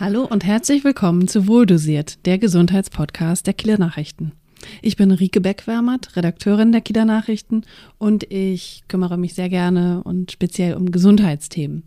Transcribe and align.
Hallo 0.00 0.24
und 0.24 0.46
herzlich 0.46 0.82
willkommen 0.82 1.28
zu 1.28 1.46
Wohldosiert, 1.46 2.24
der 2.24 2.38
Gesundheitspodcast 2.38 3.46
der 3.46 3.52
Kieler 3.52 3.76
Nachrichten. 3.76 4.32
Ich 4.80 4.96
bin 4.96 5.10
Rike 5.10 5.42
Beckwärmert, 5.42 6.16
Redakteurin 6.16 6.72
der 6.72 6.80
Kieler 6.80 7.04
Nachrichten 7.04 7.66
und 7.98 8.24
ich 8.32 8.84
kümmere 8.88 9.18
mich 9.18 9.34
sehr 9.34 9.50
gerne 9.50 10.02
und 10.02 10.32
speziell 10.32 10.72
um 10.72 10.90
Gesundheitsthemen. 10.90 11.82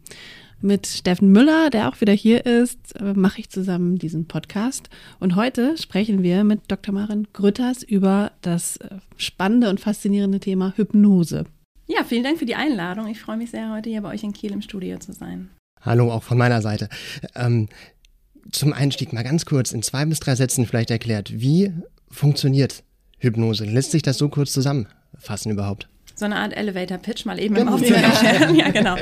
Mit 0.62 0.86
Steffen 0.86 1.32
Müller, 1.32 1.72
der 1.72 1.90
auch 1.90 2.02
wieder 2.02 2.14
hier 2.14 2.46
ist, 2.46 2.96
äh, 2.98 3.16
mache 3.16 3.40
ich 3.40 3.50
zusammen 3.50 3.98
diesen 3.98 4.28
Podcast. 4.28 4.92
Und 5.20 5.36
heute 5.36 5.76
sprechen 5.80 6.22
wir 6.22 6.44
mit 6.44 6.62
Dr. 6.68 6.94
Maren 6.94 7.28
Grütters 7.34 7.82
über 7.82 8.32
das 8.42 8.78
äh, 8.78 8.90
spannende 9.18 9.72
und 9.72 9.80
faszinierende 9.80 10.40
Thema 10.40 10.74
Hypnose. 10.76 11.46
Ja, 11.88 12.04
vielen 12.04 12.24
Dank 12.24 12.38
für 12.38 12.46
die 12.46 12.54
Einladung. 12.54 13.08
Ich 13.08 13.20
freue 13.20 13.38
mich 13.38 13.50
sehr, 13.50 13.72
heute 13.72 13.90
hier 13.90 14.04
bei 14.04 14.14
euch 14.14 14.22
in 14.22 14.34
Kiel 14.34 14.52
im 14.52 14.62
Studio 14.62 15.00
zu 15.00 15.14
sein. 15.14 15.50
Hallo, 15.86 16.12
auch 16.12 16.24
von 16.24 16.38
meiner 16.38 16.62
Seite. 16.62 16.88
Ähm, 17.36 17.68
zum 18.52 18.74
Einstieg 18.74 19.14
mal 19.14 19.24
ganz 19.24 19.46
kurz 19.46 19.72
in 19.72 19.84
zwei 19.84 20.06
bis 20.06 20.20
drei 20.20 20.36
Sätzen 20.36 20.66
vielleicht 20.66 20.92
erklärt, 20.92 21.32
wie 21.34 21.72
funktioniert 22.10 22.84
Hypnose? 23.20 23.66
Lässt 23.66 23.92
sich 23.92 24.02
das 24.02 24.18
so 24.18 24.30
kurz 24.30 24.52
zusammenfassen 24.52 25.52
überhaupt? 25.52 25.90
So 26.16 26.26
eine 26.26 26.36
Art 26.36 26.56
Elevator-Pitch 26.56 27.26
mal 27.26 27.40
eben 27.40 27.56
genau. 27.56 27.76
im 27.76 27.82
Aufzug 27.82 27.98
ja, 28.56 28.70
genau. 28.70 28.96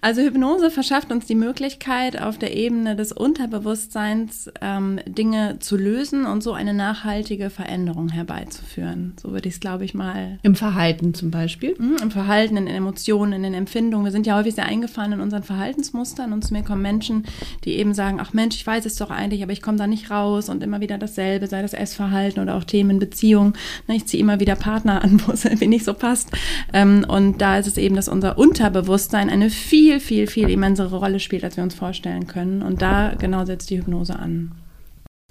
Also 0.00 0.22
Hypnose 0.22 0.70
verschafft 0.70 1.12
uns 1.12 1.26
die 1.26 1.36
Möglichkeit, 1.36 2.20
auf 2.20 2.36
der 2.36 2.56
Ebene 2.56 2.96
des 2.96 3.12
Unterbewusstseins 3.12 4.50
ähm, 4.60 4.98
Dinge 5.06 5.58
zu 5.60 5.76
lösen 5.76 6.26
und 6.26 6.42
so 6.42 6.52
eine 6.52 6.74
nachhaltige 6.74 7.50
Veränderung 7.50 8.08
herbeizuführen. 8.08 9.14
So 9.20 9.30
würde 9.30 9.48
ich 9.48 9.54
es, 9.54 9.60
glaube 9.60 9.84
ich, 9.84 9.94
mal. 9.94 10.38
Im 10.42 10.56
Verhalten 10.56 11.14
zum 11.14 11.30
Beispiel? 11.30 11.76
Mh, 11.78 12.02
Im 12.02 12.10
Verhalten, 12.10 12.56
in 12.56 12.66
den 12.66 12.74
Emotionen, 12.74 13.32
in 13.34 13.42
den 13.44 13.54
Empfindungen. 13.54 14.04
Wir 14.04 14.12
sind 14.12 14.26
ja 14.26 14.36
häufig 14.36 14.54
sehr 14.54 14.66
eingefahren 14.66 15.12
in 15.12 15.20
unseren 15.20 15.44
Verhaltensmustern 15.44 16.32
und 16.32 16.44
zu 16.44 16.52
mir 16.52 16.62
kommen 16.64 16.82
Menschen, 16.82 17.24
die 17.64 17.76
eben 17.76 17.94
sagen, 17.94 18.18
ach 18.20 18.32
Mensch, 18.32 18.56
ich 18.56 18.66
weiß 18.66 18.84
es 18.86 18.96
doch 18.96 19.10
eigentlich, 19.10 19.42
aber 19.42 19.52
ich 19.52 19.62
komme 19.62 19.78
da 19.78 19.86
nicht 19.86 20.10
raus 20.10 20.48
und 20.48 20.62
immer 20.62 20.80
wieder 20.80 20.98
dasselbe, 20.98 21.46
sei 21.46 21.62
das 21.62 21.72
Essverhalten 21.72 22.42
oder 22.42 22.56
auch 22.56 22.64
Themen 22.64 22.98
Beziehung. 22.98 23.54
Ne, 23.86 23.96
ich 23.96 24.06
ziehe 24.06 24.20
immer 24.20 24.40
wieder 24.40 24.56
Partner 24.56 25.02
an, 25.02 25.20
wo 25.26 25.32
es 25.32 25.44
irgendwie 25.44 25.68
nicht 25.68 25.84
so 25.84 25.94
passt. 25.94 26.30
Ähm, 26.72 27.04
und 27.08 27.40
da 27.40 27.58
ist 27.58 27.66
es 27.66 27.76
eben, 27.76 27.96
dass 27.96 28.08
unser 28.08 28.38
Unterbewusstsein 28.38 29.30
eine 29.30 29.50
viel, 29.50 30.00
viel, 30.00 30.26
viel 30.26 30.50
immensere 30.50 30.96
Rolle 30.96 31.20
spielt, 31.20 31.44
als 31.44 31.56
wir 31.56 31.64
uns 31.64 31.74
vorstellen 31.74 32.26
können. 32.26 32.62
Und 32.62 32.82
da 32.82 33.14
genau 33.18 33.44
setzt 33.44 33.70
die 33.70 33.78
Hypnose 33.78 34.18
an. 34.18 34.52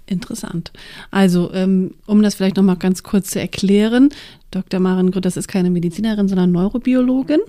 Interessant. 0.09 0.71
Also, 1.11 1.51
ähm, 1.53 1.95
um 2.05 2.21
das 2.21 2.35
vielleicht 2.35 2.55
nochmal 2.55 2.77
ganz 2.77 3.03
kurz 3.03 3.31
zu 3.31 3.41
erklären, 3.41 4.09
Dr. 4.51 4.79
Maren 4.79 5.11
Grütters 5.11 5.37
ist 5.37 5.47
keine 5.47 5.69
Medizinerin, 5.69 6.27
sondern 6.27 6.51
Neurobiologin, 6.51 7.39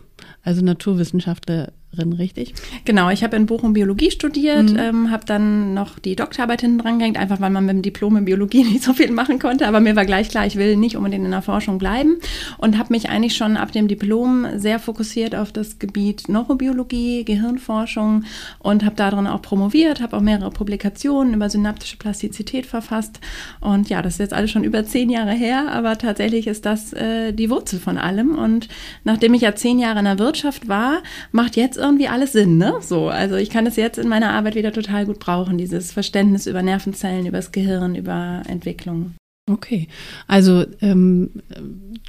also 0.42 0.64
Naturwissenschaftlerin 0.64 2.12
richtig? 2.18 2.54
Genau, 2.84 3.10
ich 3.10 3.22
habe 3.22 3.36
in 3.36 3.46
Bochum 3.46 3.72
Biologie 3.72 4.10
studiert, 4.10 4.72
mhm. 4.72 4.78
ähm, 4.78 5.10
habe 5.10 5.24
dann 5.24 5.74
noch 5.74 5.98
die 5.98 6.16
Doktorarbeit 6.16 6.60
hinten 6.60 6.78
dran 6.78 6.98
gehängt, 6.98 7.16
einfach 7.16 7.40
weil 7.40 7.50
man 7.50 7.66
mit 7.66 7.74
dem 7.76 7.82
Diplom 7.82 8.16
in 8.16 8.24
Biologie 8.24 8.64
nicht 8.72 8.82
so 8.82 8.94
viel 8.94 9.12
machen 9.12 9.38
konnte. 9.38 9.68
Aber 9.68 9.80
mir 9.80 9.94
war 9.94 10.06
gleich 10.06 10.28
klar, 10.28 10.46
ich 10.46 10.56
will 10.56 10.76
nicht 10.76 10.96
unbedingt 10.96 11.24
in 11.24 11.30
der 11.30 11.42
Forschung 11.42 11.78
bleiben 11.78 12.16
und 12.56 12.78
habe 12.78 12.92
mich 12.92 13.08
eigentlich 13.08 13.36
schon 13.36 13.56
ab 13.56 13.70
dem 13.70 13.86
Diplom 13.86 14.46
sehr 14.56 14.80
fokussiert 14.80 15.34
auf 15.34 15.52
das 15.52 15.78
Gebiet 15.78 16.28
Neurobiologie, 16.28 17.24
Gehirnforschung 17.24 18.24
und 18.58 18.84
habe 18.84 18.96
darin 18.96 19.26
auch 19.26 19.42
promoviert, 19.42 20.00
habe 20.00 20.16
auch 20.16 20.22
mehrere 20.22 20.50
Publikationen 20.50 21.34
über 21.34 21.48
synaptische 21.48 21.96
Plastizität 21.96 22.66
verfasst. 22.66 23.20
Und 23.60 23.88
ja, 23.88 24.02
das 24.02 24.14
ist 24.14 24.20
jetzt 24.20 24.34
alles 24.34 24.50
schon 24.50 24.64
über 24.64 24.84
zehn 24.84 25.10
Jahre 25.10 25.32
her, 25.32 25.70
aber 25.70 25.96
tatsächlich 25.96 26.46
ist 26.48 26.66
das 26.66 26.87
äh, 26.92 27.32
die 27.32 27.50
Wurzel 27.50 27.78
von 27.78 27.98
allem. 27.98 28.36
Und 28.36 28.68
nachdem 29.04 29.34
ich 29.34 29.42
ja 29.42 29.54
zehn 29.54 29.78
Jahre 29.78 30.00
in 30.00 30.04
der 30.04 30.18
Wirtschaft 30.18 30.68
war, 30.68 31.02
macht 31.32 31.56
jetzt 31.56 31.76
irgendwie 31.76 32.08
alles 32.08 32.32
Sinn, 32.32 32.58
ne? 32.58 32.74
So, 32.80 33.08
also 33.08 33.36
ich 33.36 33.50
kann 33.50 33.66
es 33.66 33.76
jetzt 33.76 33.98
in 33.98 34.08
meiner 34.08 34.32
Arbeit 34.32 34.54
wieder 34.54 34.72
total 34.72 35.06
gut 35.06 35.18
brauchen, 35.18 35.58
dieses 35.58 35.92
Verständnis 35.92 36.46
über 36.46 36.62
Nervenzellen, 36.62 37.26
über 37.26 37.38
das 37.38 37.52
Gehirn, 37.52 37.94
über 37.94 38.42
Entwicklung. 38.48 39.14
Okay, 39.48 39.88
also 40.26 40.66
ähm, 40.80 41.30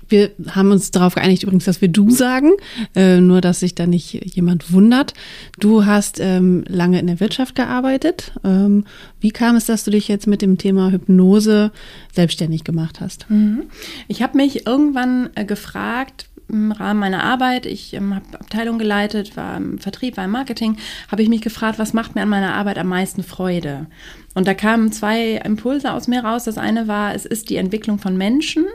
wir 0.09 0.31
haben 0.49 0.71
uns 0.71 0.91
darauf 0.91 1.15
geeinigt 1.15 1.43
übrigens, 1.43 1.65
dass 1.65 1.81
wir 1.81 1.87
du 1.87 2.09
sagen, 2.09 2.51
äh, 2.95 3.19
nur 3.21 3.41
dass 3.41 3.61
sich 3.61 3.75
da 3.75 3.87
nicht 3.87 4.13
jemand 4.35 4.73
wundert. 4.73 5.13
Du 5.59 5.85
hast 5.85 6.19
ähm, 6.19 6.63
lange 6.67 6.99
in 6.99 7.07
der 7.07 7.19
Wirtschaft 7.19 7.55
gearbeitet. 7.55 8.33
Ähm, 8.43 8.85
wie 9.19 9.31
kam 9.31 9.55
es, 9.55 9.65
dass 9.65 9.83
du 9.83 9.91
dich 9.91 10.07
jetzt 10.07 10.27
mit 10.27 10.41
dem 10.41 10.57
Thema 10.57 10.91
Hypnose 10.91 11.71
selbstständig 12.13 12.63
gemacht 12.63 12.99
hast? 12.99 13.29
Mhm. 13.29 13.63
Ich 14.07 14.21
habe 14.21 14.37
mich 14.37 14.65
irgendwann 14.65 15.29
äh, 15.35 15.45
gefragt, 15.45 16.28
im 16.49 16.71
Rahmen 16.71 16.99
meiner 16.99 17.23
Arbeit, 17.23 17.65
ich 17.65 17.93
ähm, 17.93 18.15
habe 18.15 18.25
Abteilung 18.39 18.79
geleitet, 18.79 19.37
war 19.37 19.57
im 19.57 19.77
Vertrieb, 19.77 20.17
war 20.17 20.25
im 20.25 20.31
Marketing, 20.31 20.77
habe 21.11 21.21
ich 21.21 21.29
mich 21.29 21.41
gefragt, 21.41 21.79
was 21.79 21.93
macht 21.93 22.15
mir 22.15 22.21
an 22.21 22.29
meiner 22.29 22.53
Arbeit 22.53 22.77
am 22.77 22.87
meisten 22.87 23.23
Freude? 23.23 23.87
Und 24.35 24.47
da 24.47 24.53
kamen 24.53 24.91
zwei 24.91 25.33
Impulse 25.43 25.91
aus 25.91 26.07
mir 26.07 26.23
raus. 26.23 26.43
Das 26.43 26.57
eine 26.57 26.87
war, 26.87 27.15
es 27.15 27.25
ist 27.25 27.49
die 27.49 27.55
Entwicklung 27.55 27.99
von 27.99 28.15
Menschen 28.15 28.65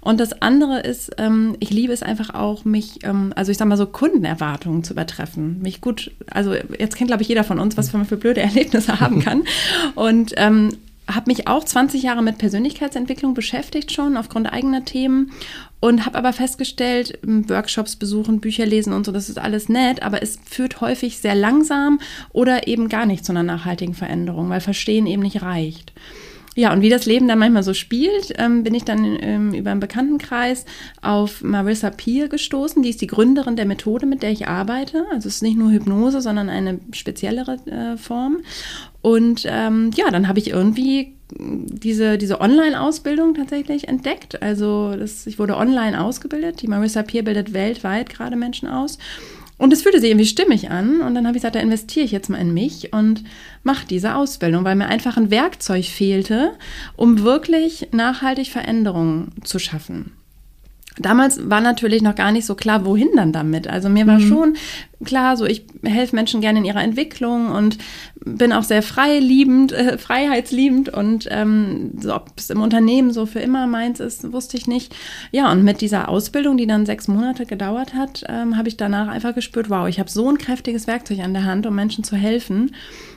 und 0.00 0.18
das 0.18 0.40
andere 0.42 0.80
ist, 0.80 1.12
ähm, 1.18 1.56
ich 1.60 1.70
liebe 1.70 1.92
es 1.92 2.02
einfach 2.02 2.34
auch, 2.34 2.64
mich, 2.64 3.04
ähm, 3.04 3.32
also 3.36 3.52
ich 3.52 3.58
sag 3.58 3.68
mal 3.68 3.76
so 3.76 3.86
Kundenerwartungen 3.86 4.82
zu 4.82 4.92
übertreffen. 4.92 5.60
Mich 5.62 5.80
gut, 5.80 6.10
also 6.30 6.54
jetzt 6.54 6.96
kennt 6.96 7.08
glaube 7.08 7.22
ich 7.22 7.28
jeder 7.28 7.44
von 7.44 7.58
uns, 7.58 7.76
was 7.76 7.92
man 7.92 8.06
für 8.06 8.16
blöde 8.16 8.40
Erlebnisse 8.40 9.00
haben 9.00 9.20
kann. 9.20 9.44
Und 9.94 10.32
ähm, 10.36 10.70
habe 11.06 11.30
mich 11.30 11.48
auch 11.48 11.64
20 11.64 12.02
Jahre 12.02 12.22
mit 12.22 12.38
Persönlichkeitsentwicklung 12.38 13.34
beschäftigt 13.34 13.92
schon 13.92 14.16
aufgrund 14.16 14.50
eigener 14.50 14.84
Themen 14.84 15.32
und 15.84 16.06
habe 16.06 16.16
aber 16.16 16.32
festgestellt, 16.32 17.18
Workshops 17.22 17.96
besuchen, 17.96 18.40
Bücher 18.40 18.64
lesen 18.64 18.94
und 18.94 19.04
so, 19.04 19.12
das 19.12 19.28
ist 19.28 19.38
alles 19.38 19.68
nett, 19.68 20.02
aber 20.02 20.22
es 20.22 20.38
führt 20.48 20.80
häufig 20.80 21.18
sehr 21.18 21.34
langsam 21.34 22.00
oder 22.32 22.66
eben 22.66 22.88
gar 22.88 23.04
nicht 23.04 23.22
zu 23.22 23.32
einer 23.32 23.42
nachhaltigen 23.42 23.92
Veränderung, 23.92 24.48
weil 24.48 24.62
Verstehen 24.62 25.06
eben 25.06 25.20
nicht 25.20 25.42
reicht. 25.42 25.92
Ja, 26.54 26.72
und 26.72 26.82
wie 26.82 26.88
das 26.88 27.06
Leben 27.06 27.26
dann 27.26 27.38
manchmal 27.38 27.62
so 27.62 27.74
spielt, 27.74 28.32
ähm, 28.38 28.62
bin 28.62 28.74
ich 28.74 28.84
dann 28.84 29.18
ähm, 29.20 29.54
über 29.54 29.70
einen 29.70 29.80
Bekanntenkreis 29.80 30.64
auf 31.02 31.42
Marissa 31.42 31.90
Peer 31.90 32.28
gestoßen. 32.28 32.82
Die 32.82 32.90
ist 32.90 33.00
die 33.00 33.06
Gründerin 33.08 33.56
der 33.56 33.66
Methode, 33.66 34.06
mit 34.06 34.22
der 34.22 34.30
ich 34.30 34.46
arbeite. 34.46 35.04
Also 35.10 35.28
es 35.28 35.36
ist 35.36 35.42
nicht 35.42 35.58
nur 35.58 35.72
Hypnose, 35.72 36.20
sondern 36.20 36.48
eine 36.48 36.78
speziellere 36.92 37.58
äh, 37.66 37.96
Form. 37.96 38.38
Und 39.02 39.44
ähm, 39.46 39.90
ja, 39.96 40.10
dann 40.10 40.28
habe 40.28 40.38
ich 40.38 40.50
irgendwie 40.50 41.14
diese, 41.36 42.18
diese 42.18 42.40
Online-Ausbildung 42.40 43.34
tatsächlich 43.34 43.88
entdeckt. 43.88 44.40
Also 44.42 44.94
das, 44.94 45.26
ich 45.26 45.38
wurde 45.38 45.56
online 45.56 46.00
ausgebildet. 46.00 46.62
Die 46.62 46.68
Marissa 46.68 47.02
Peer 47.02 47.22
bildet 47.22 47.52
weltweit 47.52 48.10
gerade 48.10 48.36
Menschen 48.36 48.68
aus. 48.68 48.98
Und 49.56 49.72
es 49.72 49.82
fühlte 49.82 50.00
sich 50.00 50.10
irgendwie 50.10 50.26
stimmig 50.26 50.70
an. 50.70 51.00
Und 51.00 51.14
dann 51.14 51.26
habe 51.26 51.36
ich 51.36 51.42
gesagt, 51.42 51.54
da 51.54 51.60
investiere 51.60 52.04
ich 52.04 52.12
jetzt 52.12 52.28
mal 52.28 52.40
in 52.40 52.52
mich 52.52 52.92
und 52.92 53.22
mache 53.62 53.86
diese 53.86 54.16
Ausbildung, 54.16 54.64
weil 54.64 54.74
mir 54.74 54.86
einfach 54.86 55.16
ein 55.16 55.30
Werkzeug 55.30 55.84
fehlte, 55.84 56.52
um 56.96 57.22
wirklich 57.22 57.88
nachhaltig 57.92 58.50
Veränderungen 58.50 59.32
zu 59.44 59.58
schaffen. 59.58 60.12
Damals 60.98 61.50
war 61.50 61.60
natürlich 61.60 62.02
noch 62.02 62.14
gar 62.14 62.30
nicht 62.30 62.46
so 62.46 62.54
klar, 62.54 62.84
wohin 62.84 63.08
dann 63.16 63.32
damit. 63.32 63.66
Also 63.66 63.88
mir 63.88 64.06
war 64.06 64.20
mhm. 64.20 64.28
schon 64.28 64.56
klar, 65.04 65.36
so 65.36 65.44
ich 65.44 65.66
helfe 65.82 66.14
Menschen 66.14 66.40
gerne 66.40 66.60
in 66.60 66.64
ihrer 66.64 66.82
Entwicklung 66.82 67.50
und 67.50 67.78
bin 68.24 68.52
auch 68.52 68.62
sehr 68.62 68.82
freiliebend, 68.82 69.72
äh, 69.72 69.98
freiheitsliebend 69.98 70.88
und 70.88 71.28
ähm, 71.30 71.92
so, 72.00 72.14
ob 72.14 72.30
es 72.36 72.48
im 72.50 72.62
Unternehmen 72.62 73.12
so 73.12 73.26
für 73.26 73.40
immer 73.40 73.66
meins 73.66 74.00
ist, 74.00 74.32
wusste 74.32 74.56
ich 74.56 74.66
nicht. 74.66 74.94
Ja, 75.32 75.50
und 75.50 75.64
mit 75.64 75.80
dieser 75.80 76.08
Ausbildung, 76.08 76.56
die 76.56 76.66
dann 76.66 76.86
sechs 76.86 77.08
Monate 77.08 77.44
gedauert 77.44 77.94
hat, 77.94 78.24
ähm, 78.28 78.56
habe 78.56 78.68
ich 78.68 78.76
danach 78.76 79.08
einfach 79.08 79.34
gespürt, 79.34 79.70
wow, 79.70 79.88
ich 79.88 79.98
habe 79.98 80.10
so 80.10 80.28
ein 80.30 80.38
kräftiges 80.38 80.86
Werkzeug 80.86 81.18
an 81.20 81.34
der 81.34 81.44
Hand, 81.44 81.66
um 81.66 81.74
Menschen 81.74 82.04
zu 82.04 82.16
helfen. 82.16 82.70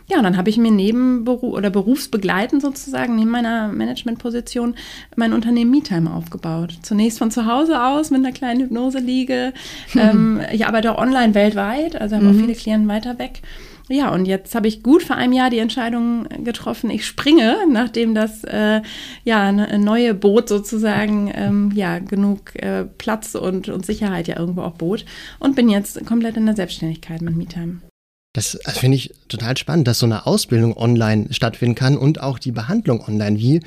Ja, 0.09 0.17
und 0.17 0.23
dann 0.23 0.37
habe 0.37 0.49
ich 0.49 0.57
mir 0.57 0.71
neben 0.71 1.25
Beruf 1.25 1.53
oder 1.53 1.69
berufsbegleitend 1.69 2.61
sozusagen, 2.61 3.15
neben 3.17 3.29
meiner 3.29 3.67
Managementposition, 3.67 4.75
mein 5.17 5.33
Unternehmen 5.33 5.71
MeTime 5.71 6.11
aufgebaut. 6.11 6.79
Zunächst 6.81 7.19
von 7.19 7.29
zu 7.29 7.45
Hause 7.45 7.83
aus 7.83 8.09
mit 8.09 8.23
einer 8.23 8.31
kleinen 8.31 8.61
Hypnoseliege. 8.61 9.53
ähm, 9.95 10.39
ich 10.53 10.65
arbeite 10.65 10.93
auch 10.93 10.97
online 10.97 11.35
weltweit, 11.35 11.99
also 11.99 12.15
habe 12.15 12.25
mhm. 12.25 12.31
auch 12.31 12.41
viele 12.41 12.55
Klienten 12.55 12.87
weiter 12.87 13.19
weg. 13.19 13.41
Ja, 13.89 14.13
und 14.13 14.25
jetzt 14.25 14.53
habe 14.53 14.67
ich 14.67 14.83
gut 14.83 15.03
vor 15.03 15.15
einem 15.15 15.31
Jahr 15.31 15.49
die 15.49 15.59
Entscheidung 15.59 16.27
getroffen, 16.43 16.89
ich 16.89 17.05
springe, 17.05 17.55
nachdem 17.71 18.15
das 18.15 18.43
äh, 18.43 18.81
ja 19.23 19.43
ein 19.43 19.81
neue 19.81 20.13
Boot 20.13 20.49
sozusagen 20.49 21.31
ähm, 21.33 21.71
ja 21.73 21.99
genug 21.99 22.55
äh, 22.55 22.83
Platz 22.83 23.35
und, 23.35 23.69
und 23.69 23.85
Sicherheit 23.85 24.27
ja 24.27 24.37
irgendwo 24.37 24.61
auch 24.61 24.73
bot 24.73 25.05
und 25.39 25.55
bin 25.55 25.69
jetzt 25.69 26.05
komplett 26.05 26.35
in 26.35 26.45
der 26.45 26.55
Selbstständigkeit 26.55 27.21
mit 27.21 27.37
MeTime. 27.37 27.79
Das, 28.37 28.55
das 28.63 28.77
finde 28.77 28.97
ich 28.97 29.15
total 29.29 29.57
spannend, 29.57 29.87
dass 29.87 29.97
so 29.97 30.05
eine 30.05 30.27
Ausbildung 30.27 30.77
online 30.77 31.25
stattfinden 31.31 31.73
kann 31.73 31.97
und 31.97 32.21
auch 32.21 32.37
die 32.37 32.51
Behandlung 32.51 33.03
online. 33.03 33.39
Wie 33.39 33.61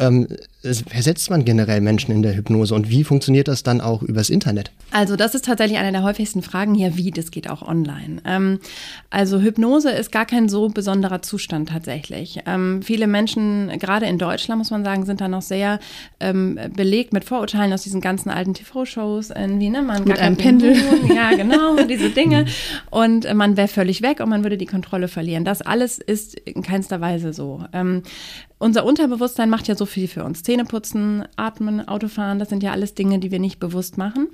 ähm, 0.00 0.26
versetzt 0.62 1.30
man 1.30 1.44
generell 1.46 1.80
Menschen 1.80 2.12
in 2.12 2.22
der 2.22 2.36
Hypnose 2.36 2.74
und 2.74 2.90
wie 2.90 3.02
funktioniert 3.02 3.48
das 3.48 3.62
dann 3.62 3.80
auch 3.80 4.02
übers 4.02 4.28
Internet? 4.28 4.70
Also 4.90 5.16
das 5.16 5.34
ist 5.34 5.46
tatsächlich 5.46 5.78
eine 5.78 5.92
der 5.92 6.02
häufigsten 6.02 6.42
Fragen 6.42 6.74
hier, 6.74 6.98
wie, 6.98 7.10
das 7.10 7.30
geht 7.30 7.48
auch 7.48 7.62
online. 7.62 8.20
Ähm, 8.26 8.60
also 9.08 9.40
Hypnose 9.40 9.90
ist 9.90 10.12
gar 10.12 10.26
kein 10.26 10.50
so 10.50 10.68
besonderer 10.68 11.22
Zustand 11.22 11.70
tatsächlich. 11.70 12.40
Ähm, 12.44 12.82
viele 12.82 13.06
Menschen, 13.06 13.70
gerade 13.78 14.04
in 14.04 14.18
Deutschland 14.18 14.58
muss 14.58 14.70
man 14.70 14.84
sagen, 14.84 15.06
sind 15.06 15.22
da 15.22 15.28
noch 15.28 15.42
sehr 15.42 15.80
ähm, 16.18 16.58
belegt 16.76 17.14
mit 17.14 17.24
Vorurteilen 17.24 17.72
aus 17.72 17.82
diesen 17.82 18.02
ganzen 18.02 18.28
alten 18.28 18.52
TV-Shows, 18.52 19.30
irgendwie, 19.30 19.70
ne, 19.70 19.80
man 19.80 20.04
mit 20.04 20.18
einem 20.18 20.36
Pendel. 20.36 20.74
Huhn, 20.74 21.16
ja, 21.16 21.30
genau, 21.36 21.84
diese 21.84 22.10
Dinge. 22.10 22.44
Und 22.90 23.24
äh, 23.24 23.32
man 23.32 23.56
wäre 23.56 23.68
völlig 23.68 24.02
weg 24.02 24.20
und 24.20 24.28
man 24.28 24.42
würde 24.42 24.58
die 24.58 24.66
Kontrolle 24.66 25.08
verlieren. 25.08 25.46
Das 25.46 25.62
alles 25.62 25.98
ist 25.98 26.34
in 26.34 26.62
keinster 26.62 27.00
Weise 27.00 27.32
so. 27.32 27.64
Unser 28.62 28.84
Unterbewusstsein 28.84 29.48
macht 29.48 29.68
ja 29.68 29.74
so 29.74 29.86
viel 29.86 30.06
für 30.06 30.22
uns. 30.22 30.42
Zähneputzen, 30.42 31.24
atmen, 31.36 31.88
Autofahren, 31.88 32.38
das 32.38 32.50
sind 32.50 32.62
ja 32.62 32.72
alles 32.72 32.92
Dinge, 32.92 33.18
die 33.18 33.30
wir 33.30 33.38
nicht 33.38 33.58
bewusst 33.58 33.96
machen. 33.96 34.28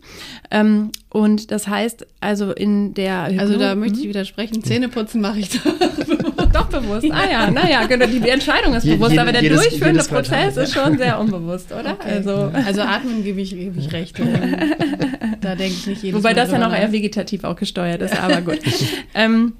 Ähm, 0.50 0.90
und 1.10 1.52
das 1.52 1.68
heißt, 1.68 2.04
also 2.18 2.50
in 2.50 2.92
der 2.92 3.26
Hypnose, 3.26 3.40
Also 3.40 3.58
da 3.60 3.76
möchte 3.76 4.00
ich 4.00 4.08
widersprechen, 4.08 4.64
Zähneputzen 4.64 5.20
mache 5.20 5.38
ich 5.38 5.50
doch, 5.50 5.62
doch 6.52 6.66
bewusst. 6.66 7.06
Ah 7.08 7.30
ja, 7.30 7.50
naja, 7.52 7.86
genau, 7.86 8.06
die 8.06 8.28
Entscheidung 8.28 8.74
ist 8.74 8.84
bewusst, 8.84 9.12
Je, 9.12 9.18
aber 9.20 9.30
der 9.30 9.42
jedes, 9.42 9.60
durchführende 9.60 10.00
jedes 10.00 10.08
Prozess 10.08 10.56
ist 10.56 10.74
schon 10.74 10.98
sehr 10.98 11.20
unbewusst, 11.20 11.70
oder? 11.70 11.92
Okay. 11.92 12.10
Also, 12.16 12.50
also 12.52 12.80
atmen 12.80 13.22
gebe 13.22 13.40
ich, 13.40 13.50
gebe 13.50 13.78
ich 13.78 13.92
recht. 13.92 14.18
da 15.40 15.54
denke 15.54 15.72
ich 15.72 15.86
nicht 15.86 16.02
jedes 16.02 16.18
Wobei 16.18 16.30
Mal 16.30 16.34
das 16.34 16.50
ja 16.50 16.58
noch 16.58 16.74
eher 16.74 16.90
vegetativ 16.90 17.44
auch 17.44 17.54
gesteuert 17.54 18.02
ist, 18.02 18.20
aber 18.20 18.40
gut. 18.40 18.58
ähm, 19.14 19.52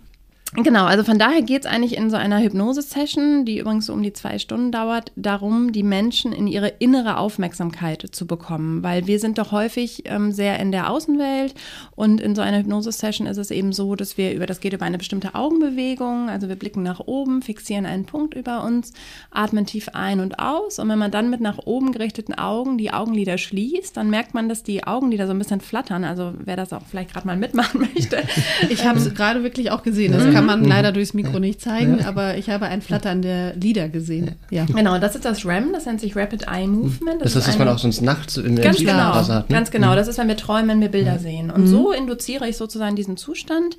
Genau, 0.55 0.85
also 0.85 1.03
von 1.03 1.19
daher 1.19 1.43
geht 1.43 1.65
es 1.65 1.71
eigentlich 1.71 1.97
in 1.97 2.09
so 2.09 2.17
einer 2.17 2.41
Hypnose-Session, 2.41 3.45
die 3.45 3.59
übrigens 3.59 3.87
so 3.87 3.93
um 3.93 4.03
die 4.03 4.13
zwei 4.13 4.39
Stunden 4.39 4.71
dauert, 4.71 5.11
darum, 5.17 5.73
die 5.73 5.83
Menschen 5.83 6.33
in 6.33 6.47
ihre 6.47 6.69
innere 6.69 7.19
Aufmerksamkeit 7.19 8.07
zu 8.13 8.27
bekommen. 8.27 8.83
Weil 8.83 9.07
wir 9.07 9.19
sind 9.19 9.39
doch 9.39 9.51
häufig 9.51 10.05
ähm, 10.07 10.31
sehr 10.33 10.59
in 10.61 10.71
der 10.71 10.89
Außenwelt 10.89 11.55
und 11.97 12.21
in 12.21 12.35
so 12.35 12.43
einer 12.43 12.59
Hypnose-Session 12.59 13.27
ist 13.27 13.37
es 13.39 13.51
eben 13.51 13.73
so, 13.73 13.97
dass 13.97 14.17
wir 14.17 14.33
über, 14.33 14.47
das 14.47 14.61
geht 14.61 14.73
über 14.73 14.87
eine 14.87 14.99
bestimmte 14.99 15.35
Augenbewegung, 15.35 16.31
also 16.31 16.49
wir 16.49 16.57
blicken 16.57 16.85
nach 16.85 17.01
oben, 17.01 17.43
fixieren 17.43 17.85
einen 17.85 18.07
Punkt 18.07 18.35
über 18.35 18.63
uns, 18.63 18.93
atmen 19.33 19.67
tief 19.67 19.91
ein 19.93 20.21
und 20.21 20.39
aus 20.39 20.79
und 20.79 20.89
wenn 20.89 20.99
man 20.99 21.11
dann 21.11 21.29
mit 21.29 21.41
nach 21.41 21.59
oben 21.67 21.91
gerichteten 21.91 22.35
Augen 22.35 22.79
die 22.79 22.93
Augenlider 22.93 23.37
schließt, 23.37 23.97
dann 23.97 24.11
merkt 24.11 24.33
man, 24.33 24.49
dass 24.49 24.63
die 24.63 24.85
Augenlider 24.85 25.27
so 25.27 25.33
ein 25.33 25.39
bisschen 25.39 25.61
flattern. 25.61 26.05
Also 26.05 26.33
wer 26.39 26.57
das 26.57 26.73
auch 26.73 26.83
vielleicht 26.89 27.13
gerade 27.13 27.27
mal 27.27 27.37
mitmachen 27.37 27.81
möchte. 27.95 28.23
Ich 28.71 28.87
habe 28.87 28.99
es 28.99 29.13
gerade 29.13 29.43
wirklich 29.43 29.71
auch 29.71 29.83
gesehen. 29.83 30.13
Das 30.13 30.36
kann 30.37 30.47
man 30.47 30.61
mhm. 30.61 30.69
leider 30.69 30.93
durchs 30.93 31.15
Mikro 31.15 31.39
nicht 31.39 31.61
zeigen, 31.61 32.05
aber 32.05 32.37
ich 32.37 32.51
habe 32.51 32.67
ein 32.67 32.83
Flattern 32.83 33.23
der 33.23 33.55
Lieder 33.57 33.89
gesehen. 33.89 34.33
Ja. 34.51 34.65
Genau, 34.65 34.99
das 34.99 35.15
ist 35.15 35.25
das 35.25 35.45
REM, 35.45 35.73
das 35.73 35.87
nennt 35.87 36.01
sich 36.01 36.17
Rapid 36.17 36.47
Eye 36.49 36.67
Movement. 36.67 37.23
Das, 37.23 37.35
das 37.35 37.43
ist, 37.43 37.49
was 37.49 37.59
man 37.59 37.69
auch 37.69 37.79
sonst 37.79 38.03
nachts 38.03 38.37
in 38.37 38.57
der 38.57 38.65
ganz 38.65 38.79
genau, 38.79 39.15
hat. 39.15 39.29
Ne? 39.29 39.45
Ganz 39.49 39.71
genau, 39.71 39.93
mhm. 39.93 39.97
das 39.97 40.09
ist, 40.09 40.19
wenn 40.19 40.29
wir 40.29 40.37
träumen, 40.37 40.69
wenn 40.69 40.81
wir 40.81 40.89
Bilder 40.89 41.15
mhm. 41.15 41.21
sehen. 41.21 41.51
Und 41.51 41.63
mhm. 41.63 41.67
so 41.67 41.93
induziere 41.93 42.49
ich 42.49 42.57
sozusagen 42.57 42.97
diesen 42.97 43.17
Zustand. 43.17 43.77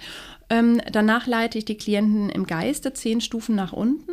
Ähm, 0.49 0.81
danach 0.91 1.27
leite 1.27 1.57
ich 1.57 1.65
die 1.65 1.77
Klienten 1.77 2.29
im 2.29 2.47
Geiste 2.47 2.93
zehn 2.93 3.21
Stufen 3.21 3.55
nach 3.55 3.73
unten 3.73 4.11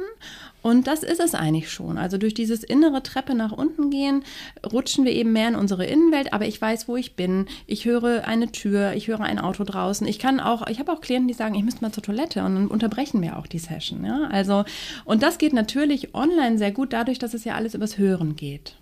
und 0.65 0.87
das 0.87 1.03
ist 1.03 1.21
es 1.21 1.35
eigentlich 1.35 1.71
schon. 1.71 1.99
Also 1.99 2.17
durch 2.17 2.33
dieses 2.33 2.65
innere 2.65 3.03
Treppe 3.03 3.35
nach 3.35 3.53
unten 3.53 3.91
gehen, 3.91 4.25
rutschen 4.73 5.05
wir 5.05 5.13
eben 5.13 5.31
mehr 5.31 5.49
in 5.49 5.57
unsere 5.57 5.85
Innenwelt, 5.85 6.33
aber 6.33 6.47
ich 6.47 6.59
weiß, 6.59 6.89
wo 6.89 6.97
ich 6.97 7.17
bin. 7.17 7.45
Ich 7.67 7.85
höre 7.85 8.27
eine 8.27 8.51
Tür, 8.51 8.95
ich 8.95 9.09
höre 9.09 9.21
ein 9.21 9.39
Auto 9.39 9.65
draußen. 9.65 10.07
Ich 10.07 10.19
kann 10.19 10.41
auch, 10.41 10.67
ich 10.67 10.79
habe 10.79 10.91
auch 10.91 11.03
Klienten, 11.03 11.29
die 11.29 11.35
sagen, 11.35 11.55
ich 11.55 11.65
müsste 11.65 11.83
mal 11.83 11.93
zur 11.93 12.03
Toilette 12.03 12.43
und 12.43 12.55
dann 12.55 12.69
unterbrechen 12.69 13.21
wir 13.21 13.39
auch 13.39 13.47
die 13.47 13.59
Session. 13.59 14.07
Ja? 14.07 14.29
Also, 14.33 14.65
und 15.05 15.23
das 15.23 15.37
geht 15.37 15.53
natürlich 15.53 16.15
online 16.15 16.57
sehr 16.57 16.73
gut, 16.73 16.95
dadurch, 16.95 17.19
dass 17.19 17.35
es 17.35 17.45
ja 17.45 17.57
alles 17.57 17.75
übers 17.75 17.99
Hören 17.99 18.35
geht. 18.35 18.75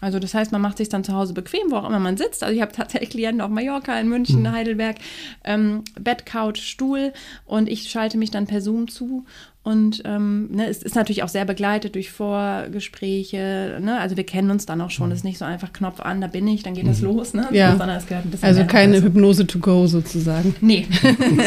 Also 0.00 0.18
das 0.18 0.34
heißt, 0.34 0.52
man 0.52 0.60
macht 0.60 0.78
sich 0.78 0.88
dann 0.88 1.04
zu 1.04 1.14
Hause 1.14 1.34
bequem, 1.34 1.70
wo 1.70 1.76
auch 1.76 1.88
immer 1.88 2.00
man 2.00 2.16
sitzt. 2.16 2.42
Also 2.42 2.54
ich 2.54 2.62
habe 2.62 2.72
tatsächlich 2.72 3.10
Klienten 3.10 3.40
auf 3.40 3.50
Mallorca, 3.50 3.98
in 3.98 4.08
München, 4.08 4.42
mhm. 4.42 4.52
Heidelberg, 4.52 4.96
ähm, 5.44 5.84
Bett, 6.00 6.26
Couch, 6.26 6.60
Stuhl 6.60 7.12
und 7.44 7.68
ich 7.68 7.90
schalte 7.90 8.18
mich 8.18 8.30
dann 8.30 8.46
per 8.46 8.60
Zoom 8.60 8.88
zu 8.88 9.24
und 9.62 10.02
ähm, 10.06 10.48
ne, 10.52 10.68
es 10.68 10.82
ist 10.82 10.94
natürlich 10.94 11.22
auch 11.22 11.28
sehr 11.28 11.44
begleitet 11.44 11.94
durch 11.94 12.10
Vorgespräche. 12.10 13.78
Ne? 13.82 14.00
Also 14.00 14.16
wir 14.16 14.24
kennen 14.24 14.50
uns 14.50 14.64
dann 14.64 14.80
auch 14.80 14.90
schon. 14.90 15.08
Es 15.08 15.08
mhm. 15.08 15.16
ist 15.16 15.24
nicht 15.24 15.38
so 15.38 15.44
einfach 15.44 15.74
Knopf 15.74 16.00
an, 16.00 16.22
da 16.22 16.28
bin 16.28 16.48
ich, 16.48 16.62
dann 16.62 16.72
geht 16.72 16.86
das 16.86 17.00
mhm. 17.00 17.08
los. 17.08 17.34
Ne? 17.34 17.46
Ja. 17.52 17.76
Sondern 17.76 17.90
es 17.90 18.06
gehört 18.06 18.24
ein 18.24 18.30
bisschen 18.30 18.48
Also 18.48 18.64
keine 18.64 18.94
dazu. 18.94 19.06
Hypnose 19.06 19.46
to 19.46 19.58
go 19.58 19.86
sozusagen. 19.86 20.54
Nee. 20.62 20.86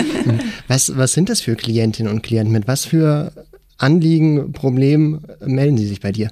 was, 0.68 0.96
was 0.96 1.14
sind 1.14 1.30
das 1.30 1.42
für 1.42 1.56
Klientinnen 1.56 2.12
und 2.12 2.22
Klienten? 2.22 2.54
Mit 2.54 2.68
was 2.68 2.86
für 2.86 3.32
Anliegen, 3.80 4.54
Problemen 4.54 5.26
melden 5.44 5.78
sie 5.78 5.88
sich 5.88 6.00
bei 6.00 6.12
dir? 6.12 6.30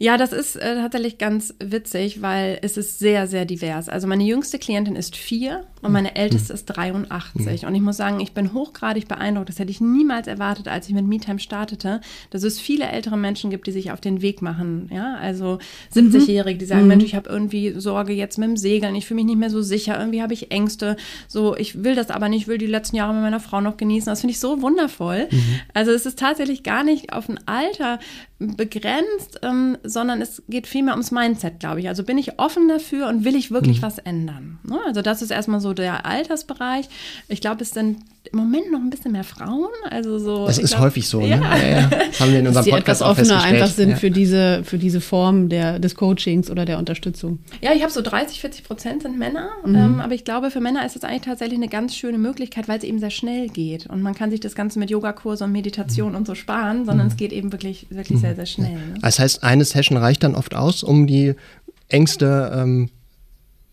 Ja, 0.00 0.16
das 0.16 0.32
ist 0.32 0.56
äh, 0.56 0.74
tatsächlich 0.74 1.18
ganz 1.18 1.54
witzig, 1.60 2.20
weil 2.20 2.58
es 2.62 2.76
ist 2.76 2.98
sehr, 2.98 3.28
sehr 3.28 3.44
divers. 3.44 3.88
Also 3.88 4.08
meine 4.08 4.24
jüngste 4.24 4.58
Klientin 4.58 4.96
ist 4.96 5.14
vier 5.14 5.68
und 5.82 5.92
meine 5.92 6.08
mhm. 6.08 6.16
älteste 6.16 6.52
ist 6.52 6.64
83. 6.64 7.62
Mhm. 7.62 7.68
Und 7.68 7.74
ich 7.76 7.80
muss 7.80 7.96
sagen, 7.96 8.18
ich 8.18 8.32
bin 8.32 8.52
hochgradig 8.52 9.06
beeindruckt. 9.06 9.50
Das 9.50 9.60
hätte 9.60 9.70
ich 9.70 9.80
niemals 9.80 10.26
erwartet, 10.26 10.66
als 10.66 10.88
ich 10.88 10.94
mit 10.94 11.06
MeTime 11.06 11.38
startete, 11.38 12.00
dass 12.30 12.42
es 12.42 12.58
viele 12.58 12.86
ältere 12.86 13.16
Menschen 13.16 13.50
gibt, 13.50 13.68
die 13.68 13.70
sich 13.72 13.92
auf 13.92 14.00
den 14.00 14.20
Weg 14.20 14.42
machen. 14.42 14.90
Ja, 14.92 15.14
also 15.14 15.60
70-Jährige, 15.94 16.58
die 16.58 16.64
sagen, 16.64 16.82
mhm. 16.82 16.88
Mensch, 16.88 17.04
ich 17.04 17.14
habe 17.14 17.30
irgendwie 17.30 17.78
Sorge 17.78 18.14
jetzt 18.14 18.36
mit 18.36 18.48
dem 18.48 18.56
Segeln, 18.56 18.96
ich 18.96 19.06
fühle 19.06 19.16
mich 19.16 19.26
nicht 19.26 19.38
mehr 19.38 19.50
so 19.50 19.62
sicher, 19.62 19.96
irgendwie 19.96 20.22
habe 20.22 20.34
ich 20.34 20.50
Ängste. 20.50 20.96
So, 21.28 21.56
ich 21.56 21.84
will 21.84 21.94
das 21.94 22.10
aber 22.10 22.28
nicht, 22.28 22.48
will 22.48 22.58
die 22.58 22.66
letzten 22.66 22.96
Jahre 22.96 23.14
mit 23.14 23.22
meiner 23.22 23.38
Frau 23.38 23.60
noch 23.60 23.76
genießen. 23.76 24.10
Das 24.10 24.22
finde 24.22 24.32
ich 24.32 24.40
so 24.40 24.60
wundervoll. 24.60 25.28
Mhm. 25.30 25.60
Also 25.72 25.92
es 25.92 26.04
ist 26.04 26.18
tatsächlich 26.18 26.64
gar 26.64 26.82
nicht 26.82 27.12
auf 27.12 27.28
ein 27.28 27.38
Alter 27.46 28.00
begrenzt, 28.44 29.40
ähm, 29.42 29.78
sondern 29.82 30.20
es 30.22 30.42
geht 30.48 30.66
vielmehr 30.66 30.94
ums 30.94 31.10
Mindset, 31.10 31.60
glaube 31.60 31.80
ich. 31.80 31.88
Also 31.88 32.04
bin 32.04 32.18
ich 32.18 32.38
offen 32.38 32.68
dafür 32.68 33.08
und 33.08 33.24
will 33.24 33.36
ich 33.36 33.50
wirklich 33.50 33.78
mhm. 33.78 33.82
was 33.82 33.98
ändern? 33.98 34.58
Ne? 34.62 34.78
Also 34.86 35.02
das 35.02 35.22
ist 35.22 35.30
erstmal 35.30 35.60
so 35.60 35.72
der 35.72 36.06
Altersbereich. 36.06 36.88
Ich 37.28 37.40
glaube, 37.40 37.62
es 37.62 37.70
sind 37.70 37.98
im 38.32 38.38
Moment 38.38 38.72
noch 38.72 38.80
ein 38.80 38.90
bisschen 38.90 39.12
mehr 39.12 39.24
Frauen. 39.24 39.68
Also 39.90 40.18
so. 40.18 40.46
Das 40.46 40.58
ist 40.58 40.70
glaub, 40.70 40.82
häufig 40.82 41.08
so. 41.08 41.20
Ne? 41.20 41.28
Ja. 41.28 41.36
Ne? 41.36 41.44
Ja, 41.44 41.80
ja. 41.80 41.90
Haben 42.20 42.32
wir 42.32 42.38
in 42.40 42.46
unserem 42.46 42.66
Podcast 42.66 43.02
etwas 43.02 43.18
offener 43.18 43.42
einfach 43.42 43.68
sind 43.68 43.90
ja. 43.90 43.96
für 43.96 44.10
diese 44.10 44.62
für 44.64 44.78
diese 44.78 45.00
Form 45.00 45.48
der 45.48 45.78
des 45.78 45.94
Coachings 45.94 46.50
oder 46.50 46.64
der 46.64 46.78
Unterstützung. 46.78 47.40
Ja, 47.60 47.72
ich 47.74 47.82
habe 47.82 47.92
so 47.92 48.00
30, 48.00 48.40
40 48.40 48.64
Prozent 48.64 49.02
sind 49.02 49.18
Männer, 49.18 49.50
mhm. 49.64 49.74
ähm, 49.74 50.00
aber 50.00 50.14
ich 50.14 50.24
glaube 50.24 50.50
für 50.50 50.60
Männer 50.60 50.84
ist 50.86 50.96
es 50.96 51.04
eigentlich 51.04 51.22
tatsächlich 51.22 51.58
eine 51.58 51.68
ganz 51.68 51.94
schöne 51.94 52.18
Möglichkeit, 52.18 52.68
weil 52.68 52.78
es 52.78 52.84
eben 52.84 52.98
sehr 52.98 53.10
schnell 53.10 53.48
geht 53.48 53.86
und 53.86 54.02
man 54.02 54.14
kann 54.14 54.30
sich 54.30 54.40
das 54.40 54.54
Ganze 54.54 54.78
mit 54.78 54.90
Yogakurse 54.90 55.44
und 55.44 55.52
Meditation 55.52 56.10
mhm. 56.10 56.18
und 56.18 56.26
so 56.26 56.34
sparen, 56.34 56.86
sondern 56.86 57.06
mhm. 57.06 57.12
es 57.12 57.16
geht 57.16 57.32
eben 57.32 57.52
wirklich 57.52 57.86
wirklich 57.90 58.20
sehr 58.20 58.34
sehr 58.34 58.46
schnell. 58.46 58.72
Ne? 58.72 58.94
Das 59.00 59.18
heißt, 59.18 59.42
eine 59.42 59.64
Session 59.64 59.98
reicht 59.98 60.22
dann 60.22 60.34
oft 60.34 60.54
aus, 60.54 60.82
um 60.82 61.06
die 61.06 61.34
Ängste 61.88 62.52
ähm, 62.54 62.90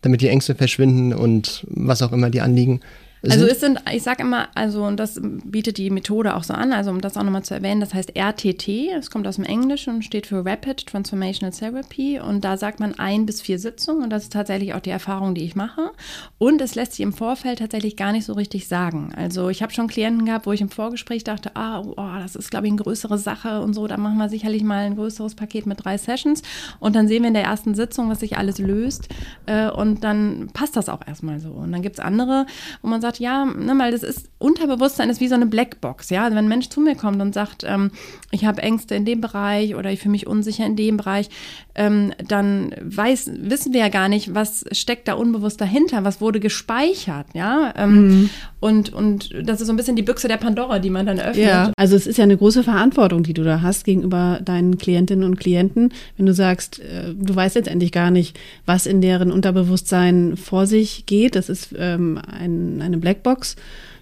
damit 0.02 0.22
die 0.22 0.28
Ängste 0.28 0.56
verschwinden 0.56 1.14
und 1.14 1.66
was 1.70 2.02
auch 2.02 2.12
immer 2.12 2.30
die 2.30 2.42
Anliegen 2.42 2.82
also 3.30 3.46
es 3.46 3.60
sind, 3.60 3.80
ich 3.92 4.02
sage 4.02 4.24
immer, 4.24 4.48
also 4.56 4.84
und 4.84 5.00
das 5.00 5.20
bietet 5.22 5.78
die 5.78 5.92
Methode 5.92 6.36
auch 6.36 6.44
so 6.44 6.54
an, 6.54 6.74
also 6.74 6.90
um 6.90 7.02
das 7.02 7.18
auch 7.18 7.24
nochmal 7.24 7.44
zu 7.44 7.54
erwähnen, 7.54 7.80
das 7.80 7.94
heißt 7.94 8.16
RTT, 8.16 8.68
es 8.98 9.12
kommt 9.12 9.28
aus 9.28 9.36
dem 9.36 9.46
Englischen 9.46 9.96
und 9.96 10.04
steht 10.04 10.26
für 10.26 10.44
Rapid 10.44 10.88
Transformational 10.88 11.52
Therapy. 11.52 12.20
Und 12.20 12.44
da 12.44 12.58
sagt 12.58 12.80
man 12.80 12.98
ein 12.98 13.26
bis 13.28 13.42
vier 13.42 13.60
Sitzungen 13.60 14.04
und 14.04 14.10
das 14.10 14.24
ist 14.24 14.34
tatsächlich 14.34 14.74
auch 14.74 14.80
die 14.80 14.90
Erfahrung, 14.90 15.36
die 15.36 15.44
ich 15.44 15.56
mache. 15.56 15.92
Und 16.40 16.62
es 16.62 16.74
lässt 16.74 16.94
sich 16.94 17.02
im 17.02 17.14
Vorfeld 17.14 17.60
tatsächlich 17.60 17.96
gar 17.96 18.12
nicht 18.12 18.26
so 18.26 18.34
richtig 18.34 18.68
sagen. 18.68 19.14
Also 19.16 19.50
ich 19.50 19.62
habe 19.62 19.72
schon 19.72 19.88
Klienten 19.88 20.26
gehabt, 20.26 20.48
wo 20.48 20.52
ich 20.52 20.62
im 20.62 20.70
Vorgespräch 20.70 21.24
dachte, 21.24 21.56
ah, 21.56 21.82
oh, 21.82 22.20
das 22.20 22.36
ist 22.36 22.50
glaube 22.50 22.66
ich 22.66 22.72
eine 22.72 22.82
größere 22.82 23.20
Sache 23.20 23.62
und 23.62 23.74
so, 23.74 23.88
da 23.88 23.98
machen 23.98 24.18
wir 24.18 24.30
sicherlich 24.30 24.64
mal 24.64 24.86
ein 24.86 24.96
größeres 24.96 25.36
Paket 25.36 25.68
mit 25.68 25.84
drei 25.84 25.98
Sessions. 25.98 26.42
Und 26.80 26.96
dann 26.96 27.08
sehen 27.08 27.22
wir 27.22 27.28
in 27.28 27.36
der 27.36 27.44
ersten 27.44 27.76
Sitzung, 27.76 28.10
was 28.10 28.22
sich 28.22 28.38
alles 28.38 28.58
löst 28.58 29.10
äh, 29.46 29.70
und 29.70 30.04
dann 30.04 30.50
passt 30.54 30.76
das 30.76 30.90
auch 30.90 31.06
erstmal 31.06 31.40
so. 31.40 31.52
Und 31.52 31.72
dann 31.72 31.84
gibt 31.84 32.00
es 32.00 32.04
andere, 32.04 32.48
wo 32.82 32.88
man 32.88 33.00
sagt, 33.00 33.11
sagt, 33.12 33.20
ja, 33.20 33.46
ne, 33.46 33.74
weil 33.78 33.92
das 33.92 34.04
ist, 34.04 34.30
Unterbewusstsein 34.40 35.10
ist 35.10 35.20
wie 35.20 35.28
so 35.28 35.36
eine 35.36 35.46
Blackbox, 35.46 36.10
ja. 36.10 36.24
Also 36.24 36.36
wenn 36.36 36.46
ein 36.46 36.50
Mensch 36.50 36.70
zu 36.70 36.80
mir 36.80 36.96
kommt 36.96 37.22
und 37.22 37.34
sagt, 37.34 37.64
ähm, 37.66 37.92
ich 38.32 38.46
habe 38.46 38.62
Ängste 38.62 38.96
in 38.96 39.06
dem 39.06 39.22
Bereich 39.22 39.76
oder 39.76 39.92
ich 39.92 40.00
fühle 40.00 40.14
mich 40.14 40.28
unsicher 40.28 40.66
in 40.66 40.76
dem 40.76 40.98
Bereich, 40.98 41.30
ähm, 41.76 42.14
dann 42.28 42.76
weiß, 42.82 43.32
wissen 43.42 43.74
wir 43.74 43.82
ja 43.82 43.90
gar 43.90 44.10
nicht, 44.10 44.34
was 44.34 44.66
steckt 44.72 45.08
da 45.08 45.14
unbewusst 45.14 45.62
dahinter, 45.62 46.04
was 46.04 46.22
wurde 46.22 46.40
gespeichert, 46.40 47.28
ja. 47.34 47.74
Ähm, 47.78 48.08
mhm. 48.08 48.30
und, 48.60 48.94
und 48.94 49.30
das 49.44 49.62
ist 49.62 49.68
so 49.68 49.74
ein 49.74 49.78
bisschen 49.78 49.96
die 49.96 50.02
Büchse 50.02 50.28
der 50.28 50.38
Pandora, 50.38 50.80
die 50.80 50.90
man 50.90 51.06
dann 51.06 51.20
öffnet. 51.20 51.46
Ja, 51.46 51.72
also 51.78 51.96
es 51.96 52.08
ist 52.08 52.18
ja 52.18 52.24
eine 52.24 52.38
große 52.38 52.64
Verantwortung, 52.64 53.24
die 53.24 53.34
du 53.34 53.44
da 53.44 53.62
hast 53.62 53.86
gegenüber 53.86 54.40
deinen 54.44 54.78
Klientinnen 54.78 55.24
und 55.24 55.40
Klienten, 55.40 55.94
wenn 56.18 56.26
du 56.26 56.34
sagst, 56.34 56.80
äh, 56.80 57.14
du 57.14 57.36
weißt 57.36 57.56
jetzt 57.56 57.70
endlich 57.70 57.92
gar 57.92 58.12
nicht, 58.12 58.38
was 58.66 58.86
in 58.86 59.02
deren 59.02 59.32
Unterbewusstsein 59.32 60.38
vor 60.38 60.68
sich 60.68 61.06
geht. 61.06 61.36
Das 61.36 61.50
ist 61.50 61.74
ähm, 61.78 62.20
ein, 62.28 62.82
eine 62.82 62.98
Blackbox. 62.98 63.56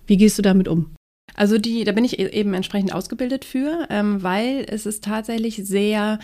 Wie 0.08 0.18
gehst 0.18 0.38
du 0.38 0.42
damit 0.42 0.68
um? 0.68 0.88
Also 1.36 1.58
die, 1.58 1.86
da 1.86 1.94
bin 1.94 2.04
ich 2.04 2.20
e-, 2.20 2.32
eben 2.32 2.54
entsprechend 2.54 2.94
ausgebildet 2.94 3.46
für, 3.46 3.88
ähm, 3.90 4.22
weil 4.22 4.66
es 4.68 4.86
ist 4.86 5.04
tatsächlich 5.04 5.56
sehr, 5.64 6.20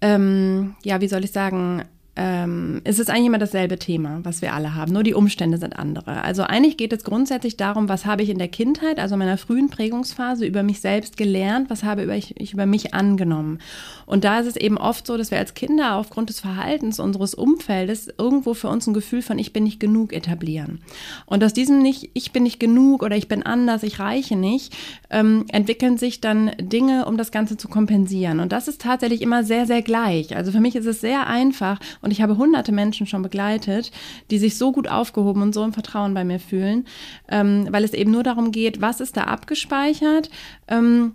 ähm, 0.00 0.76
ja, 0.84 1.00
wie 1.00 1.08
soll 1.08 1.24
ich 1.24 1.32
sagen, 1.32 1.84
ähm, 2.18 2.80
es 2.82 2.98
ist 2.98 3.10
eigentlich 3.10 3.26
immer 3.26 3.38
dasselbe 3.38 3.78
Thema, 3.78 4.18
was 4.24 4.42
wir 4.42 4.52
alle 4.52 4.74
haben, 4.74 4.92
nur 4.92 5.04
die 5.04 5.14
Umstände 5.14 5.56
sind 5.56 5.78
andere. 5.78 6.24
Also 6.24 6.42
eigentlich 6.42 6.76
geht 6.76 6.92
es 6.92 7.04
grundsätzlich 7.04 7.56
darum, 7.56 7.88
was 7.88 8.06
habe 8.06 8.24
ich 8.24 8.28
in 8.28 8.38
der 8.38 8.48
Kindheit, 8.48 8.98
also 8.98 9.16
meiner 9.16 9.38
frühen 9.38 9.70
Prägungsphase, 9.70 10.44
über 10.44 10.64
mich 10.64 10.80
selbst 10.80 11.16
gelernt, 11.16 11.70
was 11.70 11.84
habe 11.84 12.12
ich, 12.16 12.52
über 12.52 12.66
mich 12.66 12.92
angenommen. 12.92 13.60
Und 14.04 14.24
da 14.24 14.40
ist 14.40 14.46
es 14.46 14.56
eben 14.56 14.78
oft 14.78 15.06
so, 15.06 15.16
dass 15.16 15.30
wir 15.30 15.38
als 15.38 15.54
Kinder 15.54 15.94
aufgrund 15.94 16.28
des 16.30 16.40
Verhaltens 16.40 16.98
unseres 16.98 17.34
Umfeldes 17.34 18.08
irgendwo 18.18 18.52
für 18.54 18.68
uns 18.68 18.88
ein 18.88 18.94
Gefühl 18.94 19.22
von 19.22 19.38
ich 19.38 19.52
bin 19.52 19.62
nicht 19.62 19.78
genug 19.78 20.12
etablieren. 20.12 20.80
Und 21.24 21.44
aus 21.44 21.52
diesem 21.52 21.82
nicht, 21.82 22.10
ich 22.14 22.32
bin 22.32 22.42
nicht 22.42 22.58
genug 22.58 23.04
oder 23.04 23.16
ich 23.16 23.28
bin 23.28 23.44
anders, 23.44 23.84
ich 23.84 24.00
reiche 24.00 24.34
nicht, 24.34 24.76
ähm, 25.10 25.44
entwickeln 25.52 25.98
sich 25.98 26.20
dann 26.20 26.50
Dinge, 26.58 27.06
um 27.06 27.16
das 27.16 27.30
Ganze 27.30 27.56
zu 27.56 27.68
kompensieren. 27.68 28.40
Und 28.40 28.50
das 28.50 28.66
ist 28.66 28.80
tatsächlich 28.80 29.22
immer 29.22 29.44
sehr, 29.44 29.66
sehr 29.66 29.82
gleich. 29.82 30.34
Also 30.34 30.50
für 30.50 30.60
mich 30.60 30.74
ist 30.74 30.86
es 30.86 31.00
sehr 31.00 31.28
einfach 31.28 31.78
und 32.08 32.12
ich 32.12 32.22
habe 32.22 32.38
hunderte 32.38 32.72
Menschen 32.72 33.06
schon 33.06 33.20
begleitet, 33.20 33.92
die 34.30 34.38
sich 34.38 34.56
so 34.56 34.72
gut 34.72 34.88
aufgehoben 34.88 35.42
und 35.42 35.52
so 35.52 35.62
im 35.62 35.74
Vertrauen 35.74 36.14
bei 36.14 36.24
mir 36.24 36.40
fühlen, 36.40 36.86
ähm, 37.28 37.68
weil 37.70 37.84
es 37.84 37.92
eben 37.92 38.10
nur 38.10 38.22
darum 38.22 38.50
geht, 38.50 38.80
was 38.80 39.02
ist 39.02 39.18
da 39.18 39.24
abgespeichert, 39.24 40.30
ähm, 40.68 41.12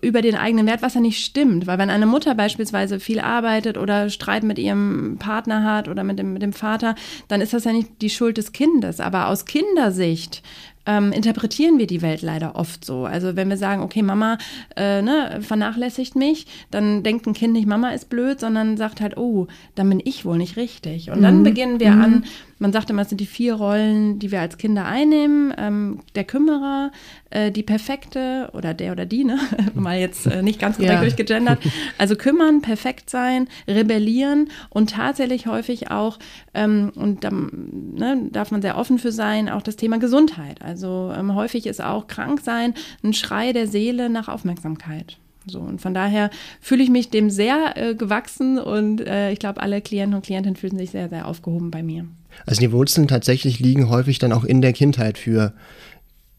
über 0.00 0.22
den 0.22 0.34
eigenen 0.34 0.66
Wert, 0.66 0.80
was 0.80 0.94
ja 0.94 1.02
nicht 1.02 1.22
stimmt. 1.22 1.66
Weil 1.66 1.76
wenn 1.76 1.90
eine 1.90 2.06
Mutter 2.06 2.34
beispielsweise 2.34 3.00
viel 3.00 3.20
arbeitet 3.20 3.76
oder 3.76 4.08
Streit 4.08 4.44
mit 4.44 4.58
ihrem 4.58 5.16
Partner 5.18 5.62
hat 5.62 5.88
oder 5.88 6.04
mit 6.04 6.18
dem, 6.18 6.32
mit 6.32 6.40
dem 6.40 6.54
Vater, 6.54 6.94
dann 7.28 7.42
ist 7.42 7.52
das 7.52 7.64
ja 7.64 7.72
nicht 7.72 8.00
die 8.00 8.08
Schuld 8.08 8.38
des 8.38 8.52
Kindes. 8.52 8.98
Aber 9.00 9.28
aus 9.28 9.44
Kindersicht 9.44 10.42
ähm, 10.86 11.12
interpretieren 11.12 11.78
wir 11.78 11.86
die 11.86 12.02
Welt 12.02 12.22
leider 12.22 12.56
oft 12.56 12.84
so. 12.84 13.04
Also 13.04 13.36
wenn 13.36 13.48
wir 13.48 13.56
sagen, 13.56 13.82
okay, 13.82 14.02
Mama 14.02 14.38
äh, 14.76 15.02
ne, 15.02 15.38
vernachlässigt 15.40 16.16
mich, 16.16 16.46
dann 16.70 17.02
denkt 17.02 17.26
ein 17.26 17.34
Kind 17.34 17.52
nicht, 17.54 17.66
Mama 17.66 17.90
ist 17.90 18.08
blöd, 18.08 18.40
sondern 18.40 18.76
sagt 18.76 19.00
halt, 19.00 19.16
oh, 19.16 19.46
dann 19.74 19.88
bin 19.88 20.00
ich 20.04 20.24
wohl 20.24 20.38
nicht 20.38 20.56
richtig. 20.56 21.10
Und 21.10 21.22
dann 21.22 21.38
mhm. 21.38 21.44
beginnen 21.44 21.80
wir 21.80 21.92
mhm. 21.92 22.02
an, 22.02 22.24
man 22.58 22.72
sagt 22.72 22.90
immer, 22.90 23.02
es 23.02 23.08
sind 23.08 23.20
die 23.20 23.26
vier 23.26 23.54
Rollen, 23.54 24.18
die 24.18 24.30
wir 24.30 24.40
als 24.40 24.58
Kinder 24.58 24.84
einnehmen. 24.84 25.52
Ähm, 25.56 26.00
der 26.14 26.24
Kümmerer, 26.24 26.92
äh, 27.30 27.50
die 27.50 27.62
Perfekte 27.62 28.50
oder 28.52 28.74
der 28.74 28.92
oder 28.92 29.06
die, 29.06 29.24
ne? 29.24 29.38
mal 29.74 29.98
jetzt 29.98 30.26
äh, 30.26 30.42
nicht 30.42 30.58
ganz 30.58 30.76
korrekt 30.76 30.94
ja. 30.94 31.00
durchgegendert. 31.00 31.58
Also 31.98 32.16
kümmern, 32.16 32.62
perfekt 32.62 33.10
sein, 33.10 33.48
rebellieren 33.68 34.48
und 34.70 34.90
tatsächlich 34.90 35.46
häufig 35.46 35.90
auch, 35.90 36.18
ähm, 36.54 36.92
und 36.94 37.24
da 37.24 37.30
ne, 37.30 38.28
darf 38.30 38.50
man 38.50 38.62
sehr 38.62 38.78
offen 38.78 38.98
für 38.98 39.12
sein, 39.12 39.48
auch 39.48 39.62
das 39.62 39.76
Thema 39.76 39.98
Gesundheit. 39.98 40.62
Also 40.62 41.12
ähm, 41.16 41.34
häufig 41.34 41.66
ist 41.66 41.82
auch 41.82 42.06
krank 42.06 42.40
sein 42.42 42.74
ein 43.02 43.12
Schrei 43.12 43.52
der 43.52 43.66
Seele 43.66 44.08
nach 44.10 44.28
Aufmerksamkeit. 44.28 45.18
So, 45.46 45.60
und 45.60 45.80
von 45.80 45.94
daher 45.94 46.30
fühle 46.60 46.82
ich 46.82 46.90
mich 46.90 47.10
dem 47.10 47.30
sehr 47.30 47.74
äh, 47.76 47.94
gewachsen 47.94 48.58
und 48.58 49.00
äh, 49.00 49.30
ich 49.30 49.38
glaube, 49.38 49.60
alle 49.60 49.80
Klienten 49.80 50.14
und 50.14 50.24
Klientinnen 50.24 50.56
fühlen 50.56 50.78
sich 50.78 50.90
sehr, 50.90 51.08
sehr 51.08 51.26
aufgehoben 51.28 51.70
bei 51.70 51.82
mir. 51.82 52.06
Also 52.46 52.60
die 52.60 52.72
Wurzeln 52.72 53.08
tatsächlich 53.08 53.60
liegen 53.60 53.88
häufig 53.88 54.18
dann 54.18 54.32
auch 54.32 54.44
in 54.44 54.60
der 54.60 54.72
Kindheit 54.72 55.18
für 55.18 55.52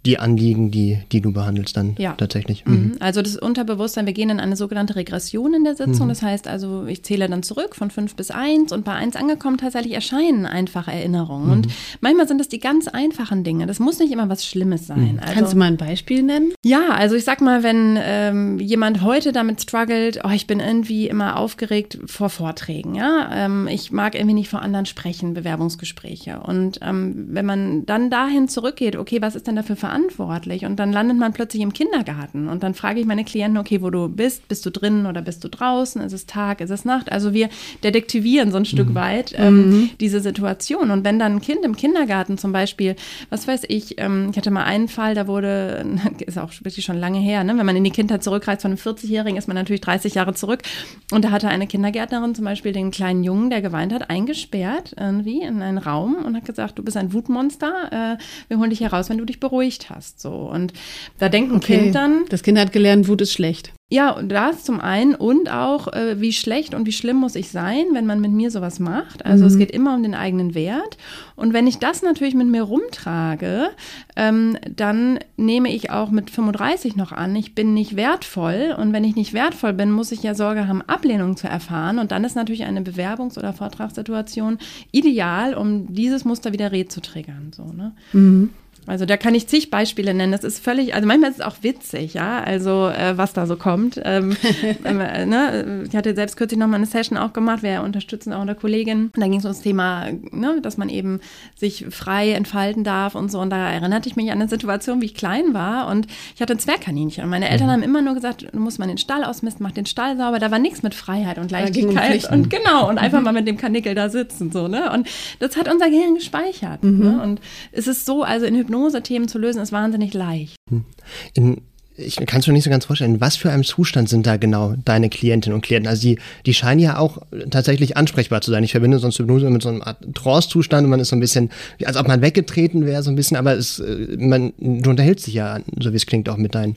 die 0.06 0.20
Anliegen, 0.20 0.70
die, 0.70 1.00
die 1.12 1.22
du 1.22 1.34
behandelst 1.34 1.76
dann 1.76 1.96
ja. 1.98 2.14
tatsächlich. 2.14 2.66
Mhm. 2.66 2.74
mhm. 2.74 2.96
Also 3.00 3.22
das 3.22 3.36
Unterbewusstsein, 3.36 4.06
wir 4.06 4.14
gehen 4.14 4.30
in 4.30 4.40
eine 4.40 4.56
sogenannte 4.56 4.96
Regression 4.96 5.54
in 5.54 5.64
der 5.64 5.76
Sitzung. 5.76 6.06
Mhm. 6.06 6.10
Das 6.10 6.22
heißt 6.22 6.48
also, 6.48 6.86
ich 6.86 7.04
zähle 7.04 7.28
dann 7.28 7.44
zurück 7.44 7.76
von 7.76 7.90
fünf 7.90 8.16
bis 8.16 8.32
eins 8.32 8.72
und 8.72 8.86
bei 8.86 8.94
eins 8.94 9.16
angekommen 9.16 9.58
tatsächlich 9.58 9.94
erscheinen 9.94 10.46
einfache 10.46 10.92
Erinnerungen. 10.92 11.48
Mhm. 11.48 11.52
Und 11.52 11.68
manchmal 12.02 12.28
sind 12.28 12.40
es 12.40 12.48
die 12.48 12.60
ganz 12.60 12.88
einfachen 12.88 13.44
Dinge. 13.44 13.66
Das 13.66 13.80
muss 13.80 14.00
nicht 14.00 14.12
immer 14.12 14.30
was 14.30 14.46
Schlimmes 14.46 14.88
sein. 14.88 15.14
Mhm. 15.14 15.20
Also, 15.20 15.34
Kannst 15.34 15.54
du 15.54 15.58
mal 15.58 15.66
ein 15.66 15.78
Beispiel 15.78 16.24
nennen? 16.24 16.54
Ja, 16.64 16.90
also 16.90 17.16
ich 17.16 17.24
sag 17.24 17.42
mal, 17.42 17.64
wenn 17.64 17.98
ähm, 18.00 18.60
jemand 18.60 19.02
heute 19.02 19.32
damit 19.32 19.62
struggelt, 19.62 20.22
oh, 20.24 20.30
ich 20.30 20.46
bin 20.46 20.60
irgendwie 20.60 21.08
immer 21.08 21.38
aufgeregt 21.38 21.98
vor 22.06 22.30
Vorträgen, 22.30 22.96
ja, 22.96 23.30
ähm, 23.34 23.68
ich 23.68 23.92
mag 23.92 24.16
irgendwie 24.16 24.36
nicht 24.36 24.50
vor 24.50 24.62
anderen 24.62 24.86
sprechen, 24.86 25.34
Bewerbungsgespräche. 25.34 26.40
Und 26.40 26.80
ähm, 26.82 27.26
wenn 27.30 27.46
man 27.46 27.86
dann 27.86 28.10
dahin 28.10 28.48
zurückgeht, 28.48 28.96
okay, 28.96 29.22
was 29.22 29.36
ist 29.36 29.48
denn 29.48 29.56
dafür 29.56 29.76
verantwortlich? 29.76 29.95
Verantwortlich. 29.96 30.66
Und 30.66 30.78
dann 30.78 30.92
landet 30.92 31.18
man 31.18 31.34
plötzlich 31.34 31.62
im 31.62 31.74
Kindergarten. 31.74 32.48
Und 32.48 32.64
dann 32.64 32.74
frage 32.74 33.00
ich 33.00 33.06
meine 33.06 33.24
Klienten, 33.24 33.58
okay, 33.58 33.82
wo 33.82 33.90
du 33.90 34.10
bist, 34.10 34.48
bist 34.48 34.66
du 34.66 34.70
drinnen 34.70 35.06
oder 35.06 35.22
bist 35.22 35.44
du 35.44 35.50
draußen? 35.50 36.02
Ist 36.02 36.14
es 36.14 36.26
Tag, 36.26 36.62
ist 36.62 36.70
es 36.70 36.86
Nacht? 36.86 37.12
Also 37.12 37.34
wir 37.34 37.50
detektivieren 37.84 38.52
so 38.52 38.58
ein 38.58 38.66
Stück 38.66 38.90
mhm. 38.90 38.96
weit 38.96 39.34
ähm, 39.38 39.70
mhm. 39.70 39.90
diese 40.00 40.20
Situation. 40.20 40.92
Und 40.92 41.04
wenn 41.04 41.20
dann 41.20 41.34
ein 41.34 41.42
Kind 41.42 41.64
im 41.64 41.76
Kindergarten 41.76 42.38
zum 42.38 42.52
Beispiel, 42.52 42.96
was 43.30 43.48
weiß 43.48 43.64
ich, 43.68 44.00
ähm, 44.00 44.30
ich 44.32 44.38
hatte 44.38 44.52
mal 44.52 44.64
einen 44.64 44.88
Fall, 44.88 45.16
da 45.16 45.28
wurde, 45.28 45.86
ist 46.26 46.38
auch 46.38 46.52
wirklich 46.62 46.86
schon 46.86 46.98
lange 46.98 47.20
her, 47.20 47.44
ne? 47.44 47.58
wenn 47.58 47.66
man 47.66 47.76
in 47.76 47.84
die 47.84 47.92
Kindheit 47.92 48.24
zurückreist 48.24 48.62
von 48.62 48.72
einem 48.72 48.80
40-Jährigen, 48.80 49.38
ist 49.38 49.48
man 49.48 49.56
natürlich 49.56 49.82
30 49.82 50.16
Jahre 50.16 50.34
zurück. 50.34 50.64
Und 51.12 51.24
da 51.24 51.32
hatte 51.32 51.48
eine 51.48 51.68
Kindergärtnerin 51.68 52.36
zum 52.36 52.46
Beispiel 52.46 52.74
den 52.74 52.92
kleinen 52.92 53.24
Jungen, 53.24 53.50
der 53.50 53.62
geweint 53.62 53.94
hat, 53.94 54.10
eingesperrt 54.10 54.96
irgendwie 55.00 55.42
in 55.42 55.62
einen 55.62 55.78
Raum 55.78 56.16
und 56.16 56.36
hat 56.36 56.46
gesagt, 56.46 56.78
du 56.78 56.84
bist 56.84 56.98
ein 56.98 57.14
Wutmonster, 57.14 58.18
äh, 58.18 58.18
wir 58.48 58.60
holen 58.60 58.70
dich 58.70 58.82
heraus, 58.82 59.10
wenn 59.10 59.18
du 59.18 59.26
dich 59.26 59.40
beruhigt 59.40 59.85
hast. 59.90 60.20
So. 60.20 60.32
Und 60.32 60.74
da 61.20 61.30
denkt 61.30 61.52
ein 61.52 61.58
okay. 61.58 61.80
Kind 61.80 61.96
dann. 61.96 62.26
Das 62.30 62.44
Kind 62.44 62.58
hat 62.58 62.72
gelernt, 62.72 63.08
Wut 63.08 63.22
ist 63.22 63.34
schlecht. 63.34 63.74
Ja, 63.92 64.10
und 64.10 64.30
das 64.30 64.64
zum 64.64 64.80
einen 64.80 65.14
und 65.14 65.48
auch, 65.52 65.94
äh, 65.94 66.20
wie 66.20 66.34
schlecht 66.34 66.74
und 66.74 66.88
wie 66.88 66.92
schlimm 66.92 67.18
muss 67.18 67.36
ich 67.36 67.50
sein, 67.50 67.86
wenn 67.94 68.08
man 68.08 68.20
mit 68.20 68.32
mir 68.32 68.50
sowas 68.50 68.80
macht. 68.80 69.24
Also 69.24 69.44
mhm. 69.44 69.52
es 69.52 69.58
geht 69.60 69.70
immer 69.70 69.94
um 69.94 70.02
den 70.02 70.16
eigenen 70.16 70.56
Wert. 70.56 70.98
Und 71.36 71.54
wenn 71.54 71.68
ich 71.68 71.78
das 71.78 72.02
natürlich 72.02 72.34
mit 72.34 72.48
mir 72.48 72.64
rumtrage, 72.64 73.70
ähm, 74.16 74.58
dann 74.76 75.20
nehme 75.38 75.72
ich 75.72 75.92
auch 75.92 76.10
mit 76.10 76.32
35 76.32 76.96
noch 76.96 77.12
an, 77.12 77.36
ich 77.36 77.54
bin 77.54 77.76
nicht 77.76 77.96
wertvoll. 77.96 78.76
Und 78.76 78.92
wenn 78.92 79.04
ich 79.04 79.16
nicht 79.16 79.34
wertvoll 79.34 79.74
bin, 79.74 79.92
muss 79.92 80.12
ich 80.12 80.24
ja 80.24 80.34
Sorge 80.34 80.68
haben, 80.68 80.82
Ablehnung 80.82 81.38
zu 81.38 81.48
erfahren. 81.48 82.00
Und 82.00 82.12
dann 82.12 82.24
ist 82.24 82.36
natürlich 82.36 82.64
eine 82.64 82.82
Bewerbungs- 82.82 83.38
oder 83.38 83.54
Vortragssituation 83.54 84.58
ideal, 84.92 85.54
um 85.54 85.94
dieses 85.94 86.26
Muster 86.26 86.54
wieder 86.54 86.72
rezutriggern. 86.72 87.52
So, 87.56 87.66
ne? 87.66 87.94
Mhm. 88.14 88.50
Also 88.88 89.06
da 89.06 89.18
kann 89.18 89.34
ich 89.34 89.48
zig 89.48 89.70
Beispiele 89.70 90.14
nennen. 90.14 90.32
Das 90.32 90.44
ist 90.44 90.64
völlig, 90.64 90.94
also 90.94 91.08
manchmal 91.08 91.32
ist 91.32 91.40
es 91.40 91.46
auch 91.46 91.58
witzig, 91.62 92.14
ja, 92.14 92.42
also 92.42 92.88
äh, 92.88 93.18
was 93.18 93.34
da 93.34 93.48
so 93.48 93.56
kommt. 93.56 94.00
Ähm, 94.04 94.38
äh, 94.84 95.26
ne? 95.26 95.86
Ich 95.88 95.96
hatte 95.96 96.14
selbst 96.14 96.38
kürzlich 96.38 96.60
noch 96.60 96.68
mal 96.68 96.78
eine 96.78 96.86
Session 96.86 97.18
auch 97.18 97.34
gemacht, 97.34 97.64
wir 97.64 97.82
unterstützen 97.82 98.32
auch 98.34 98.42
eine 98.42 98.56
Kollegin. 98.56 99.12
Und 99.16 99.18
da 99.18 99.28
ging 99.28 99.40
es 99.40 99.46
um 99.46 99.52
das 99.52 99.62
Thema, 99.62 100.08
ne, 100.32 100.60
dass 100.62 100.78
man 100.78 100.90
eben 100.90 101.20
sich 101.56 101.86
frei 101.90 102.32
entfalten 102.32 102.84
darf 102.84 103.16
und 103.16 103.32
so. 103.32 103.40
Und 103.40 103.50
da 103.50 103.72
erinnerte 103.72 104.08
ich 104.08 104.16
mich 104.16 104.32
an 104.32 104.40
eine 104.40 104.48
Situation, 104.48 105.02
wie 105.02 105.06
ich 105.06 105.16
klein 105.16 105.54
war 105.54 105.88
und 105.88 106.08
ich 106.36 106.42
hatte 106.42 106.54
ein 106.54 106.60
Zwergkaninchen. 106.60 107.24
Und 107.24 107.30
meine 107.30 107.50
Eltern 107.50 107.68
mhm. 107.68 107.72
haben 107.72 107.84
immer 107.84 108.02
nur 108.02 108.14
gesagt, 108.14 108.48
du 108.52 108.60
musst 108.60 108.78
mal 108.78 108.88
den 108.88 108.98
Stall 108.98 109.24
ausmisten, 109.24 109.64
mach 109.64 109.72
den 109.72 109.86
Stall 109.86 110.18
sauber. 110.18 110.40
Da 110.40 110.52
war 110.52 110.60
nichts 110.60 110.84
mit 110.84 110.94
Freiheit 110.94 111.40
und 111.40 111.50
Leichtigkeit. 111.50 112.32
Und 112.32 112.50
genau, 112.50 112.88
und 112.88 113.00
einfach 113.00 113.20
mhm. 113.20 113.26
mal 113.26 113.34
mit 113.34 113.48
dem 113.48 113.58
Kanickel 113.58 113.96
da 113.96 114.10
sitzen. 114.10 114.52
so 114.52 114.68
ne? 114.68 114.92
Und 114.92 115.08
das 115.40 115.58
hat 115.58 115.72
unser 115.72 115.90
Gehirn 115.90 116.16
gespeichert. 116.16 116.84
Mhm. 116.84 117.00
Ne? 117.00 117.22
Und 117.24 117.42
es 117.72 117.88
ist 117.88 118.06
so, 118.06 118.24
also 118.24 118.46
in 118.46 118.56
Hypnose 118.56 118.75
Hypnose-Themen 118.76 119.28
zu 119.28 119.38
lösen, 119.38 119.62
ist 119.62 119.72
wahnsinnig 119.72 120.14
leicht. 120.14 120.56
Hm. 120.70 120.86
In, 121.34 121.62
ich 121.98 122.18
kann 122.18 122.42
es 122.42 122.48
mir 122.48 122.54
nicht 122.54 122.66
so 122.66 122.70
ganz 122.70 122.86
vorstellen, 122.86 123.22
was 123.22 123.38
für 123.38 123.52
einem 123.52 123.64
Zustand 123.64 124.10
sind 124.10 124.28
da 124.28 124.36
genau 124.36 124.76
deine 124.84 125.10
Klientinnen 125.10 125.56
und 125.56 125.62
Klienten? 125.62 125.88
Also 125.88 126.02
die, 126.02 126.20
die 126.46 126.54
scheinen 126.54 126.82
ja 126.82 126.98
auch 126.98 127.20
tatsächlich 127.50 127.96
ansprechbar 127.96 128.42
zu 128.42 128.52
sein. 128.52 128.64
Ich 128.64 128.72
verbinde 128.72 129.00
sonst 129.00 129.18
Hypnose 129.18 129.50
mit 129.50 129.62
so 129.62 129.70
einem 129.70 129.82
Art 129.82 129.98
Trance-Zustand 130.14 130.84
und 130.84 130.90
man 130.90 131.00
ist 131.00 131.10
so 131.10 131.16
ein 131.16 131.22
bisschen, 131.22 131.52
als 131.86 131.96
ob 131.96 132.08
man 132.08 132.22
weggetreten 132.22 132.86
wäre, 132.86 133.02
so 133.02 133.10
ein 133.10 133.16
bisschen, 133.16 133.38
aber 133.38 133.54
es, 133.54 133.80
äh, 133.80 134.18
man, 134.18 134.54
du 134.58 134.90
unterhältst 134.90 135.28
dich 135.28 135.36
ja, 135.36 135.60
so 135.80 135.94
wie 135.94 135.98
es 135.98 136.06
klingt, 136.06 136.28
auch 136.28 136.38
mit 136.38 136.54
deinen 136.54 136.76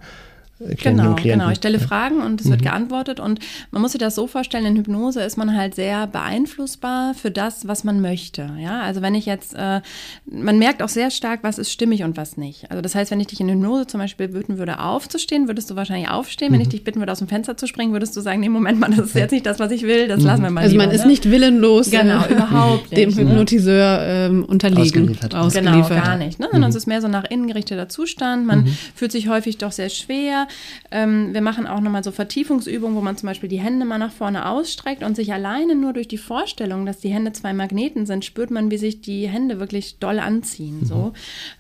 Klienten 0.59 1.15
genau, 1.15 1.15
genau. 1.15 1.50
Ich 1.50 1.59
stelle 1.59 1.79
Fragen 1.79 2.21
und 2.21 2.41
es 2.41 2.47
mhm. 2.47 2.50
wird 2.50 2.62
geantwortet. 2.62 3.21
Und 3.21 3.38
man 3.71 3.81
muss 3.81 3.93
sich 3.93 4.00
das 4.00 4.15
so 4.15 4.27
vorstellen, 4.27 4.67
in 4.67 4.77
Hypnose 4.77 5.23
ist 5.23 5.37
man 5.37 5.57
halt 5.57 5.75
sehr 5.75 6.07
beeinflussbar 6.07 7.15
für 7.15 7.31
das, 7.31 7.69
was 7.69 7.85
man 7.85 8.00
möchte. 8.00 8.50
Ja, 8.59 8.81
also 8.81 9.00
wenn 9.00 9.15
ich 9.15 9.25
jetzt, 9.27 9.55
äh, 9.55 9.81
man 10.27 10.59
merkt 10.59 10.83
auch 10.83 10.88
sehr 10.88 11.11
stark, 11.11 11.41
was 11.43 11.59
ist 11.59 11.71
stimmig 11.71 12.03
und 12.03 12.17
was 12.17 12.37
nicht. 12.37 12.71
Also 12.71 12.83
das 12.83 12.97
heißt, 12.97 13.12
wenn 13.12 13.21
ich 13.21 13.29
dich 13.29 13.41
in 13.41 13.49
Hypnose 13.49 13.87
zum 13.87 14.00
Beispiel 14.00 14.29
bitten 14.29 14.59
würde, 14.59 14.81
aufzustehen, 14.81 15.47
würdest 15.47 15.71
du 15.71 15.77
wahrscheinlich 15.77 16.09
aufstehen. 16.09 16.49
Mhm. 16.49 16.55
Wenn 16.55 16.61
ich 16.62 16.67
mhm. 16.69 16.73
dich 16.73 16.85
bitten 16.85 16.99
würde, 16.99 17.12
aus 17.12 17.19
dem 17.19 17.29
Fenster 17.29 17.57
zu 17.57 17.69
springen, 17.69 17.93
würdest 17.93 18.17
du 18.17 18.21
sagen, 18.21 18.41
nee, 18.41 18.49
Moment 18.49 18.81
mal, 18.81 18.91
das 18.91 19.07
ist 19.07 19.15
jetzt 19.15 19.31
nicht 19.31 19.47
das, 19.47 19.61
was 19.61 19.71
ich 19.71 19.83
will, 19.83 20.09
das 20.09 20.21
mhm. 20.21 20.27
lassen 20.27 20.43
wir 20.43 20.50
mal 20.50 20.61
Also 20.62 20.73
lieber, 20.73 20.87
man 20.87 20.95
ist 20.95 21.03
ne? 21.03 21.09
nicht 21.09 21.31
willenlos 21.31 21.91
genau, 21.91 22.25
äh, 22.25 22.33
überhaupt 22.33 22.91
dem 22.91 23.11
nicht, 23.11 23.19
ne? 23.19 23.31
Hypnotiseur 23.31 24.00
ähm, 24.03 24.45
unterliegen. 24.45 24.83
Ausgeliefert. 24.83 25.35
Ausgeliefert. 25.37 25.88
Genau, 25.88 26.03
gar 26.03 26.17
nicht. 26.17 26.41
Ne? 26.41 26.49
Sondern 26.50 26.71
es 26.71 26.77
ist 26.77 26.87
mehr 26.87 27.00
so 27.00 27.07
nach 27.07 27.25
innen 27.31 27.47
gerichteter 27.47 27.88
Zustand. 27.88 28.45
Man 28.45 28.65
mhm. 28.65 28.77
fühlt 28.95 29.12
sich 29.12 29.29
häufig 29.29 29.59
doch 29.59 29.73
sehr 29.73 29.88
schwer. 29.88 30.48
Ähm, 30.90 31.35
wir 31.35 31.40
machen 31.40 31.67
auch 31.67 31.81
nochmal 31.81 32.05
so 32.05 32.11
Vertiefungsübungen, 32.11 32.97
wo 32.97 33.00
man 33.00 33.17
zum 33.17 33.26
Beispiel 33.26 33.49
die 33.49 33.61
Hände 33.61 33.85
mal 33.85 33.99
nach 33.99 34.12
vorne 34.12 34.49
ausstreckt 34.49 35.02
und 35.02 35.17
sich 35.17 35.33
alleine 35.33 35.75
nur 35.75 35.93
durch 35.93 36.09
die 36.09 36.19
Vorstellung, 36.19 36.87
dass 36.87 36.99
die 36.99 37.11
Hände 37.11 37.33
zwei 37.33 37.52
Magneten 37.52 38.07
sind, 38.07 38.25
spürt 38.25 38.50
man, 38.50 38.71
wie 38.71 38.78
sich 38.78 39.00
die 39.00 39.28
Hände 39.28 39.61
wirklich 39.61 39.99
doll 39.99 40.19
anziehen. 40.19 40.81
Mhm. 40.81 40.87
So. 40.87 41.12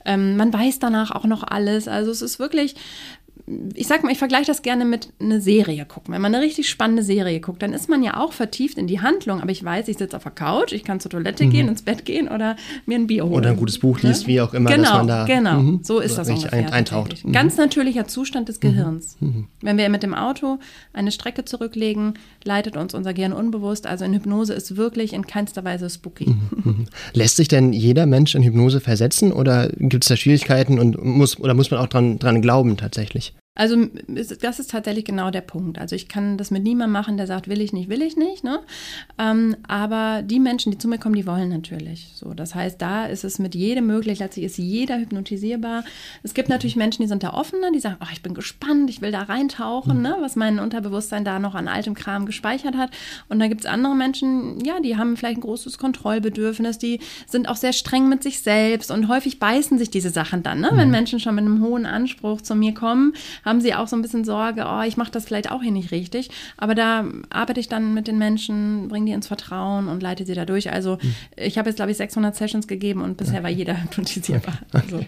Ähm, 0.04 0.36
man 0.36 0.52
weiß 0.52 0.78
danach 0.78 1.10
auch 1.10 1.24
noch 1.24 1.42
alles. 1.42 1.88
Also 1.88 2.10
es 2.10 2.22
ist 2.22 2.38
wirklich 2.38 2.74
ich 3.74 3.86
sag 3.86 4.02
mal, 4.02 4.12
ich 4.12 4.18
vergleiche 4.18 4.46
das 4.46 4.62
gerne 4.62 4.84
mit 4.84 5.08
einer 5.20 5.40
Serie 5.40 5.84
gucken. 5.86 6.14
Wenn 6.14 6.20
man 6.20 6.34
eine 6.34 6.44
richtig 6.44 6.68
spannende 6.68 7.02
Serie 7.02 7.40
guckt, 7.40 7.62
dann 7.62 7.72
ist 7.72 7.88
man 7.88 8.02
ja 8.02 8.18
auch 8.18 8.32
vertieft 8.32 8.78
in 8.78 8.86
die 8.86 9.00
Handlung, 9.00 9.40
aber 9.40 9.50
ich 9.50 9.64
weiß, 9.64 9.88
ich 9.88 9.98
sitze 9.98 10.16
auf 10.16 10.22
der 10.22 10.32
Couch, 10.32 10.72
ich 10.72 10.84
kann 10.84 11.00
zur 11.00 11.10
Toilette 11.10 11.44
mhm. 11.44 11.50
gehen, 11.50 11.68
ins 11.68 11.82
Bett 11.82 12.04
gehen 12.04 12.28
oder 12.28 12.56
mir 12.86 12.98
ein 12.98 13.06
Bier 13.06 13.24
holen. 13.24 13.34
Oder 13.34 13.50
ein 13.50 13.56
gutes 13.56 13.78
Buch 13.78 14.00
liest, 14.02 14.26
wie 14.26 14.40
auch 14.40 14.54
immer, 14.54 14.70
genau, 14.70 14.82
dass 14.82 14.92
man 14.92 15.06
da 15.08 15.24
genau, 15.24 15.60
mhm, 15.60 15.80
so 15.82 16.00
ist 16.00 16.18
das 16.18 16.28
ungefähr. 16.28 16.52
Ein, 16.52 16.70
eintaucht. 16.70 17.24
Mhm. 17.24 17.32
Ganz 17.32 17.56
natürlicher 17.56 18.06
Zustand 18.06 18.48
des 18.48 18.60
Gehirns. 18.60 19.16
Mhm. 19.20 19.28
Mhm. 19.28 19.46
Wenn 19.62 19.78
wir 19.78 19.88
mit 19.88 20.02
dem 20.02 20.14
Auto 20.14 20.58
eine 20.92 21.10
Strecke 21.12 21.44
zurücklegen, 21.44 22.14
leitet 22.44 22.76
uns 22.76 22.94
unser 22.94 23.14
Gehirn 23.14 23.32
unbewusst. 23.32 23.86
Also 23.86 24.04
in 24.04 24.12
Hypnose 24.12 24.52
ist 24.54 24.76
wirklich 24.76 25.12
in 25.12 25.26
keinster 25.26 25.64
Weise 25.64 25.88
spooky. 25.90 26.36
Lässt 27.12 27.36
sich 27.36 27.48
denn 27.48 27.72
jeder 27.72 28.06
Mensch 28.06 28.34
in 28.34 28.42
Hypnose 28.42 28.80
versetzen 28.80 29.32
oder 29.32 29.68
gibt 29.78 30.04
es 30.04 30.08
da 30.08 30.16
Schwierigkeiten 30.16 30.78
und 30.78 31.02
muss 31.04 31.38
oder 31.38 31.54
muss 31.54 31.70
man 31.70 31.80
auch 31.80 31.88
dran, 31.88 32.18
dran 32.18 32.42
glauben 32.42 32.76
tatsächlich? 32.76 33.34
Also 33.58 33.88
das 34.40 34.60
ist 34.60 34.70
tatsächlich 34.70 35.04
genau 35.04 35.32
der 35.32 35.40
Punkt. 35.40 35.78
Also 35.78 35.96
ich 35.96 36.06
kann 36.06 36.38
das 36.38 36.52
mit 36.52 36.62
niemandem 36.62 36.92
machen, 36.92 37.16
der 37.16 37.26
sagt, 37.26 37.48
will 37.48 37.60
ich 37.60 37.72
nicht, 37.72 37.88
will 37.88 38.02
ich 38.02 38.16
nicht. 38.16 38.44
Ne? 38.44 38.60
Ähm, 39.18 39.56
aber 39.66 40.22
die 40.22 40.38
Menschen, 40.38 40.70
die 40.70 40.78
zu 40.78 40.86
mir 40.86 40.98
kommen, 40.98 41.16
die 41.16 41.26
wollen 41.26 41.48
natürlich. 41.48 42.12
So, 42.14 42.34
das 42.34 42.54
heißt, 42.54 42.80
da 42.80 43.06
ist 43.06 43.24
es 43.24 43.40
mit 43.40 43.56
jedem 43.56 43.88
möglich. 43.88 44.20
Letztlich 44.20 44.44
ist 44.44 44.58
jeder 44.58 44.98
hypnotisierbar. 44.98 45.82
Es 46.22 46.34
gibt 46.34 46.48
natürlich 46.48 46.76
Menschen, 46.76 47.02
die 47.02 47.08
sind 47.08 47.24
da 47.24 47.34
offener, 47.34 47.72
die 47.72 47.80
sagen, 47.80 47.96
oh, 48.00 48.06
ich 48.12 48.22
bin 48.22 48.32
gespannt, 48.32 48.90
ich 48.90 49.02
will 49.02 49.10
da 49.10 49.22
reintauchen, 49.22 49.96
mhm. 49.96 50.02
ne? 50.02 50.16
was 50.20 50.36
mein 50.36 50.60
Unterbewusstsein 50.60 51.24
da 51.24 51.40
noch 51.40 51.56
an 51.56 51.66
altem 51.66 51.94
Kram 51.94 52.26
gespeichert 52.26 52.76
hat. 52.76 52.92
Und 53.28 53.40
dann 53.40 53.48
gibt 53.48 53.62
es 53.62 53.66
andere 53.66 53.96
Menschen, 53.96 54.64
ja, 54.64 54.78
die 54.78 54.96
haben 54.96 55.16
vielleicht 55.16 55.38
ein 55.38 55.42
großes 55.42 55.78
Kontrollbedürfnis, 55.78 56.78
die 56.78 57.00
sind 57.26 57.48
auch 57.48 57.56
sehr 57.56 57.72
streng 57.72 58.08
mit 58.08 58.22
sich 58.22 58.38
selbst 58.38 58.92
und 58.92 59.08
häufig 59.08 59.40
beißen 59.40 59.78
sich 59.78 59.90
diese 59.90 60.10
Sachen 60.10 60.44
dann. 60.44 60.60
Ne? 60.60 60.70
Mhm. 60.70 60.76
Wenn 60.76 60.90
Menschen 60.92 61.18
schon 61.18 61.34
mit 61.34 61.44
einem 61.44 61.60
hohen 61.60 61.86
Anspruch 61.86 62.40
zu 62.40 62.54
mir 62.54 62.72
kommen, 62.72 63.14
haben 63.48 63.60
sie 63.60 63.74
auch 63.74 63.88
so 63.88 63.96
ein 63.96 64.02
bisschen 64.02 64.24
Sorge, 64.24 64.66
oh, 64.68 64.82
ich 64.82 64.96
mache 64.96 65.10
das 65.10 65.24
vielleicht 65.24 65.50
auch 65.50 65.62
hier 65.62 65.72
nicht 65.72 65.90
richtig. 65.90 66.30
Aber 66.56 66.74
da 66.74 67.04
arbeite 67.30 67.60
ich 67.60 67.68
dann 67.68 67.94
mit 67.94 68.06
den 68.06 68.18
Menschen, 68.18 68.88
bringe 68.88 69.06
die 69.06 69.12
ins 69.12 69.26
Vertrauen 69.26 69.88
und 69.88 70.02
leite 70.02 70.24
sie 70.26 70.34
da 70.34 70.44
durch. 70.44 70.70
Also 70.70 70.98
mhm. 71.00 71.14
ich 71.36 71.58
habe 71.58 71.68
jetzt, 71.68 71.76
glaube 71.76 71.90
ich, 71.90 71.96
600 71.96 72.36
Sessions 72.36 72.68
gegeben 72.68 73.02
und 73.02 73.16
bisher 73.16 73.42
war 73.42 73.50
jeder 73.50 73.82
hypnotisierbar. 73.82 74.58
Also. 74.72 75.00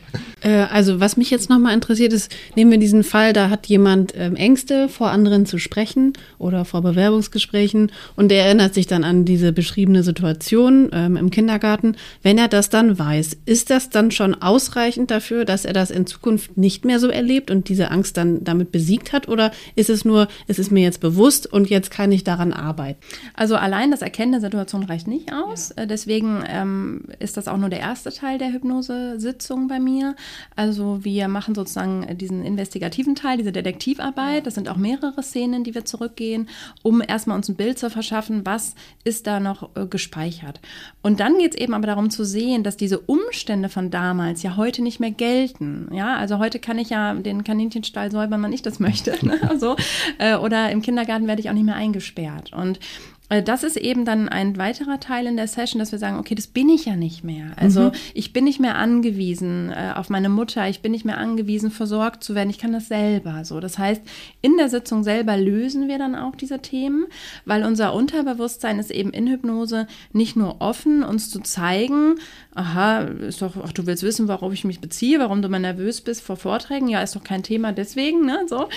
Äh, 0.43 0.67
also 0.71 1.01
was 1.01 1.17
mich 1.17 1.31
jetzt 1.31 1.51
nochmal 1.51 1.75
interessiert 1.75 2.13
ist, 2.13 2.33
nehmen 2.57 2.71
wir 2.71 2.79
diesen 2.79 3.05
Fall, 3.05 3.33
da 3.33 3.51
hat 3.51 3.67
jemand 3.67 4.15
ähm, 4.17 4.37
Ängste, 4.37 4.89
vor 4.89 5.11
anderen 5.11 5.47
zu 5.47 5.59
sprechen 5.59 6.15
oder 6.39 6.65
vor 6.65 6.83
Bewerbungsgesprächen 6.83 7.93
und 8.17 8.31
der 8.31 8.47
erinnert 8.47 8.75
sich 8.75 8.87
dann 8.87 9.05
an 9.05 9.25
diese 9.25 9.53
beschriebene 9.53 10.03
Situation 10.03 10.89
ähm, 10.93 11.17
im 11.17 11.31
Kindergarten. 11.31 11.97
Wenn 12.23 12.39
er 12.39 12.49
das 12.49 12.71
dann 12.71 12.99
weiß, 12.99 13.37
ist 13.45 13.71
das 13.71 13.91
dann 13.91 14.11
schon 14.11 14.35
ausreichend 14.35 15.11
dafür, 15.11 15.45
dass 15.45 15.65
er 15.65 15.73
das 15.73 15.91
in 15.91 16.07
Zukunft 16.07 16.57
nicht 16.57 16.85
mehr 16.85 16.99
so 16.99 17.09
erlebt 17.09 17.51
und 17.51 17.69
diese 17.69 17.91
Angst 17.91 18.17
dann 18.17 18.30
damit 18.43 18.73
besiegt 18.73 19.13
hat? 19.13 19.29
Oder 19.29 19.53
ist 19.75 19.91
es 19.91 20.05
nur, 20.05 20.29
es 20.47 20.59
ist 20.59 20.71
mir 20.71 20.83
jetzt 20.83 21.01
bewusst 21.01 21.53
und 21.53 21.69
jetzt 21.69 21.91
kann 21.91 22.13
ich 22.13 22.25
daran 22.25 22.53
arbeiten? 22.53 22.99
Also 23.35 23.57
allein 23.57 23.91
das 23.91 24.03
Erkennen 24.03 24.33
der 24.33 24.41
Situation 24.41 24.85
reicht 24.85 25.07
nicht 25.07 25.33
aus. 25.33 25.75
Ja. 25.77 25.87
Deswegen 25.87 26.43
ähm, 26.47 27.05
ist 27.19 27.37
das 27.37 27.49
auch 27.49 27.57
nur 27.57 27.69
der 27.69 27.81
erste 27.81 28.11
Teil 28.11 28.39
der 28.39 28.53
Hypnosesitzung 28.53 29.69
bei 29.69 29.81
mir. 29.81 30.17
Also 30.57 31.05
wir 31.05 31.29
machen 31.29 31.55
sozusagen 31.55 32.17
diesen 32.17 32.45
investigativen 32.45 33.15
Teil, 33.15 33.39
diese 33.39 33.53
Detektivarbeit. 33.53 34.47
Das 34.47 34.55
sind 34.55 34.69
auch 34.69 34.77
mehrere 34.77 35.23
Szenen, 35.23 35.65
die 35.65 35.75
wir 35.75 35.85
zurückgehen, 35.85 36.49
um 36.83 37.03
erstmal 37.07 37.37
uns 37.37 37.49
ein 37.49 37.57
Bild 37.57 37.79
zu 37.79 37.91
verschaffen, 37.91 38.45
was 38.45 38.75
ist 39.05 39.27
da 39.27 39.41
noch 39.41 39.75
äh, 39.77 39.87
gespeichert. 39.87 40.61
Und 41.03 41.21
dann 41.21 41.39
geht 41.39 41.55
es 41.55 41.61
eben 41.61 41.75
aber 41.75 41.87
darum 41.87 42.11
zu 42.11 42.25
sehen, 42.25 42.63
dass 42.63 42.77
diese 42.77 42.99
Umstände 42.99 43.69
von 43.69 43.91
damals 43.91 44.43
ja 44.43 44.57
heute 44.57 44.83
nicht 44.83 45.01
mehr 45.01 45.11
gelten. 45.11 45.89
Ja, 45.93 46.17
also 46.17 46.39
heute 46.39 46.59
kann 46.59 46.79
ich 46.79 46.91
ja 46.91 47.15
den 47.15 47.45
Kaninchenstall 47.45 48.11
säubern 48.21 48.31
wenn 48.31 48.41
man 48.41 48.51
nicht 48.51 48.67
das 48.67 48.81
möchte. 48.81 49.17
Ne? 49.23 49.39
so. 49.59 49.77
Äh, 50.19 50.37
oder 50.37 50.71
im 50.71 50.83
Kindergarten 50.83 51.27
werde 51.27 51.41
ich 51.41 51.51
auch 51.51 51.55
nicht 51.55 51.67
mehr 51.67 51.77
eingesperrt. 51.77 52.53
Und 52.53 52.81
das 53.31 53.63
ist 53.63 53.77
eben 53.77 54.05
dann 54.05 54.29
ein 54.29 54.57
weiterer 54.57 54.99
Teil 54.99 55.27
in 55.27 55.37
der 55.37 55.47
Session, 55.47 55.79
dass 55.79 55.93
wir 55.93 56.01
sagen, 56.01 56.19
okay, 56.19 56.35
das 56.35 56.49
bin 56.49 56.69
ich 56.69 56.87
ja 56.87 56.97
nicht 56.97 57.23
mehr. 57.23 57.53
Also 57.57 57.83
mhm. 57.83 57.93
ich 58.13 58.33
bin 58.33 58.43
nicht 58.43 58.59
mehr 58.59 58.77
angewiesen 58.77 59.71
äh, 59.71 59.93
auf 59.95 60.11
meine 60.11 60.29
Mutter, 60.29 60.69
ich 60.69 60.83
bin 60.83 60.91
nicht 60.91 61.05
mehr 61.05 61.19
angewiesen, 61.19 61.71
versorgt 61.71 62.25
zu 62.25 62.35
werden. 62.35 62.51
Ich 62.51 62.59
kann 62.59 62.73
das 62.73 62.89
selber. 62.89 63.45
So, 63.45 63.61
das 63.61 63.79
heißt, 63.79 64.03
in 64.43 64.57
der 64.57 64.69
Sitzung 64.69 65.05
selber 65.05 65.37
lösen 65.37 65.87
wir 65.87 65.99
dann 65.99 66.17
auch 66.17 66.35
diese 66.35 66.59
Themen, 66.59 67.07
weil 67.45 67.65
unser 67.65 67.95
Unterbewusstsein 67.95 68.81
ist 68.81 68.91
eben 68.91 69.11
in 69.11 69.29
Hypnose 69.29 69.87
nicht 70.13 70.35
nur 70.35 70.61
offen, 70.61 71.05
uns 71.05 71.31
zu 71.31 71.39
zeigen, 71.39 72.17
aha, 72.55 73.03
ist 73.03 73.43
doch, 73.43 73.55
ach, 73.65 73.73
du 73.73 73.87
willst 73.87 74.03
wissen, 74.03 74.27
warum 74.27 74.53
ich 74.53 74.65
mich 74.65 74.81
beziehe, 74.81 75.21
warum 75.21 75.41
du 75.41 75.49
mal 75.49 75.61
nervös 75.61 76.01
bist 76.01 76.23
vor 76.23 76.37
Vorträgen. 76.37 76.89
Ja, 76.89 77.01
ist 77.01 77.15
doch 77.15 77.23
kein 77.23 77.45
Thema 77.45 77.73
deswegen, 77.73 78.27
ne? 78.27 78.41
So. 78.49 78.69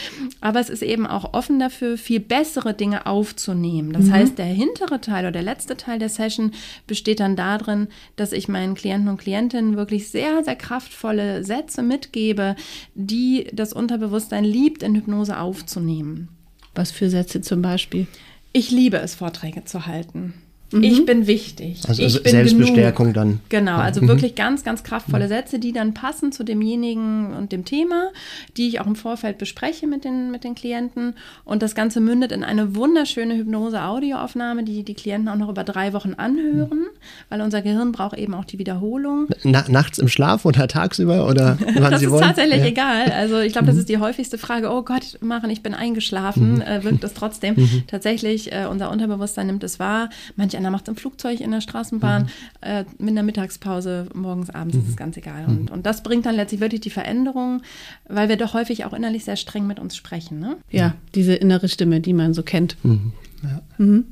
Aber 0.42 0.60
es 0.60 0.70
ist 0.70 0.84
eben 0.84 1.08
auch 1.08 1.34
offen 1.34 1.58
dafür, 1.60 1.98
viel 1.98 2.20
bessere 2.20 2.76
Dinge 2.76 3.08
aufzunehmen. 3.08 3.94
Das 3.94 4.06
mhm. 4.06 4.14
heißt, 4.14 4.38
der 4.44 4.54
hintere 4.54 5.02
Teil 5.02 5.26
oder 5.26 5.32
der 5.32 5.42
letzte 5.42 5.78
Teil 5.78 6.00
der 6.00 6.10
Session 6.10 6.52
besteht 6.88 7.20
dann 7.20 7.36
darin, 7.36 7.88
dass 8.16 8.32
ich 8.32 8.48
meinen 8.48 8.76
Klienten 8.76 9.10
und 9.10 9.18
Klientinnen 9.18 9.78
wirklich 9.78 10.10
sehr, 10.10 10.44
sehr 10.44 10.56
kraftvolle 10.56 11.44
Sätze 11.44 11.82
mitgebe, 11.82 12.56
die 12.94 13.48
das 13.54 13.74
Unterbewusstsein 13.74 14.44
liebt, 14.44 14.84
in 14.84 14.96
Hypnose 14.96 15.40
aufzunehmen. 15.40 16.30
Was 16.76 16.92
für 16.92 17.10
Sätze 17.10 17.42
zum 17.42 17.62
Beispiel? 17.62 18.08
Ich 18.52 18.72
liebe 18.72 18.98
es, 18.98 19.16
Vorträge 19.16 19.66
zu 19.66 19.86
halten. 19.86 20.34
Mhm. 20.74 20.84
Ich 20.84 21.06
bin 21.06 21.28
wichtig. 21.28 21.82
Also 21.88 22.02
ich 22.02 22.22
bin 22.24 22.32
Selbstbestärkung 22.32 23.14
genug. 23.14 23.16
dann. 23.16 23.40
Genau, 23.50 23.78
also 23.78 24.02
mhm. 24.02 24.08
wirklich 24.08 24.36
ganz, 24.36 24.64
ganz 24.64 24.84
kraftvolle 24.84 25.28
Sätze, 25.28 25.60
die 25.60 25.72
dann 25.72 25.94
passen 25.94 26.32
zu 26.32 26.44
demjenigen 26.44 27.34
und 27.34 27.52
dem 27.52 27.66
Thema, 27.66 28.10
die 28.58 28.68
ich 28.68 28.80
auch 28.80 28.88
im 28.88 28.96
Vorfeld 28.96 29.38
bespreche 29.38 29.88
mit 29.88 30.04
den, 30.04 30.32
mit 30.32 30.44
den 30.44 30.56
Klienten. 30.56 31.16
Und 31.46 31.62
das 31.62 31.76
Ganze 31.76 32.00
mündet 32.00 32.32
in 32.32 32.44
eine 32.44 32.76
wunderschöne 32.76 33.36
Hypnose-Audioaufnahme, 33.36 34.64
die 34.64 34.84
die 34.84 34.94
Klienten 34.94 35.30
auch 35.30 35.36
noch 35.36 35.50
über 35.50 35.64
drei 35.64 35.94
Wochen 35.94 36.14
anhören, 36.16 36.80
mhm. 36.80 36.88
weil 37.30 37.42
unser 37.42 37.62
Gehirn 37.62 37.92
braucht 37.92 38.18
eben 38.18 38.34
auch 38.34 38.46
die 38.46 38.60
Wiederholung. 38.60 39.28
Na, 39.44 39.64
nachts 39.70 40.00
im 40.00 40.08
Schlaf 40.08 40.46
oder 40.46 40.68
tagsüber 40.68 41.28
oder 41.28 41.58
wann 41.76 41.92
das 41.92 42.00
Sie 42.00 42.10
wollen? 42.10 42.22
Das 42.22 42.32
ist 42.32 42.36
tatsächlich 42.38 42.62
ja. 42.62 42.66
egal. 42.66 43.12
Also 43.12 43.40
ich 43.40 43.54
glaube, 43.54 43.68
das 43.68 43.76
mhm. 43.76 43.82
ist 43.82 43.90
die 43.90 43.98
häufigste 43.98 44.38
Frage. 44.38 44.72
Oh 44.72 44.82
Gott, 44.82 45.20
machen, 45.22 45.50
ich 45.50 45.62
bin 45.62 45.74
eingeschlafen. 45.74 46.56
Mhm. 46.56 46.62
Äh, 46.62 46.84
wirkt 46.84 47.04
es 47.04 47.14
trotzdem. 47.14 47.56
Mhm. 47.56 47.84
Tatsächlich, 47.88 48.52
äh, 48.52 48.66
unser 48.70 48.92
Unterbewusstsein 48.92 49.48
nimmt 49.48 49.64
es 49.64 49.80
wahr. 49.80 50.10
Manche 50.36 50.58
einer 50.64 50.72
macht 50.72 50.88
es 50.88 50.90
im 50.90 50.96
Flugzeug, 50.96 51.40
in 51.42 51.52
der 51.52 51.62
Straßenbahn, 51.62 52.24
mhm. 52.24 52.30
äh, 52.62 52.86
mit 52.98 53.10
einer 53.10 53.24
Mittagspause, 53.24 54.08
morgens, 54.14 54.50
abends, 54.50 54.76
mhm. 54.76 54.86
ist 54.88 54.98
ganz 54.98 55.18
egal. 55.18 55.46
Und, 55.46 55.72
und 55.72 55.86
das 55.86 56.04
bringt 56.04 56.26
dann 56.26 56.36
letztlich 56.36 56.62
wirklich 56.62 56.82
die 56.82 56.90
Veränderung, 56.90 57.62
weil 58.08 58.30
wir 58.30 58.38
doch 58.38 58.54
häufig 58.54 58.86
auch 58.86 58.94
innerlich 58.94 59.26
sehr 59.26 59.36
streng 59.36 59.68
mit 59.68 59.80
uns 59.80 59.96
sprechen. 59.96 60.40
Ne? 60.40 60.58
Ja, 60.70 60.96
diese 61.16 61.36
innere 61.36 61.70
Stimme, 61.70 62.00
die 62.00 62.14
man 62.14 62.34
so 62.34 62.44
kennt. 62.44 62.78
Mhm. 62.84 63.14
Ja. 63.44 63.62
Mhm. 63.78 64.06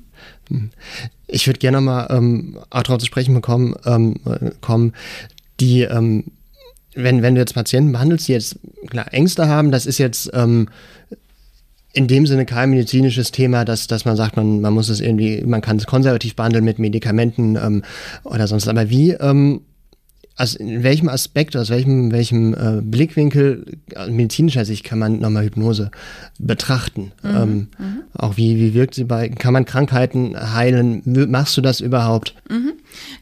Mhm. 0.49 0.69
Ich 1.27 1.47
würde 1.47 1.59
gerne 1.59 1.81
mal 1.81 2.07
ähm, 2.09 2.59
auch 2.69 2.83
darauf 2.83 2.99
zu 2.99 3.05
sprechen 3.05 3.33
bekommen, 3.33 3.75
ähm, 3.85 4.15
kommen, 4.59 4.93
die 5.59 5.81
ähm, 5.81 6.25
wenn, 6.93 7.21
wenn 7.21 7.35
du 7.35 7.41
jetzt 7.41 7.53
Patienten 7.53 7.91
behandelst, 7.91 8.27
die 8.27 8.33
jetzt 8.33 8.59
klar 8.89 9.13
Ängste 9.13 9.47
haben, 9.47 9.71
das 9.71 9.85
ist 9.85 9.97
jetzt 9.97 10.29
ähm, 10.33 10.67
in 11.93 12.07
dem 12.07 12.25
Sinne 12.25 12.45
kein 12.45 12.69
medizinisches 12.69 13.31
Thema, 13.31 13.65
dass, 13.65 13.87
dass 13.87 14.05
man 14.05 14.15
sagt, 14.15 14.37
man, 14.37 14.61
man 14.61 14.73
muss 14.73 14.89
es 14.89 15.01
irgendwie, 15.01 15.43
man 15.45 15.61
kann 15.61 15.77
es 15.77 15.85
konservativ 15.85 16.35
behandeln 16.35 16.63
mit 16.63 16.79
Medikamenten 16.79 17.55
ähm, 17.55 17.83
oder 18.23 18.47
sonst. 18.47 18.67
Aber 18.67 18.89
wie 18.89 19.11
ähm, 19.11 19.61
also 20.41 20.57
in 20.57 20.81
welchem 20.81 21.09
Aspekt, 21.09 21.55
aus 21.55 21.69
welchem, 21.69 22.11
welchem 22.11 22.53
äh, 22.53 22.81
Blickwinkel 22.81 23.77
aus 23.95 24.09
medizinischer 24.09 24.65
Sicht 24.65 24.83
kann 24.83 24.97
man 24.97 25.19
nochmal 25.19 25.45
Hypnose 25.45 25.91
betrachten? 26.39 27.11
Mhm, 27.21 27.29
ähm, 27.29 27.67
mhm. 27.77 28.01
Auch 28.13 28.37
wie, 28.37 28.57
wie 28.57 28.73
wirkt 28.73 28.95
sie 28.95 29.03
bei, 29.03 29.29
kann 29.29 29.53
man 29.53 29.65
Krankheiten 29.65 30.35
heilen? 30.53 31.03
Machst 31.29 31.57
du 31.57 31.61
das 31.61 31.79
überhaupt? 31.79 32.33
Mhm. 32.49 32.73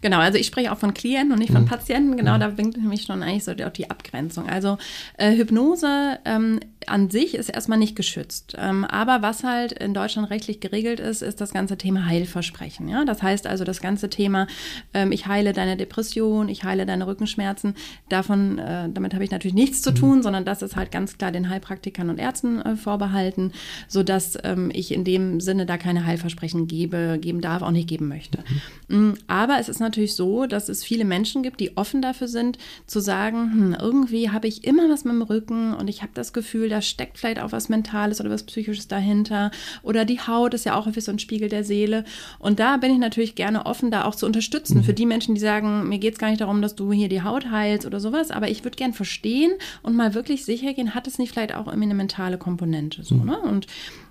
Genau, 0.02 0.20
also 0.20 0.38
ich 0.38 0.48
spreche 0.48 0.72
auch 0.72 0.78
von 0.78 0.94
Klienten 0.94 1.32
und 1.32 1.40
nicht 1.40 1.52
von 1.52 1.64
mhm. 1.64 1.68
Patienten. 1.68 2.18
Genau, 2.18 2.36
mhm. 2.36 2.40
da 2.40 2.48
bringt 2.50 2.78
nämlich 2.78 3.04
schon 3.04 3.24
eigentlich 3.24 3.44
so 3.44 3.54
die, 3.54 3.66
auch 3.66 3.72
die 3.72 3.90
Abgrenzung. 3.90 4.48
Also 4.50 4.78
äh, 5.18 5.36
Hypnose 5.36 6.20
ähm, 6.26 6.60
an 6.88 7.10
sich 7.10 7.36
ist 7.36 7.50
erstmal 7.50 7.78
nicht 7.78 7.96
geschützt. 7.96 8.56
Ähm, 8.58 8.86
aber 8.86 9.22
was 9.22 9.44
halt 9.44 9.74
in 9.74 9.94
Deutschland 9.94 10.30
rechtlich 10.30 10.60
geregelt 10.60 11.00
ist, 11.00 11.22
ist 11.22 11.42
das 11.42 11.54
ganze 11.54 11.78
Thema 11.78 12.06
Heilversprechen. 12.06 12.88
Ja? 12.88 13.06
Das 13.06 13.22
heißt 13.22 13.48
also 13.48 13.64
das 13.64 13.82
ganze 13.82 14.10
Thema, 14.10 14.48
ähm, 14.94 15.12
ich 15.12 15.28
heile 15.28 15.54
deine 15.54 15.78
Depression, 15.78 16.50
ich 16.50 16.64
heile 16.64 16.86
deine 16.86 17.08
Rückenschmerzen. 17.08 17.76
Davon, 18.10 18.60
äh, 18.60 18.90
damit 18.90 19.14
habe 19.14 19.24
ich 19.24 19.32
natürlich 19.32 19.56
nichts 19.56 19.82
zu 19.82 19.92
mhm. 19.92 19.96
tun, 19.96 20.18
mhm. 20.18 20.24
sondern 20.24 20.46
das 20.46 20.62
ist 20.62 20.76
halt 20.76 20.92
ganz 20.92 21.18
klar 21.18 21.32
den 21.32 21.50
Heilpraktikern 21.50 22.10
und 22.10 22.20
Ärzten 22.20 22.62
äh, 22.62 22.76
vorbehalten, 22.76 23.52
sodass 23.88 24.38
ähm, 24.44 24.72
ich 24.74 24.94
in 24.94 25.04
dem 25.04 25.42
Sinne 25.42 25.66
da 25.66 25.78
keine 25.78 26.06
Heilversprechen 26.06 26.68
gebe, 26.68 27.18
geben 27.22 27.42
darf, 27.42 27.62
auch 27.62 27.72
nicht 27.72 27.88
geben 27.90 28.08
möchte. 28.08 28.40
Mhm. 28.88 29.10
Mm, 29.10 29.14
aber 29.28 29.59
es 29.60 29.70
ist 29.70 29.80
natürlich 29.80 30.16
so, 30.16 30.46
dass 30.46 30.70
es 30.70 30.84
viele 30.84 31.06
Menschen 31.06 31.44
gibt, 31.44 31.60
die 31.60 31.78
offen 31.78 32.02
dafür 32.02 32.28
sind, 32.28 32.58
zu 32.88 33.00
sagen, 33.00 33.52
hm, 33.52 33.78
irgendwie 33.80 34.30
habe 34.30 34.48
ich 34.48 34.64
immer 34.64 34.90
was 34.90 35.04
mit 35.04 35.14
dem 35.14 35.22
Rücken 35.22 35.74
und 35.74 35.88
ich 35.88 36.02
habe 36.02 36.12
das 36.14 36.34
Gefühl, 36.34 36.70
da 36.70 36.82
steckt 36.82 37.18
vielleicht 37.18 37.40
auch 37.40 37.52
was 37.52 37.70
Mentales 37.70 38.20
oder 38.20 38.30
was 38.30 38.44
Psychisches 38.44 38.88
dahinter. 38.88 39.52
Oder 39.84 40.06
die 40.06 40.20
Haut 40.20 40.54
ist 40.54 40.66
ja 40.66 40.76
auch 40.76 40.86
häufig 40.86 41.04
so 41.04 41.12
ein 41.12 41.20
Spiegel 41.20 41.50
der 41.50 41.64
Seele. 41.64 42.06
Und 42.40 42.60
da 42.60 42.78
bin 42.78 42.92
ich 42.92 43.00
natürlich 43.00 43.36
gerne 43.36 43.66
offen, 43.66 43.92
da 43.92 44.06
auch 44.06 44.16
zu 44.16 44.26
unterstützen. 44.26 44.80
Mhm. 44.80 44.84
Für 44.84 44.94
die 44.94 45.06
Menschen, 45.06 45.36
die 45.36 45.42
sagen, 45.42 45.90
mir 45.90 46.00
geht 46.00 46.14
es 46.14 46.20
gar 46.20 46.30
nicht 46.30 46.42
darum, 46.42 46.62
dass 46.62 46.76
du 46.76 46.92
hier 46.92 47.10
die 47.10 47.24
Haut 47.24 47.52
heilst 47.52 47.86
oder 47.86 48.00
sowas, 48.00 48.32
aber 48.32 48.50
ich 48.50 48.64
würde 48.64 48.78
gern 48.78 48.94
verstehen 48.94 49.52
und 49.84 49.96
mal 49.96 50.14
wirklich 50.14 50.46
sicher 50.46 50.74
gehen, 50.74 50.96
hat 50.96 51.08
es 51.08 51.18
nicht 51.18 51.34
vielleicht 51.34 51.54
auch 51.54 51.68
irgendwie 51.68 51.86
eine 51.86 51.96
mentale 51.96 52.38
Komponente. 52.38 53.04
So, 53.04 53.16
mhm. 53.16 53.26
ne? 53.26 53.40
Und 53.40 53.68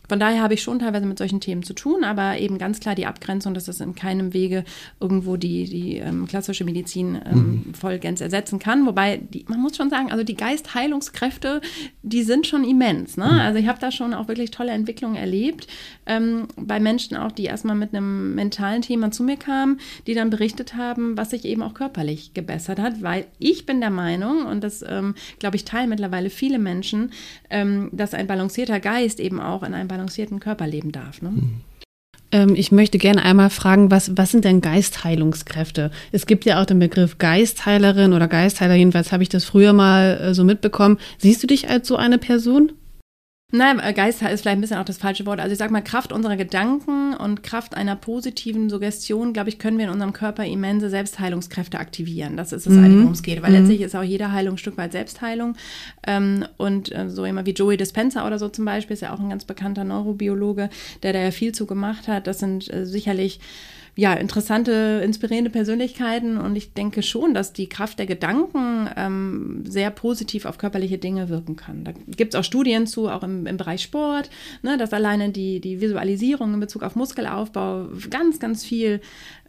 von 0.09 0.19
daher 0.19 0.43
habe 0.43 0.55
ich 0.55 0.63
schon 0.63 0.79
teilweise 0.79 1.07
mit 1.07 1.19
solchen 1.19 1.41
Themen 1.41 1.63
zu 1.63 1.75
tun, 1.75 2.05
aber 2.05 2.39
eben 2.39 2.59
ganz 2.59 2.81
klar 2.81 2.95
die 2.95 3.07
Abgrenzung, 3.07 3.55
dass 3.55 3.65
das 3.65 3.81
in 3.81 3.95
keinem 3.95 4.33
Wege 4.33 4.65
irgendwo 5.01 5.37
die, 5.37 5.65
die 5.65 5.97
ähm, 5.97 6.27
klassische 6.27 6.65
Medizin 6.65 7.21
ähm, 7.25 7.63
mhm. 7.67 7.75
vollgänzlich 7.75 8.25
ersetzen 8.25 8.59
kann. 8.59 8.87
Wobei, 8.87 9.19
die, 9.19 9.45
man 9.49 9.61
muss 9.61 9.77
schon 9.77 9.91
sagen, 9.91 10.11
also 10.11 10.25
die 10.25 10.35
Geistheilungskräfte, 10.35 11.61
die 12.03 12.23
sind 12.23 12.47
schon 12.47 12.65
immens. 12.65 13.17
Ne? 13.17 13.27
Mhm. 13.27 13.41
Also 13.41 13.59
ich 13.59 13.69
habe 13.69 13.79
da 13.81 13.91
schon 13.91 14.15
auch 14.15 14.29
wirklich 14.29 14.51
tolle 14.51 14.73
Entwicklungen 14.73 15.17
erlebt. 15.17 15.67
Ähm, 16.07 16.49
bei 16.57 16.81
Menschen 16.81 17.17
auch, 17.17 17.33
die 17.33 17.45
erstmal 17.45 17.77
mit 17.77 17.95
einem 17.95 18.35
mentalen 18.35 18.83
Thema 18.83 19.11
zu 19.11 19.23
mir 19.23 19.37
kamen, 19.37 19.79
die 20.07 20.15
dann 20.15 20.31
berichtet 20.31 20.75
haben, 20.75 21.17
was 21.17 21.31
sich 21.31 21.45
eben 21.45 21.63
auch 21.63 21.75
körperlich 21.75 22.33
gebessert 22.35 22.79
hat, 22.79 23.03
weil 23.03 23.27
ich 23.39 23.67
bin 23.67 23.81
der 23.81 23.91
Meinung, 23.91 24.47
und 24.47 24.65
das 24.65 24.85
ähm, 24.89 25.15
glaube 25.39 25.57
ich 25.57 25.65
teilen 25.65 25.91
mittlerweile 25.91 26.31
viele 26.31 26.59
Menschen, 26.59 27.13
ähm, 27.51 27.91
dass 27.93 28.15
ein 28.15 28.27
balancierter 28.27 28.81
Geist 28.81 29.21
eben 29.21 29.41
auch 29.41 29.63
in 29.63 29.75
einem 29.75 29.89
balancierten 29.99 30.39
Körper 30.39 30.67
leben 30.67 30.93
darf. 30.93 31.23
Ne? 31.23 31.31
Mhm. 31.31 31.61
Ähm, 32.31 32.55
ich 32.55 32.71
möchte 32.71 32.99
gerne 32.99 33.23
einmal 33.23 33.51
fragen, 33.51 33.91
was, 33.91 34.17
was 34.17 34.31
sind 34.31 34.45
denn 34.45 34.61
Geistheilungskräfte? 34.61 35.91
Es 36.13 36.27
gibt 36.27 36.45
ja 36.45 36.61
auch 36.61 36.67
den 36.67 36.79
Begriff 36.79 37.19
Geistheilerin 37.19 38.13
oder 38.13 38.29
Geistheiler, 38.29 38.75
jedenfalls 38.75 39.13
habe 39.13 39.23
ich 39.23 39.29
das 39.29 39.45
früher 39.45 39.73
mal 39.73 40.21
äh, 40.21 40.35
so 40.35 40.45
mitbekommen. 40.45 40.99
Siehst 41.19 41.43
du 41.43 41.47
dich 41.47 41.69
als 41.69 41.89
so 41.89 41.97
eine 41.97 42.19
Person? 42.19 42.73
Nein, 43.51 43.81
äh, 43.81 43.95
Geist 43.95 44.21
ist 44.21 44.43
vielleicht 44.43 44.59
ein 44.59 44.61
bisschen 44.61 44.77
auch 44.77 44.85
das 44.85 44.99
falsche 44.99 45.25
Wort. 45.25 45.41
Also 45.41 45.53
ich 45.53 45.59
sage 45.59 45.73
mal, 45.73 45.81
Kraft 45.81 46.13
unserer 46.13 46.37
Gedanken 46.37 47.15
und 47.15 47.43
Kraft 47.43 47.75
einer 47.75 47.97
positiven 47.97 48.69
Suggestion, 48.69 49.33
glaube 49.33 49.49
ich, 49.49 49.59
können 49.59 49.79
wir 49.79 49.87
in 49.87 49.91
unserem 49.91 50.13
Körper 50.13 50.45
immense 50.45 50.91
Selbstheilungskräfte 50.91 51.79
aktivieren. 51.79 52.37
Das 52.37 52.53
ist 52.53 52.67
es 52.67 52.75
mhm. 52.75 52.85
eigentlich, 52.85 53.01
worum 53.01 53.13
es 53.13 53.23
geht. 53.23 53.41
Weil 53.41 53.53
mhm. 53.53 53.57
letztlich 53.61 53.81
ist 53.81 53.97
auch 53.97 54.03
jede 54.03 54.33
Heilung 54.33 54.57
ein 54.57 54.59
Stück 54.59 54.77
weit 54.77 54.93
Selbstheilung. 54.93 55.57
Ähm, 56.07 56.45
und 56.59 56.95
äh, 56.95 57.09
so 57.09 57.25
immer 57.25 57.47
wie 57.47 57.53
Joey 57.53 57.79
Dispenza 57.79 58.27
oder 58.27 58.39
so 58.39 58.51
zum 58.51 58.67
Beispiel, 58.67 58.93
ist 58.93 59.01
ja 59.01 59.15
auch 59.15 59.21
ein 59.21 59.31
ganz 59.31 59.47
bekannter 59.47 59.85
Neurobiologe, 59.85 60.69
der 61.03 61.15
da 61.15 61.21
ja 61.21 61.31
viel 61.31 61.53
zu 61.53 61.65
gemacht 61.65 62.07
hat. 62.07 62.27
Das 62.27 62.41
sind 62.41 62.71
äh, 62.71 62.85
sicherlich 62.85 63.41
ja, 63.99 64.15
interessante, 64.15 65.03
inspirierende 65.05 65.51
Persönlichkeiten 65.51 66.39
und 66.39 66.55
ich 66.55 66.73
denke 66.73 67.03
schon, 67.03 67.35
dass 67.35 67.53
die 67.53 67.69
Kraft 67.69 67.99
der 67.99 68.07
Gedanken 68.07 68.89
ähm, 68.97 69.65
sehr 69.67 69.91
positiv 69.91 70.45
auf 70.45 70.57
körperliche 70.57 70.99
Dinge 70.99 71.29
wirken 71.29 71.57
kann. 71.57 71.83
Da 71.83 71.91
gibt 72.07 72.33
es 72.33 72.39
auch 72.39 72.45
Studien 72.45 72.87
zu, 72.87 73.09
auch 73.09 73.25
im, 73.25 73.45
im 73.49 73.57
Bereich 73.57 73.83
Sport, 73.83 74.31
ne, 74.63 74.79
dass 74.79 74.93
alleine 74.93 75.31
die, 75.31 75.61
die 75.61 75.81
Visualisierung 75.81 76.55
in 76.55 76.61
Bezug 76.61 76.85
auf 76.85 76.95
Muskelaufbau 76.95 77.89
ganz, 78.09 78.39
ganz 78.39 78.63
viel 78.63 79.01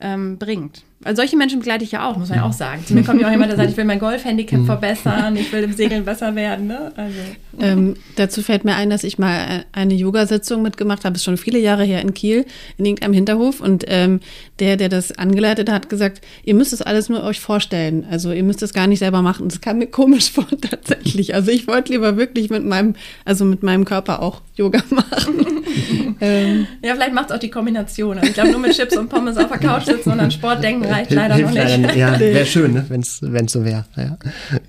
ähm, 0.01 0.39
bringt. 0.39 0.81
Also 1.01 1.21
solche 1.21 1.37
Menschen 1.37 1.59
begleite 1.59 1.85
ich 1.85 1.93
ja 1.93 2.09
auch, 2.09 2.17
muss 2.17 2.27
man 2.27 2.39
ja 2.39 2.43
auch 2.43 2.51
sagen. 2.51 2.85
Zu 2.85 2.93
mir 2.93 3.03
kommt 3.03 3.21
ja 3.21 3.27
auch 3.27 3.31
jemand, 3.31 3.49
der 3.49 3.57
sagt, 3.57 3.69
ich 3.69 3.77
will 3.77 3.85
mein 3.85 3.99
Golfhandicap 3.99 4.59
mhm. 4.59 4.65
verbessern, 4.65 5.35
ich 5.37 5.51
will 5.53 5.63
im 5.63 5.71
Segeln 5.71 6.03
besser 6.03 6.35
werden. 6.35 6.67
Ne? 6.67 6.91
Also. 6.97 7.19
Ähm, 7.57 7.95
dazu 8.17 8.41
fällt 8.41 8.65
mir 8.65 8.75
ein, 8.75 8.89
dass 8.89 9.05
ich 9.05 9.17
mal 9.17 9.63
eine 9.71 9.93
Yoga-Sitzung 9.93 10.61
mitgemacht 10.61 11.05
habe, 11.05 11.15
ist 11.15 11.23
schon 11.23 11.37
viele 11.37 11.57
Jahre 11.57 11.85
her 11.85 12.01
in 12.01 12.13
Kiel, 12.13 12.45
in 12.77 12.85
irgendeinem 12.85 13.13
Hinterhof. 13.13 13.61
Und 13.61 13.85
ähm, 13.87 14.19
der, 14.59 14.75
der 14.75 14.89
das 14.89 15.17
angeleitet 15.17 15.71
hat, 15.71 15.87
gesagt, 15.89 16.19
ihr 16.43 16.53
müsst 16.53 16.73
es 16.73 16.81
alles 16.81 17.07
nur 17.07 17.23
euch 17.23 17.39
vorstellen. 17.39 18.05
Also 18.11 18.33
ihr 18.33 18.43
müsst 18.43 18.61
es 18.61 18.73
gar 18.73 18.87
nicht 18.87 18.99
selber 18.99 19.21
machen. 19.21 19.47
Das 19.47 19.61
kam 19.61 19.77
mir 19.77 19.87
komisch 19.87 20.29
vor 20.31 20.47
tatsächlich. 20.61 21.33
Also 21.33 21.49
ich 21.49 21.65
wollte 21.65 21.93
lieber 21.93 22.17
wirklich 22.17 22.49
mit 22.49 22.65
meinem, 22.65 22.95
also 23.23 23.45
mit 23.45 23.63
meinem 23.63 23.85
Körper 23.85 24.21
auch 24.21 24.41
Yoga 24.59 24.81
machen. 24.89 25.63
ähm. 26.21 26.67
Ja, 26.83 26.93
vielleicht 26.93 27.13
macht 27.13 27.29
es 27.29 27.35
auch 27.35 27.39
die 27.39 27.49
Kombination. 27.49 28.17
Also 28.17 28.27
ich 28.27 28.33
glaube, 28.33 28.51
nur 28.51 28.59
mit 28.59 28.73
Chips 28.73 28.97
und 28.97 29.09
Pommes 29.09 29.37
auf 29.37 29.47
der 29.47 29.57
Couch 29.57 29.85
sitzen 29.85 30.11
und 30.11 30.19
an 30.19 30.31
Sport 30.31 30.61
denken 30.61 30.85
reicht 30.85 31.11
leider 31.11 31.35
Hilft 31.35 31.53
noch 31.53 31.63
nicht. 31.63 31.81
Leider, 31.81 31.95
ja, 31.95 32.19
wäre 32.19 32.45
schön, 32.45 32.73
ne? 32.73 32.85
wenn 32.89 33.01
es 33.01 33.51
so 33.51 33.63
wäre. 33.63 33.85
Ja, 33.95 34.17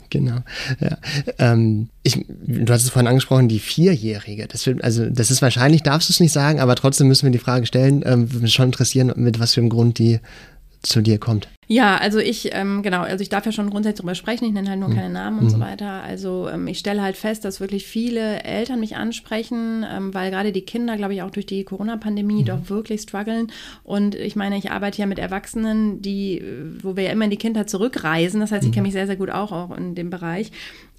genau. 0.09 0.39
Ja. 0.81 0.99
Ähm, 1.39 1.89
ich, 2.03 2.25
du 2.29 2.73
hast 2.73 2.85
es 2.85 2.91
vorhin 2.91 3.09
angesprochen, 3.09 3.49
die 3.49 3.59
Vierjährige. 3.59 4.47
Das 4.47 4.67
wird, 4.67 4.83
also 4.83 5.07
das 5.11 5.31
ist 5.31 5.43
wahrscheinlich, 5.43 5.83
darfst 5.83 6.09
du 6.09 6.13
es 6.13 6.21
nicht 6.21 6.33
sagen, 6.33 6.61
aber 6.61 6.77
trotzdem 6.77 7.09
müssen 7.09 7.27
wir 7.27 7.33
die 7.33 7.39
Frage 7.39 7.67
stellen. 7.67 8.03
Ähm, 8.07 8.33
würde 8.33 8.45
mich 8.45 8.55
schon 8.55 8.67
interessieren, 8.67 9.13
mit 9.17 9.41
was 9.41 9.55
für 9.55 9.61
einem 9.61 9.71
Grund 9.71 9.99
die 9.99 10.21
zu 10.83 11.01
dir 11.01 11.19
kommt. 11.19 11.49
Ja, 11.73 11.99
also 11.99 12.19
ich, 12.19 12.51
ähm, 12.53 12.83
genau, 12.83 13.03
also 13.03 13.23
ich 13.23 13.29
darf 13.29 13.47
ja 13.47 13.53
schon 13.53 13.71
grundsätzlich 13.71 13.99
darüber 13.99 14.17
sprechen, 14.17 14.45
ich 14.45 14.53
nenne 14.53 14.69
halt 14.69 14.81
nur 14.81 14.89
mhm. 14.89 14.95
keine 14.95 15.11
Namen 15.11 15.39
und 15.39 15.45
mhm. 15.45 15.51
so 15.51 15.61
weiter. 15.61 16.03
Also 16.03 16.49
ähm, 16.49 16.67
ich 16.67 16.81
stelle 16.81 17.01
halt 17.01 17.17
fest, 17.17 17.45
dass 17.45 17.61
wirklich 17.61 17.87
viele 17.87 18.43
Eltern 18.43 18.81
mich 18.81 18.97
ansprechen, 18.97 19.87
ähm, 19.89 20.13
weil 20.13 20.33
gerade 20.33 20.51
die 20.51 20.63
Kinder, 20.63 20.97
glaube 20.97 21.15
ich, 21.15 21.23
auch 21.23 21.31
durch 21.31 21.47
die 21.47 21.63
Corona-Pandemie 21.63 22.43
mhm. 22.43 22.47
doch 22.47 22.71
wirklich 22.71 23.03
strugglen. 23.03 23.53
Und 23.85 24.17
ich 24.17 24.35
meine, 24.35 24.59
ich 24.59 24.73
arbeite 24.73 24.99
ja 24.99 25.07
mit 25.07 25.21
Erwachsenen, 25.21 26.03
die, 26.03 26.43
wo 26.83 26.97
wir 26.97 27.05
ja 27.05 27.11
immer 27.13 27.27
in 27.27 27.31
die 27.31 27.37
Kindheit 27.37 27.71
zurückreisen. 27.71 28.41
Das 28.41 28.51
heißt, 28.51 28.65
ich 28.65 28.73
kenne 28.73 28.83
mhm. 28.83 28.87
mich 28.87 28.95
sehr, 28.95 29.07
sehr 29.07 29.15
gut 29.15 29.31
auch, 29.31 29.53
auch 29.53 29.77
in 29.77 29.95
dem 29.95 30.11
Bereich. 30.11 30.51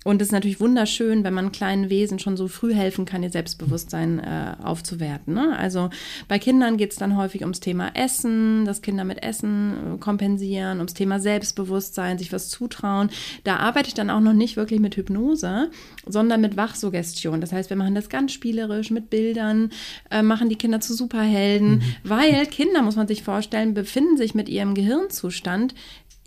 Und 0.04 0.20
es 0.20 0.30
ist 0.30 0.32
natürlich 0.32 0.60
wunderschön, 0.60 1.24
wenn 1.24 1.36
man 1.36 1.52
kleinen 1.52 1.92
Wesen 1.92 2.18
schon 2.18 2.36
so 2.36 2.48
früh 2.48 2.74
helfen 2.74 3.06
kann, 3.06 3.22
ihr 3.22 3.30
Selbstbewusstsein 3.30 4.20
äh, 4.20 4.56
aufzuwerten. 4.64 5.36
Ne? 5.36 5.56
Also 5.56 5.92
bei 6.28 6.40
Kindern 6.40 6.78
geht 6.78 6.92
es 6.92 6.98
dann 6.98 7.18
häufig 7.18 7.42
ums 7.42 7.60
Thema 7.60 7.92
Essen, 7.94 8.66
dass 8.66 8.82
Kinder 8.82 9.04
mit 9.04 9.22
Essen 9.22 9.74
äh, 9.74 9.98
kompensieren, 10.00 10.80
ums 10.80 10.96
Thema 10.96 11.20
Selbstbewusstsein, 11.20 12.18
sich 12.18 12.34
was 12.34 12.50
zutrauen. 12.50 13.12
Da 13.44 13.58
arbeite 13.58 13.90
ich 13.90 13.94
dann 13.94 14.10
auch 14.10 14.22
noch 14.22 14.34
nicht 14.34 14.58
wirklich 14.58 14.80
mit 14.80 14.98
Hypnose, 14.98 15.70
sondern 16.08 16.42
mit 16.42 16.58
Wachsuggestion. 16.58 17.40
Das 17.40 17.52
heißt, 17.52 17.70
wir 17.70 17.78
machen 17.78 17.94
das 17.94 18.10
ganz 18.10 18.32
spielerisch 18.32 18.90
mit 18.90 19.12
Bildern, 19.12 19.70
äh, 20.10 20.24
machen 20.24 20.50
die 20.50 20.58
Kinder 20.58 20.82
zu 20.82 20.96
Superhelden, 20.96 21.76
mhm. 21.76 21.82
weil 22.04 22.48
Kinder, 22.48 22.82
muss 22.82 22.96
man 22.96 23.08
sich 23.08 23.22
vorstellen, 23.22 23.76
befinden 23.76 24.18
sich 24.18 24.34
mit 24.34 24.50
ihrem 24.50 24.74
Gehirnzustand 24.74 25.76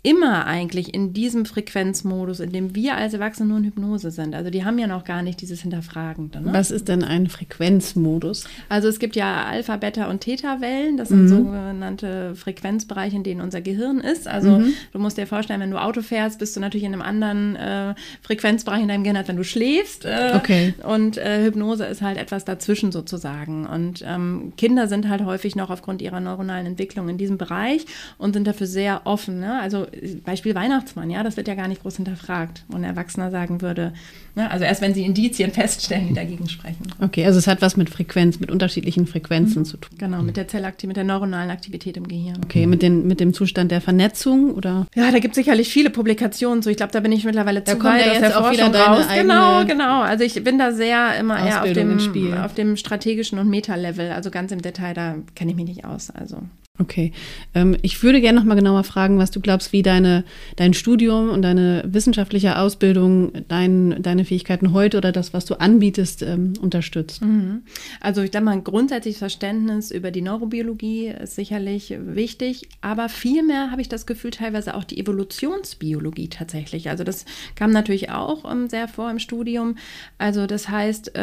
immer 0.05 0.45
eigentlich 0.45 0.93
in 0.93 1.13
diesem 1.13 1.45
Frequenzmodus, 1.45 2.39
in 2.39 2.51
dem 2.51 2.75
wir 2.75 2.95
als 2.95 3.15
Erwachsene 3.15 3.49
nur 3.49 3.57
in 3.57 3.63
Hypnose 3.63 4.11
sind. 4.11 4.35
Also 4.35 4.51
die 4.51 4.63
haben 4.63 4.77
ja 4.77 4.85
noch 4.85 5.03
gar 5.03 5.23
nicht 5.23 5.41
dieses 5.41 5.63
Hinterfragende. 5.63 6.41
Ne? 6.41 6.53
Was 6.53 6.69
ist 6.69 6.87
denn 6.89 7.03
ein 7.03 7.27
Frequenzmodus? 7.27 8.45
Also 8.69 8.87
es 8.87 8.99
gibt 8.99 9.15
ja 9.15 9.45
Alpha, 9.45 9.77
Beta 9.77 10.07
und 10.07 10.21
Theta-Wellen. 10.21 10.97
Das 10.97 11.09
sind 11.09 11.23
mhm. 11.23 11.27
sogenannte 11.29 12.35
Frequenzbereiche, 12.35 13.15
in 13.15 13.23
denen 13.23 13.41
unser 13.41 13.61
Gehirn 13.61 13.99
ist. 13.99 14.27
Also 14.27 14.59
mhm. 14.59 14.73
du 14.93 14.99
musst 14.99 15.17
dir 15.17 15.25
vorstellen, 15.25 15.59
wenn 15.59 15.71
du 15.71 15.81
Auto 15.81 16.03
fährst, 16.03 16.37
bist 16.37 16.55
du 16.55 16.59
natürlich 16.59 16.85
in 16.85 16.93
einem 16.93 17.01
anderen 17.01 17.55
äh, 17.55 17.95
Frequenzbereich 18.21 18.83
in 18.83 18.89
deinem 18.89 19.03
Gehirn, 19.03 19.17
als 19.17 19.27
wenn 19.27 19.37
du 19.37 19.43
schläfst. 19.43 20.05
Äh, 20.05 20.33
okay. 20.35 20.75
Und 20.83 21.17
äh, 21.17 21.43
Hypnose 21.45 21.83
ist 21.83 22.03
halt 22.03 22.19
etwas 22.19 22.45
dazwischen 22.45 22.91
sozusagen. 22.91 23.65
Und 23.65 24.03
ähm, 24.07 24.53
Kinder 24.55 24.87
sind 24.87 25.09
halt 25.09 25.25
häufig 25.25 25.55
noch 25.55 25.71
aufgrund 25.71 26.03
ihrer 26.03 26.19
neuronalen 26.19 26.67
Entwicklung 26.67 27.09
in 27.09 27.17
diesem 27.17 27.39
Bereich 27.39 27.87
und 28.19 28.33
sind 28.33 28.45
dafür 28.45 28.67
sehr 28.67 29.01
offen. 29.05 29.39
Ne? 29.39 29.59
Also 29.59 29.87
Beispiel 30.23 30.55
Weihnachtsmann, 30.55 31.09
ja, 31.09 31.23
das 31.23 31.37
wird 31.37 31.47
ja 31.47 31.55
gar 31.55 31.67
nicht 31.67 31.81
groß 31.81 31.97
hinterfragt. 31.97 32.63
Und 32.67 32.77
ein 32.77 32.83
Erwachsener 32.83 33.31
sagen 33.31 33.61
würde, 33.61 33.93
ne, 34.35 34.49
also 34.49 34.65
erst 34.65 34.81
wenn 34.81 34.93
sie 34.93 35.03
Indizien 35.03 35.51
feststellen, 35.53 36.07
die 36.07 36.13
dagegen 36.13 36.47
sprechen. 36.49 36.87
Okay, 36.99 37.25
also 37.25 37.39
es 37.39 37.47
hat 37.47 37.61
was 37.61 37.77
mit 37.77 37.89
Frequenz, 37.89 38.39
mit 38.39 38.51
unterschiedlichen 38.51 39.07
Frequenzen 39.07 39.59
mhm. 39.59 39.65
zu 39.65 39.77
tun. 39.77 39.97
Genau, 39.97 40.21
mit 40.21 40.37
der 40.37 40.47
Zellaktivität, 40.47 40.87
mit 40.87 40.97
der 40.97 41.03
neuronalen 41.03 41.49
Aktivität 41.49 41.97
im 41.97 42.07
Gehirn. 42.07 42.41
Okay, 42.43 42.67
mit, 42.67 42.81
den, 42.81 43.07
mit 43.07 43.19
dem 43.19 43.33
Zustand 43.33 43.71
der 43.71 43.81
Vernetzung 43.81 44.53
oder? 44.53 44.87
Ja, 44.95 45.11
da 45.11 45.19
gibt 45.19 45.33
es 45.33 45.35
sicherlich 45.35 45.69
viele 45.69 45.89
Publikationen 45.89 46.61
so. 46.61 46.69
Ich 46.69 46.77
glaube, 46.77 46.91
da 46.91 46.99
bin 46.99 47.11
ich 47.11 47.23
mittlerweile 47.23 47.61
da 47.61 47.73
zu 47.73 47.83
weit 47.83 48.09
aus 48.09 48.19
der 48.19 48.31
Forschung 48.31 48.75
raus. 48.75 49.05
Genau, 49.13 49.65
genau. 49.65 50.01
Also 50.01 50.23
ich 50.23 50.43
bin 50.43 50.57
da 50.57 50.71
sehr 50.71 51.17
immer 51.19 51.39
eher 51.39 51.63
auf 51.63 51.73
dem, 51.73 52.33
auf 52.43 52.53
dem 52.53 52.77
strategischen 52.77 53.39
und 53.39 53.49
Meta-Level. 53.49 54.11
Also 54.11 54.31
ganz 54.31 54.51
im 54.51 54.61
Detail, 54.61 54.93
da 54.93 55.15
kenne 55.35 55.51
ich 55.51 55.57
mich 55.57 55.65
nicht 55.65 55.85
aus. 55.85 56.09
Also 56.09 56.41
Okay. 56.77 57.13
Ähm, 57.53 57.77
ich 57.83 58.03
würde 58.03 58.19
gerne 58.19 58.37
noch 58.37 58.45
mal 58.45 58.55
genauer 58.55 58.83
fragen, 58.83 59.17
was 59.17 59.31
du 59.31 59.39
glaubst, 59.39 59.71
wie 59.71 59.81
deine, 59.81 60.25
dein 60.57 60.73
Studium 60.73 61.29
und 61.29 61.41
deine 61.41 61.83
wissenschaftliche 61.87 62.59
Ausbildung 62.59 63.31
dein, 63.47 64.01
deine 64.01 64.25
Fähigkeiten 64.25 64.73
heute 64.73 64.97
oder 64.97 65.13
das, 65.13 65.33
was 65.33 65.45
du 65.45 65.55
anbietest, 65.55 66.21
ähm, 66.21 66.53
unterstützt. 66.59 67.21
Mhm. 67.21 67.61
Also 68.01 68.21
ich 68.21 68.31
denke 68.31 68.45
mal, 68.45 68.51
ein 68.51 68.65
grundsätzliches 68.65 69.19
Verständnis 69.19 69.89
über 69.89 70.11
die 70.11 70.21
Neurobiologie 70.21 71.07
ist 71.07 71.35
sicherlich 71.35 71.93
wichtig, 71.97 72.67
aber 72.81 73.07
vielmehr 73.07 73.71
habe 73.71 73.81
ich 73.81 73.87
das 73.87 74.05
Gefühl, 74.05 74.31
teilweise 74.31 74.75
auch 74.75 74.83
die 74.83 74.99
Evolutionsbiologie 74.99 76.27
tatsächlich. 76.27 76.89
Also 76.89 77.05
das 77.05 77.23
kam 77.55 77.71
natürlich 77.71 78.09
auch 78.11 78.51
ähm, 78.51 78.67
sehr 78.67 78.89
vor 78.89 79.09
im 79.09 79.19
Studium. 79.19 79.77
Also 80.17 80.45
das 80.45 80.67
heißt, 80.67 81.13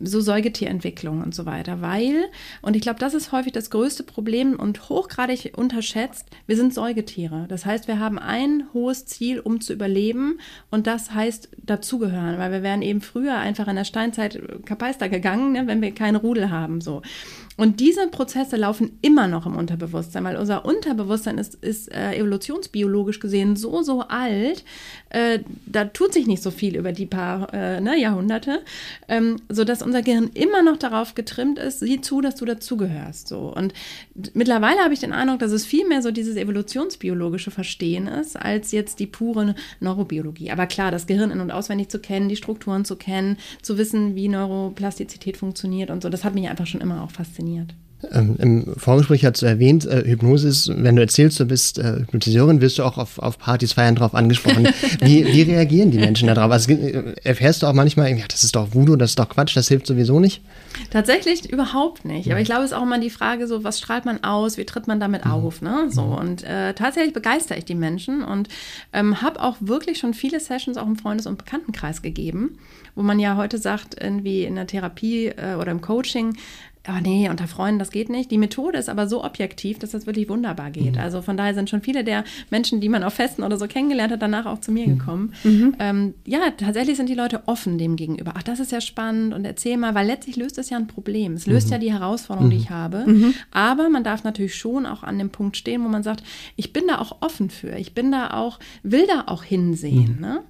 so 0.00 0.20
Säugetierentwicklung 0.20 1.22
und 1.22 1.34
so 1.34 1.46
weiter, 1.46 1.80
weil, 1.80 2.24
und 2.62 2.74
ich 2.74 2.82
glaube, 2.82 2.98
das 2.98 3.14
ist 3.14 3.32
häufig 3.32 3.52
das 3.52 3.70
größte 3.70 4.02
Problem 4.02 4.58
und 4.58 4.88
hochgradig 4.88 5.52
unterschätzt, 5.56 6.26
wir 6.46 6.56
sind 6.56 6.74
Säugetiere. 6.74 7.46
Das 7.48 7.64
heißt, 7.64 7.86
wir 7.86 7.98
haben 7.98 8.18
ein 8.18 8.64
hohes 8.72 9.06
Ziel, 9.06 9.40
um 9.40 9.60
zu 9.60 9.72
überleben 9.72 10.38
und 10.70 10.86
das 10.86 11.12
heißt 11.12 11.48
dazugehören, 11.62 12.38
weil 12.38 12.50
wir 12.50 12.62
wären 12.62 12.82
eben 12.82 13.00
früher 13.00 13.36
einfach 13.36 13.68
in 13.68 13.76
der 13.76 13.84
Steinzeit 13.84 14.40
Kapeister 14.64 15.08
gegangen, 15.08 15.52
ne, 15.52 15.66
wenn 15.66 15.80
wir 15.80 15.92
keinen 15.92 16.16
Rudel 16.16 16.50
haben, 16.50 16.80
so. 16.80 17.02
Und 17.56 17.78
diese 17.78 18.08
Prozesse 18.08 18.56
laufen 18.56 18.98
immer 19.00 19.28
noch 19.28 19.46
im 19.46 19.56
Unterbewusstsein, 19.56 20.24
weil 20.24 20.36
unser 20.36 20.64
Unterbewusstsein 20.64 21.38
ist, 21.38 21.54
ist 21.54 21.92
äh, 21.92 22.16
evolutionsbiologisch 22.16 23.20
gesehen 23.20 23.54
so, 23.54 23.82
so 23.82 24.02
alt, 24.02 24.64
äh, 25.10 25.38
da 25.66 25.84
tut 25.84 26.12
sich 26.12 26.26
nicht 26.26 26.42
so 26.42 26.50
viel 26.50 26.76
über 26.76 26.90
die 26.90 27.06
paar 27.06 27.54
äh, 27.54 27.80
ne, 27.80 27.96
Jahrhunderte, 28.00 28.62
ähm, 29.06 29.36
sodass 29.48 29.82
unser 29.82 30.02
Gehirn 30.02 30.30
immer 30.34 30.62
noch 30.62 30.78
darauf 30.78 31.14
getrimmt 31.14 31.60
ist, 31.60 31.78
sieh 31.78 32.00
zu, 32.00 32.20
dass 32.20 32.34
du 32.34 32.44
dazugehörst. 32.44 33.28
So. 33.28 33.54
Und 33.54 33.72
mittlerweile 34.34 34.80
habe 34.80 34.94
ich 34.94 35.00
den 35.00 35.12
Eindruck, 35.12 35.38
dass 35.38 35.52
es 35.52 35.64
viel 35.64 35.86
mehr 35.86 36.02
so 36.02 36.10
dieses 36.10 36.36
evolutionsbiologische 36.36 37.52
Verstehen 37.52 38.08
ist, 38.08 38.36
als 38.36 38.72
jetzt 38.72 38.98
die 38.98 39.06
pure 39.06 39.54
Neurobiologie. 39.78 40.50
Aber 40.50 40.66
klar, 40.66 40.90
das 40.90 41.06
Gehirn 41.06 41.30
in- 41.30 41.40
und 41.40 41.52
auswendig 41.52 41.88
zu 41.88 42.00
kennen, 42.00 42.28
die 42.28 42.36
Strukturen 42.36 42.84
zu 42.84 42.96
kennen, 42.96 43.36
zu 43.62 43.78
wissen, 43.78 44.16
wie 44.16 44.26
Neuroplastizität 44.26 45.36
funktioniert 45.36 45.90
und 45.90 46.02
so, 46.02 46.08
das 46.08 46.24
hat 46.24 46.34
mich 46.34 46.48
einfach 46.48 46.66
schon 46.66 46.80
immer 46.80 47.04
auch 47.04 47.12
fasziniert. 47.12 47.43
Ähm, 48.12 48.36
Im 48.38 48.74
Vorgespräch 48.76 49.24
hast 49.24 49.42
du 49.42 49.46
erwähnt, 49.46 49.86
äh, 49.86 50.04
Hypnose 50.04 50.48
ist, 50.48 50.70
wenn 50.74 50.96
du 50.96 51.02
erzählst, 51.02 51.40
du 51.40 51.46
bist 51.46 51.78
äh, 51.78 52.00
Hypnotiseurin, 52.00 52.60
wirst 52.60 52.78
du 52.78 52.84
auch 52.84 52.98
auf, 52.98 53.18
auf 53.18 53.38
Partys, 53.38 53.72
Feiern 53.72 53.94
drauf 53.94 54.14
angesprochen. 54.14 54.68
wie, 55.00 55.26
wie 55.26 55.42
reagieren 55.42 55.90
die 55.90 55.98
Menschen 55.98 56.28
darauf? 56.28 56.50
Also, 56.50 56.72
äh, 56.72 57.14
erfährst 57.22 57.62
du 57.62 57.66
auch 57.66 57.72
manchmal, 57.72 58.10
ja, 58.16 58.24
das 58.28 58.44
ist 58.44 58.56
doch 58.56 58.74
Voodoo, 58.74 58.96
das 58.96 59.10
ist 59.10 59.18
doch 59.18 59.28
Quatsch, 59.28 59.56
das 59.56 59.68
hilft 59.68 59.86
sowieso 59.86 60.20
nicht? 60.20 60.42
Tatsächlich 60.90 61.50
überhaupt 61.50 62.04
nicht. 62.04 62.30
Aber 62.30 62.40
ich 62.40 62.46
glaube, 62.46 62.64
es 62.64 62.72
ist 62.72 62.76
auch 62.76 62.82
immer 62.82 62.98
die 62.98 63.10
Frage, 63.10 63.46
so, 63.46 63.64
was 63.64 63.78
strahlt 63.78 64.04
man 64.04 64.22
aus, 64.24 64.58
wie 64.58 64.64
tritt 64.64 64.86
man 64.86 65.00
damit 65.00 65.24
auf, 65.26 65.62
ne? 65.62 65.86
So, 65.90 66.02
und 66.02 66.42
äh, 66.44 66.74
tatsächlich 66.74 67.14
begeistere 67.14 67.58
ich 67.58 67.64
die 67.64 67.74
Menschen 67.74 68.22
und 68.22 68.48
ähm, 68.92 69.22
habe 69.22 69.40
auch 69.40 69.56
wirklich 69.60 69.98
schon 69.98 70.14
viele 70.14 70.40
Sessions 70.40 70.76
auch 70.76 70.86
im 70.86 70.96
Freundes- 70.96 71.26
und 71.26 71.38
Bekanntenkreis 71.38 72.02
gegeben, 72.02 72.58
wo 72.94 73.02
man 73.02 73.18
ja 73.18 73.36
heute 73.36 73.58
sagt, 73.58 73.96
irgendwie 74.00 74.44
in 74.44 74.56
der 74.56 74.66
Therapie 74.66 75.26
äh, 75.26 75.54
oder 75.54 75.70
im 75.70 75.80
Coaching, 75.80 76.36
oh 76.88 77.00
nee, 77.02 77.28
unter 77.30 77.46
Freunden, 77.46 77.78
das 77.78 77.90
geht 77.90 78.10
nicht. 78.10 78.30
Die 78.30 78.38
Methode 78.38 78.78
ist 78.78 78.88
aber 78.88 79.08
so 79.08 79.24
objektiv, 79.24 79.78
dass 79.78 79.90
das 79.90 80.06
wirklich 80.06 80.28
wunderbar 80.28 80.70
geht. 80.70 80.94
Mhm. 80.94 81.00
Also 81.00 81.22
von 81.22 81.36
daher 81.36 81.54
sind 81.54 81.70
schon 81.70 81.80
viele 81.80 82.04
der 82.04 82.24
Menschen, 82.50 82.80
die 82.80 82.88
man 82.88 83.02
auf 83.02 83.14
Festen 83.14 83.42
oder 83.42 83.56
so 83.56 83.66
kennengelernt 83.66 84.12
hat, 84.12 84.20
danach 84.20 84.46
auch 84.46 84.60
zu 84.60 84.70
mir 84.70 84.86
mhm. 84.86 84.98
gekommen. 84.98 85.32
Mhm. 85.44 85.76
Ähm, 85.78 86.14
ja, 86.26 86.50
tatsächlich 86.56 86.96
sind 86.96 87.08
die 87.08 87.14
Leute 87.14 87.42
offen 87.46 87.78
dem 87.78 87.96
gegenüber. 87.96 88.34
Ach, 88.36 88.42
das 88.42 88.60
ist 88.60 88.72
ja 88.72 88.80
spannend 88.80 89.32
und 89.32 89.44
erzähl 89.44 89.76
mal, 89.76 89.94
weil 89.94 90.06
letztlich 90.06 90.36
löst 90.36 90.58
es 90.58 90.70
ja 90.70 90.76
ein 90.76 90.86
Problem. 90.86 91.34
Es 91.34 91.46
löst 91.46 91.68
mhm. 91.68 91.72
ja 91.72 91.78
die 91.78 91.92
Herausforderung, 91.92 92.50
die 92.50 92.56
ich 92.56 92.70
mhm. 92.70 92.74
habe. 92.74 93.04
Mhm. 93.06 93.34
Aber 93.50 93.88
man 93.88 94.04
darf 94.04 94.24
natürlich 94.24 94.54
schon 94.54 94.84
auch 94.84 95.02
an 95.02 95.18
dem 95.18 95.30
Punkt 95.30 95.56
stehen, 95.56 95.82
wo 95.84 95.88
man 95.88 96.02
sagt, 96.02 96.22
ich 96.56 96.72
bin 96.72 96.84
da 96.86 96.98
auch 96.98 97.16
offen 97.20 97.48
für. 97.48 97.76
Ich 97.78 97.94
bin 97.94 98.12
da 98.12 98.30
auch, 98.30 98.58
will 98.82 99.06
da 99.06 99.24
auch 99.26 99.42
hinsehen. 99.42 100.18
Ne? 100.20 100.42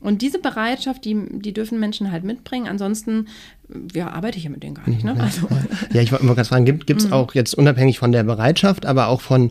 Und 0.00 0.22
diese 0.22 0.38
Bereitschaft, 0.38 1.04
die, 1.04 1.16
die 1.30 1.52
dürfen 1.52 1.80
Menschen 1.80 2.12
halt 2.12 2.24
mitbringen. 2.24 2.68
Ansonsten 2.68 3.26
ja, 3.94 4.10
arbeite 4.10 4.38
ich 4.38 4.44
ja 4.44 4.50
mit 4.50 4.62
denen 4.62 4.74
gar 4.74 4.88
nicht. 4.88 5.04
Ne? 5.04 5.16
Also. 5.18 5.48
Ja, 5.92 6.00
ich 6.00 6.12
wollte 6.12 6.24
mal 6.24 6.34
ganz 6.34 6.48
fragen, 6.48 6.64
gibt 6.64 6.90
es 6.90 7.06
mhm. 7.06 7.12
auch 7.12 7.34
jetzt 7.34 7.54
unabhängig 7.54 7.98
von 7.98 8.12
der 8.12 8.22
Bereitschaft, 8.22 8.86
aber 8.86 9.08
auch 9.08 9.20
von 9.20 9.50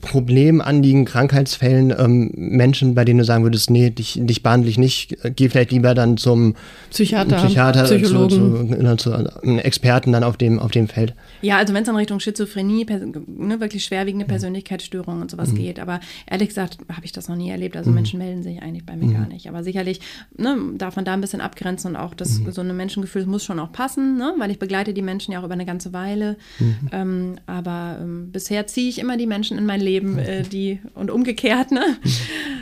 Problem, 0.00 0.60
Anliegen, 0.60 1.04
Krankheitsfällen 1.04 1.94
ähm, 1.96 2.30
Menschen, 2.34 2.94
bei 2.94 3.04
denen 3.04 3.18
du 3.18 3.24
sagen 3.24 3.44
würdest, 3.44 3.70
nee, 3.70 3.90
dich, 3.90 4.18
dich 4.20 4.42
behandle 4.42 4.68
ich 4.68 4.78
nicht, 4.78 5.16
geh 5.36 5.48
vielleicht 5.48 5.70
lieber 5.70 5.94
dann 5.94 6.16
zum 6.16 6.54
Psychiater, 6.90 7.36
Psychiater 7.36 7.84
Psychologen. 7.84 8.28
Zu, 8.28 8.96
zu, 8.96 8.96
zu, 8.96 9.24
zu, 9.42 9.58
Experten 9.58 10.12
dann 10.12 10.24
auf 10.24 10.36
dem, 10.36 10.58
auf 10.58 10.70
dem 10.72 10.88
Feld? 10.88 11.14
Ja, 11.42 11.58
also 11.58 11.72
wenn 11.74 11.82
es 11.82 11.88
in 11.88 11.96
Richtung 11.96 12.20
Schizophrenie, 12.20 12.86
ne, 13.26 13.60
wirklich 13.60 13.84
schwerwiegende 13.84 14.26
Persönlichkeitsstörungen 14.26 15.22
und 15.22 15.30
sowas 15.30 15.52
mhm. 15.52 15.56
geht, 15.56 15.78
aber 15.80 16.00
ehrlich 16.26 16.48
gesagt 16.48 16.78
habe 16.92 17.04
ich 17.04 17.12
das 17.12 17.28
noch 17.28 17.36
nie 17.36 17.50
erlebt, 17.50 17.76
also 17.76 17.90
mhm. 17.90 17.96
Menschen 17.96 18.18
melden 18.18 18.42
sich 18.42 18.62
eigentlich 18.62 18.84
bei 18.84 18.96
mir 18.96 19.06
mhm. 19.06 19.14
gar 19.14 19.28
nicht, 19.28 19.48
aber 19.48 19.62
sicherlich 19.62 20.00
ne, 20.36 20.56
darf 20.76 20.96
man 20.96 21.04
da 21.04 21.14
ein 21.14 21.20
bisschen 21.20 21.40
abgrenzen 21.40 21.90
und 21.90 21.96
auch 21.96 22.14
das 22.14 22.40
mhm. 22.40 22.50
so 22.50 22.60
ein 22.60 22.76
Menschengefühl 22.76 23.26
muss 23.26 23.44
schon 23.44 23.60
auch 23.60 23.72
passen, 23.72 24.16
ne, 24.16 24.34
weil 24.38 24.50
ich 24.50 24.58
begleite 24.58 24.94
die 24.94 25.02
Menschen 25.02 25.32
ja 25.32 25.40
auch 25.40 25.44
über 25.44 25.54
eine 25.54 25.66
ganze 25.66 25.92
Weile, 25.92 26.36
mhm. 26.58 26.76
ähm, 26.92 27.36
aber 27.46 27.98
ähm, 28.00 28.32
bisher 28.32 28.66
ziehe 28.66 28.88
ich 28.88 28.98
immer 28.98 29.16
die 29.16 29.26
Menschen 29.26 29.59
in 29.60 29.66
mein 29.66 29.80
Leben, 29.80 30.18
äh, 30.18 30.42
die 30.52 30.80
und 30.94 31.10
umgekehrt. 31.10 31.70
Ne? 31.70 31.82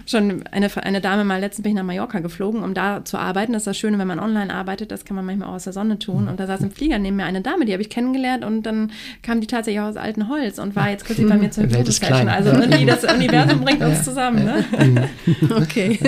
Schon 0.07 0.45
eine, 0.51 0.69
eine 0.77 1.01
Dame 1.01 1.25
mal 1.25 1.41
letztens 1.41 1.63
bin 1.63 1.73
ich 1.73 1.77
nach 1.77 1.85
Mallorca 1.85 2.21
geflogen, 2.21 2.63
um 2.63 2.75
da 2.75 3.05
zu 3.05 3.19
arbeiten. 3.19 3.53
Das 3.53 3.63
ist 3.63 3.67
das 3.67 3.79
Schöne, 3.79 3.99
wenn 3.99 4.09
man 4.09 4.21
online 4.21 4.53
arbeitet, 4.53 4.91
das 4.91 5.05
kann 5.05 5.17
man 5.17 5.25
manchmal 5.25 5.49
auch 5.49 5.55
aus 5.55 5.65
der 5.65 5.73
Sonne 5.73 5.99
tun. 5.99 6.29
Und 6.29 6.39
da 6.41 6.47
saß 6.47 6.61
im 6.61 6.71
Flieger 6.71 6.99
neben 6.99 7.17
mir 7.17 7.25
eine 7.25 7.41
Dame, 7.41 7.65
die 7.65 7.73
habe 7.73 7.83
ich 7.83 7.91
kennengelernt 7.91 8.45
und 8.45 8.63
dann 8.65 8.93
kam 9.23 9.41
die 9.41 9.47
tatsächlich 9.47 9.81
aus 9.81 9.97
altem 9.97 10.29
Holz 10.29 10.59
und 10.59 10.77
war 10.77 10.91
jetzt 10.91 11.05
kürzlich 11.05 11.29
bei 11.29 11.37
mir 11.37 11.51
zur 11.51 11.65
Hypnose-Session. 11.65 12.29
Also 12.29 12.51
irgendwie 12.51 12.87
das 12.87 13.05
Universum 13.15 13.61
bringt 13.63 13.83
uns 13.83 14.05
zusammen. 14.05 14.45
Ne? 14.45 15.09
okay. 15.57 15.99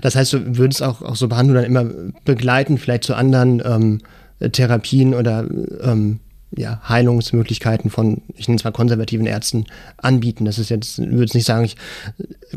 Das 0.00 0.16
heißt, 0.16 0.32
du 0.32 0.56
würdest 0.58 0.82
auch, 0.82 1.02
auch 1.02 1.16
so 1.16 1.28
behandeln 1.28 1.56
dann 1.56 1.64
immer 1.64 1.84
begleiten, 2.24 2.78
vielleicht 2.78 3.04
zu 3.04 3.14
anderen 3.14 3.62
ähm, 3.64 4.00
Therapien 4.52 5.14
oder 5.14 5.46
ähm, 5.82 6.20
ja, 6.52 6.80
Heilungsmöglichkeiten 6.88 7.90
von, 7.90 8.22
ich 8.34 8.46
nenne 8.48 8.56
es 8.58 8.64
mal 8.64 8.70
konservativen 8.70 9.26
Ärzten 9.26 9.64
anbieten. 9.96 10.44
Das 10.44 10.58
ist 10.58 10.68
jetzt, 10.68 10.98
ich 10.98 11.10
würde 11.10 11.36
nicht 11.36 11.44
sagen, 11.44 11.64
ich 11.64 11.76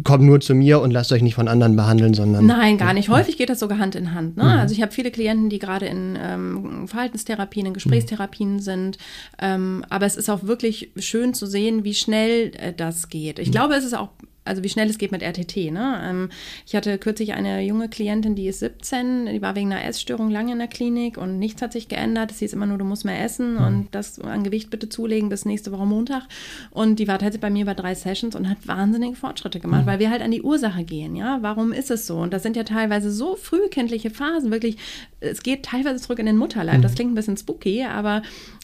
komme 0.03 0.25
nur 0.25 0.39
zu 0.39 0.53
mir 0.53 0.79
und 0.79 0.91
lasst 0.91 1.11
euch 1.11 1.21
nicht 1.21 1.35
von 1.35 1.47
anderen 1.47 1.75
behandeln, 1.75 2.13
sondern. 2.13 2.45
Nein, 2.45 2.77
gar 2.77 2.93
nicht. 2.93 3.09
Häufig 3.09 3.37
geht 3.37 3.49
das 3.49 3.59
sogar 3.59 3.79
Hand 3.79 3.95
in 3.95 4.13
Hand. 4.13 4.37
Ne? 4.37 4.43
Mhm. 4.43 4.49
Also 4.49 4.73
ich 4.75 4.81
habe 4.81 4.91
viele 4.91 5.11
Klienten, 5.11 5.49
die 5.49 5.59
gerade 5.59 5.87
in 5.87 6.17
ähm, 6.21 6.87
Verhaltenstherapien, 6.87 7.65
in 7.65 7.73
Gesprächstherapien 7.73 8.53
mhm. 8.53 8.59
sind. 8.59 8.97
Ähm, 9.39 9.83
aber 9.89 10.05
es 10.05 10.15
ist 10.15 10.29
auch 10.29 10.43
wirklich 10.43 10.91
schön 10.97 11.33
zu 11.33 11.47
sehen, 11.47 11.83
wie 11.83 11.95
schnell 11.95 12.51
äh, 12.57 12.73
das 12.73 13.09
geht. 13.09 13.39
Ich 13.39 13.49
mhm. 13.49 13.53
glaube, 13.53 13.73
es 13.75 13.85
ist 13.85 13.97
auch 13.97 14.09
also 14.49 14.63
wie 14.63 14.69
schnell 14.69 14.89
es 14.89 14.97
geht 14.97 15.11
mit 15.11 15.21
RTT. 15.21 15.71
Ne? 15.71 16.01
Ähm, 16.03 16.29
ich 16.65 16.75
hatte 16.75 16.97
kürzlich 16.97 17.33
eine 17.33 17.61
junge 17.61 17.87
Klientin, 17.87 18.35
die 18.35 18.47
ist 18.47 18.59
17, 18.59 19.27
die 19.27 19.41
war 19.41 19.55
wegen 19.55 19.71
einer 19.71 19.85
Essstörung 19.85 20.29
lange 20.29 20.51
in 20.51 20.59
der 20.59 20.67
Klinik 20.67 21.17
und 21.17 21.39
nichts 21.39 21.61
hat 21.61 21.71
sich 21.71 21.87
geändert. 21.87 22.31
Es 22.31 22.39
hieß 22.39 22.53
immer 22.53 22.65
nur, 22.65 22.77
du 22.77 22.85
musst 22.85 23.05
mehr 23.05 23.23
essen 23.23 23.53
mhm. 23.53 23.63
und 23.63 23.87
das 23.91 24.19
an 24.19 24.43
Gewicht 24.43 24.69
bitte 24.69 24.89
zulegen 24.89 25.29
bis 25.29 25.45
nächste 25.45 25.71
Woche 25.71 25.85
Montag. 25.85 26.23
Und 26.71 26.99
die 26.99 27.07
war 27.07 27.19
tatsächlich 27.19 27.41
bei 27.41 27.49
mir 27.49 27.65
bei 27.65 27.75
drei 27.75 27.95
Sessions 27.95 28.35
und 28.35 28.49
hat 28.49 28.67
wahnsinnige 28.67 29.15
Fortschritte 29.15 29.59
gemacht, 29.59 29.83
mhm. 29.83 29.87
weil 29.87 29.99
wir 29.99 30.09
halt 30.09 30.21
an 30.21 30.31
die 30.31 30.41
Ursache 30.41 30.83
gehen. 30.83 31.15
Ja, 31.15 31.39
warum 31.41 31.71
ist 31.71 31.91
es 31.91 32.07
so? 32.07 32.17
Und 32.17 32.33
das 32.33 32.43
sind 32.43 32.55
ja 32.55 32.63
teilweise 32.63 33.11
so 33.11 33.35
frühkindliche 33.35 34.09
Phasen, 34.09 34.51
wirklich. 34.51 34.77
Es 35.19 35.43
geht 35.43 35.63
teilweise 35.63 36.01
zurück 36.01 36.19
in 36.19 36.25
den 36.25 36.37
Mutterleib. 36.37 36.77
Mhm. 36.77 36.81
Das 36.81 36.95
klingt 36.95 37.11
ein 37.11 37.15
bisschen 37.15 37.37
spooky, 37.37 37.83
aber 37.83 38.21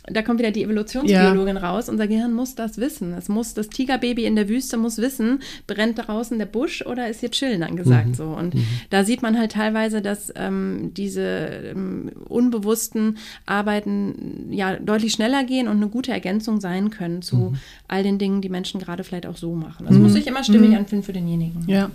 da 0.08 0.22
kommt 0.22 0.40
wieder 0.40 0.52
die 0.52 0.64
Evolutionsbiologin 0.64 1.56
ja. 1.56 1.62
raus. 1.62 1.90
Unser 1.90 2.08
Gehirn 2.08 2.34
muss 2.34 2.56
das 2.56 2.78
wissen. 2.78 3.14
Es 3.14 3.28
muss, 3.28 3.54
das 3.54 3.70
Tigerbaby 3.70 4.26
in 4.26 4.36
der 4.36 4.50
Wüste 4.50 4.78
muss 4.78 4.98
wissen, 4.98 5.40
brennt 5.68 6.08
draußen 6.08 6.38
der 6.38 6.46
Busch 6.46 6.84
oder 6.86 7.10
ist 7.10 7.22
hier 7.22 7.32
chillen 7.32 7.64
angesagt 7.64 8.10
mhm. 8.10 8.14
so. 8.14 8.26
Und 8.26 8.54
mhm. 8.54 8.66
da 8.90 9.04
sieht 9.04 9.22
man 9.22 9.38
halt 9.38 9.54
teilweise, 9.54 10.02
dass 10.02 10.32
ähm, 10.36 10.92
diese 10.96 11.22
ähm, 11.22 12.12
unbewussten 12.28 13.18
Arbeiten 13.46 14.48
ja 14.52 14.76
deutlich 14.76 15.14
schneller 15.14 15.44
gehen 15.44 15.68
und 15.68 15.78
eine 15.78 15.88
gute 15.88 16.12
Ergänzung 16.12 16.60
sein 16.60 16.90
können 16.92 17.22
zu 17.22 17.36
mhm. 17.38 17.56
all 17.88 18.04
den 18.04 18.20
Dingen, 18.20 18.42
die 18.42 18.50
Menschen 18.50 18.80
gerade 18.80 19.04
vielleicht 19.04 19.26
auch 19.26 19.38
so 19.38 19.56
machen. 19.56 19.88
Das 19.88 19.98
muss 19.98 20.14
sich 20.14 20.28
immer 20.28 20.44
stimmig 20.44 20.70
mhm. 20.70 20.78
anfühlen 20.78 21.04
für 21.04 21.14
denjenigen. 21.14 21.64
Ja, 21.68 21.90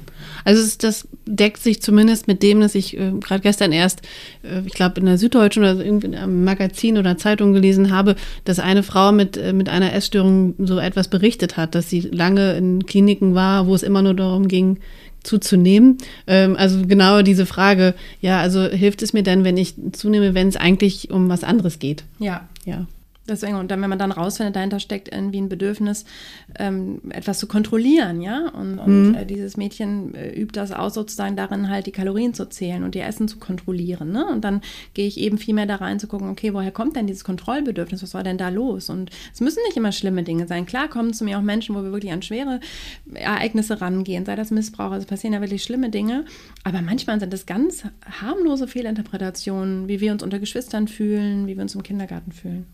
also 0.45 0.63
es, 0.63 0.79
das 0.79 1.07
deckt 1.27 1.63
sich 1.63 1.81
zumindest 1.81 2.27
mit 2.27 2.43
dem, 2.43 2.61
dass 2.61 2.75
ich 2.75 2.99
äh, 2.99 3.13
gerade 3.21 3.41
gestern 3.41 3.73
erst, 3.73 4.03
äh, 4.43 4.50
ich 4.67 4.73
glaube 4.73 5.01
in 5.01 5.07
der 5.07 5.17
Süddeutschen 5.17 5.63
oder 5.63 5.85
irgendwie 5.85 6.09
in 6.09 6.15
einem 6.15 6.45
Magazin 6.45 6.99
oder 6.99 7.17
Zeitung 7.17 7.53
gelesen 7.53 7.91
habe, 7.91 8.01
habe, 8.01 8.17
dass 8.45 8.59
eine 8.59 8.83
Frau 8.83 9.13
mit, 9.13 9.37
äh, 9.37 9.53
mit 9.53 9.69
einer 9.69 9.93
Essstörung 9.93 10.55
so 10.59 10.79
etwas 10.79 11.09
berichtet 11.09 11.57
hat, 11.57 11.75
dass 11.75 11.91
sie 11.91 12.01
lange 12.01 12.55
in 12.55 12.87
Kliniken 12.87 13.35
war, 13.35 13.67
wo 13.67 13.75
es 13.75 13.83
immer 13.83 14.03
nur 14.03 14.15
darum 14.15 14.49
ging, 14.49 14.79
zuzunehmen. 15.23 15.99
Ähm, 16.27 16.57
also 16.57 16.87
genau 16.87 17.23
diese 17.23 17.45
Frage, 17.47 17.95
ja, 18.21 18.41
also 18.41 18.65
hilft 18.65 19.03
es 19.03 19.13
mir 19.13 19.23
denn, 19.23 19.45
wenn 19.45 19.57
ich 19.57 19.75
zunehme, 19.93 20.35
wenn 20.35 20.49
es 20.49 20.57
eigentlich 20.57 21.11
um 21.11 21.29
was 21.29 21.45
anderes 21.45 21.79
geht? 21.79 22.05
Ja. 22.19 22.49
Ja. 22.65 22.87
Deswegen, 23.31 23.55
und 23.55 23.71
dann, 23.71 23.81
wenn 23.81 23.91
man 23.91 23.99
dann 23.99 24.13
rausfindet, 24.13 24.57
dahinter 24.57 24.81
steckt 24.81 25.13
irgendwie 25.13 25.41
ein 25.41 25.49
Bedürfnis, 25.49 26.05
ähm, 26.59 27.01
etwas 27.11 27.39
zu 27.39 27.47
kontrollieren, 27.47 28.21
ja. 28.21 28.49
Und, 28.49 28.79
und 28.79 29.09
mhm. 29.11 29.15
äh, 29.15 29.25
dieses 29.25 29.57
Mädchen 29.57 30.15
äh, 30.15 30.31
übt 30.31 30.59
das 30.59 30.73
aus, 30.73 30.95
sozusagen 30.95 31.37
darin 31.37 31.69
halt 31.69 31.87
die 31.87 31.93
Kalorien 31.93 32.35
zu 32.35 32.49
zählen 32.49 32.83
und 32.83 32.95
ihr 32.95 33.07
Essen 33.07 33.29
zu 33.29 33.39
kontrollieren. 33.39 34.11
Ne? 34.11 34.27
Und 34.27 34.43
dann 34.43 34.61
gehe 34.95 35.07
ich 35.07 35.19
eben 35.19 35.39
viel 35.39 35.55
mehr 35.55 35.67
da 35.67 35.77
rein 35.77 36.01
zu 36.01 36.09
gucken, 36.09 36.29
okay, 36.29 36.53
woher 36.53 36.73
kommt 36.73 36.97
denn 36.97 37.07
dieses 37.07 37.25
Kontrollbedürfnis? 37.25 38.03
Was 38.03 38.15
war 38.15 38.23
denn 38.23 38.39
da 38.39 38.49
los? 38.49 38.91
Und 38.91 39.11
es 39.33 39.41
müssen 39.41 39.61
nicht 39.67 39.77
immer 39.77 39.93
schlimme 39.93 40.23
Dinge 40.23 40.47
sein. 40.47 40.67
Klar 40.67 40.89
kommen 40.89 41.15
zu 41.15 41.25
mir 41.25 41.39
auch 41.39 41.43
Menschen, 41.43 41.75
wo 41.75 41.83
wir 41.83 41.93
wirklich 41.93 42.13
an 42.13 42.23
schwere 42.23 42.61
Ereignisse 43.15 43.81
rangehen, 43.81 44.27
sei 44.27 44.37
das 44.37 44.51
Missbrauch, 44.51 44.91
also 44.91 45.07
passieren 45.07 45.35
ja 45.35 45.41
wirklich 45.41 45.63
schlimme 45.63 45.91
Dinge. 45.91 46.25
Aber 46.65 46.83
manchmal 46.83 47.21
sind 47.21 47.33
das 47.33 47.47
ganz 47.47 47.85
harmlose 48.21 48.67
Fehlinterpretationen, 48.67 49.89
wie 49.89 50.01
wir 50.01 50.13
uns 50.13 50.23
unter 50.23 50.39
Geschwistern 50.39 50.89
fühlen, 50.89 51.47
wie 51.47 51.57
wir 51.57 51.63
uns 51.63 51.75
im 51.75 51.83
Kindergarten 51.83 52.33
fühlen. 52.33 52.67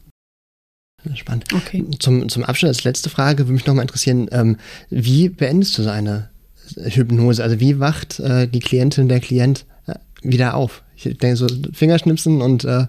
Spannend. 1.14 1.44
Okay. 1.52 1.84
Zum, 1.98 2.28
zum 2.28 2.44
Abschluss 2.44 2.68
als 2.68 2.84
letzte 2.84 3.10
Frage 3.10 3.44
würde 3.44 3.52
mich 3.52 3.66
nochmal 3.66 3.82
interessieren, 3.82 4.28
ähm, 4.32 4.56
wie 4.90 5.28
beendest 5.28 5.76
du 5.78 5.82
so 5.82 5.90
eine 5.90 6.30
Hypnose? 6.76 7.42
Also 7.42 7.60
wie 7.60 7.78
wacht 7.78 8.20
äh, 8.20 8.48
die 8.48 8.60
Klientin, 8.60 9.08
der 9.08 9.20
Klient 9.20 9.66
äh, 9.86 9.94
wieder 10.22 10.54
auf? 10.54 10.82
Ich 10.96 11.04
denke 11.04 11.36
so 11.36 11.46
Fingerschnipsen 11.72 12.40
und 12.40 12.64
äh, 12.64 12.86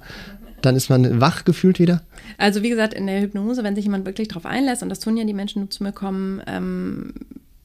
dann 0.61 0.75
ist 0.75 0.89
man 0.89 1.21
wach 1.21 1.45
gefühlt 1.45 1.79
wieder? 1.79 2.01
Also 2.37 2.63
wie 2.63 2.69
gesagt, 2.69 2.93
in 2.93 3.07
der 3.07 3.21
Hypnose, 3.21 3.63
wenn 3.63 3.75
sich 3.75 3.85
jemand 3.85 4.05
wirklich 4.05 4.27
darauf 4.27 4.45
einlässt, 4.45 4.83
und 4.83 4.89
das 4.89 4.99
tun 4.99 5.17
ja 5.17 5.23
die 5.23 5.33
Menschen, 5.33 5.63
die 5.63 5.69
zu 5.69 5.83
mir 5.83 5.91
kommen, 5.91 6.41
ähm, 6.47 7.13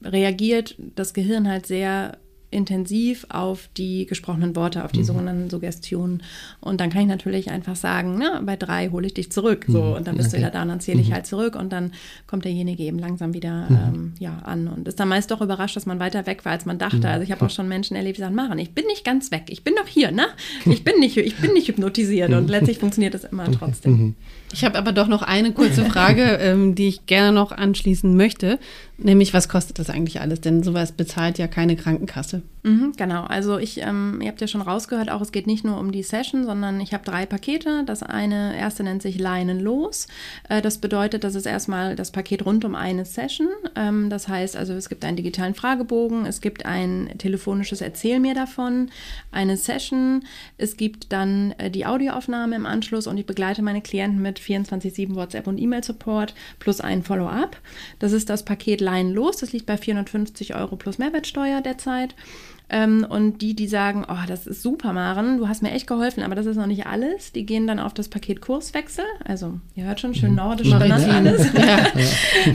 reagiert 0.03 0.75
das 0.95 1.13
Gehirn 1.13 1.47
halt 1.47 1.65
sehr 1.65 2.17
intensiv 2.53 3.25
auf 3.29 3.69
die 3.75 4.05
gesprochenen 4.05 4.55
Worte, 4.55 4.85
auf 4.85 4.91
die 4.91 4.99
mhm. 4.99 5.05
sogenannten 5.05 5.49
Suggestionen. 5.49 6.23
Und 6.61 6.79
dann 6.79 6.89
kann 6.89 7.01
ich 7.01 7.07
natürlich 7.07 7.51
einfach 7.51 7.75
sagen, 7.75 8.15
na, 8.17 8.41
bei 8.41 8.55
drei 8.55 8.89
hole 8.89 9.07
ich 9.07 9.13
dich 9.13 9.31
zurück. 9.31 9.65
So, 9.67 9.81
mhm. 9.81 9.93
und 9.93 10.07
dann 10.07 10.15
bist 10.15 10.29
okay. 10.29 10.37
du 10.37 10.41
wieder 10.43 10.51
da 10.51 10.61
und 10.61 10.69
dann 10.69 10.79
zähle 10.79 11.01
ich 11.01 11.09
mhm. 11.09 11.13
halt 11.13 11.25
zurück 11.25 11.55
und 11.55 11.71
dann 11.71 11.91
kommt 12.27 12.45
derjenige 12.45 12.83
eben 12.83 12.99
langsam 12.99 13.33
wieder 13.33 13.69
mhm. 13.69 13.75
ähm, 13.75 14.13
ja, 14.19 14.37
an 14.39 14.67
und 14.67 14.87
ist 14.87 14.99
dann 14.99 15.09
meist 15.09 15.31
doch 15.31 15.41
überrascht, 15.41 15.75
dass 15.75 15.85
man 15.85 15.99
weiter 15.99 16.25
weg 16.25 16.45
war, 16.45 16.53
als 16.53 16.65
man 16.65 16.77
dachte. 16.77 16.97
Mhm. 16.97 17.05
Also 17.05 17.23
ich 17.23 17.31
habe 17.31 17.45
auch 17.45 17.49
schon 17.49 17.67
Menschen 17.67 17.95
erlebt, 17.95 18.17
die 18.17 18.21
sagen, 18.21 18.35
Maren, 18.35 18.59
ich 18.59 18.71
bin 18.71 18.85
nicht 18.85 19.03
ganz 19.03 19.31
weg, 19.31 19.45
ich 19.49 19.63
bin 19.63 19.75
doch 19.75 19.87
hier, 19.87 20.11
ne? 20.11 20.27
Ich 20.65 20.83
bin 20.83 20.99
nicht, 20.99 21.17
ich 21.17 21.35
bin 21.37 21.53
nicht 21.53 21.67
hypnotisiert 21.67 22.31
und 22.33 22.49
letztlich 22.49 22.77
funktioniert 22.79 23.13
das 23.13 23.23
immer 23.23 23.51
trotzdem. 23.51 24.15
Ich 24.53 24.63
habe 24.63 24.77
aber 24.77 24.91
doch 24.91 25.07
noch 25.07 25.23
eine 25.23 25.51
kurze 25.51 25.83
Frage, 25.89 26.23
ähm, 26.39 26.75
die 26.75 26.87
ich 26.87 27.05
gerne 27.07 27.31
noch 27.31 27.51
anschließen 27.51 28.15
möchte. 28.15 28.59
Nämlich, 28.97 29.33
was 29.33 29.49
kostet 29.49 29.79
das 29.79 29.89
eigentlich 29.89 30.21
alles? 30.21 30.39
Denn 30.39 30.61
sowas 30.63 30.91
bezahlt 30.91 31.39
ja 31.39 31.47
keine 31.47 31.75
Krankenkasse. 31.75 32.43
Mhm, 32.61 32.93
genau, 32.95 33.23
also 33.23 33.57
ich, 33.57 33.81
ähm, 33.81 34.19
ihr 34.21 34.29
habt 34.29 34.39
ja 34.39 34.47
schon 34.47 34.61
rausgehört, 34.61 35.11
auch 35.11 35.19
es 35.19 35.33
geht 35.33 35.47
nicht 35.47 35.65
nur 35.65 35.77
um 35.77 35.91
die 35.91 36.03
Session, 36.03 36.45
sondern 36.45 36.79
ich 36.79 36.93
habe 36.93 37.03
drei 37.03 37.25
Pakete. 37.25 37.83
Das 37.85 38.03
eine 38.03 38.55
erste 38.55 38.83
nennt 38.83 39.01
sich 39.01 39.19
Leinen 39.19 39.59
los. 39.59 40.07
Äh, 40.47 40.61
das 40.61 40.77
bedeutet, 40.77 41.25
das 41.25 41.35
ist 41.35 41.45
erstmal 41.45 41.97
das 41.97 42.11
Paket 42.11 42.45
rund 42.45 42.63
um 42.63 42.75
eine 42.75 43.03
Session. 43.03 43.49
Ähm, 43.75 44.09
das 44.09 44.29
heißt 44.29 44.55
also, 44.55 44.73
es 44.73 44.87
gibt 44.87 45.03
einen 45.03 45.17
digitalen 45.17 45.55
Fragebogen, 45.55 46.25
es 46.25 46.39
gibt 46.39 46.65
ein 46.65 47.09
telefonisches 47.17 47.81
Erzähl 47.81 48.21
mir 48.21 48.35
davon, 48.35 48.91
eine 49.31 49.57
Session, 49.57 50.23
es 50.57 50.77
gibt 50.77 51.11
dann 51.11 51.53
äh, 51.57 51.69
die 51.69 51.85
Audioaufnahme 51.85 52.55
im 52.55 52.65
Anschluss 52.65 53.07
und 53.07 53.17
ich 53.17 53.25
begleite 53.25 53.61
meine 53.61 53.81
Klienten 53.81 54.21
mit 54.21 54.39
24-7 54.43 55.15
WhatsApp 55.15 55.47
und 55.47 55.57
E-Mail-Support 55.57 56.33
plus 56.59 56.81
ein 56.81 57.03
Follow-up. 57.03 57.57
Das 57.99 58.11
ist 58.11 58.29
das 58.29 58.45
Paket 58.45 58.81
Leinen 58.81 59.13
los. 59.13 59.37
Das 59.37 59.53
liegt 59.53 59.65
bei 59.65 59.77
450 59.77 60.55
Euro 60.55 60.75
plus 60.75 60.97
Mehrwertsteuer 60.97 61.61
derzeit. 61.61 62.15
Ähm, 62.69 63.05
und 63.07 63.41
die, 63.41 63.55
die 63.55 63.67
sagen, 63.67 64.05
oh, 64.07 64.25
das 64.27 64.47
ist 64.47 64.61
super, 64.61 64.93
Maren, 64.93 65.37
du 65.37 65.47
hast 65.47 65.61
mir 65.61 65.71
echt 65.71 65.85
geholfen, 65.85 66.23
aber 66.23 66.35
das 66.35 66.45
ist 66.45 66.55
noch 66.55 66.65
nicht 66.65 66.87
alles, 66.87 67.31
die 67.31 67.45
gehen 67.45 67.67
dann 67.67 67.79
auf 67.79 67.93
das 67.93 68.07
Paket 68.07 68.41
Kurswechsel. 68.41 69.05
Also, 69.25 69.59
ihr 69.75 69.85
hört 69.85 69.99
schon, 69.99 70.15
schön 70.15 70.31
mhm. 70.31 70.37
nordisch 70.37 70.69
mhm. 70.69 70.79
benannt 70.79 71.07
alles. 71.07 71.47
Ja. 71.53 71.87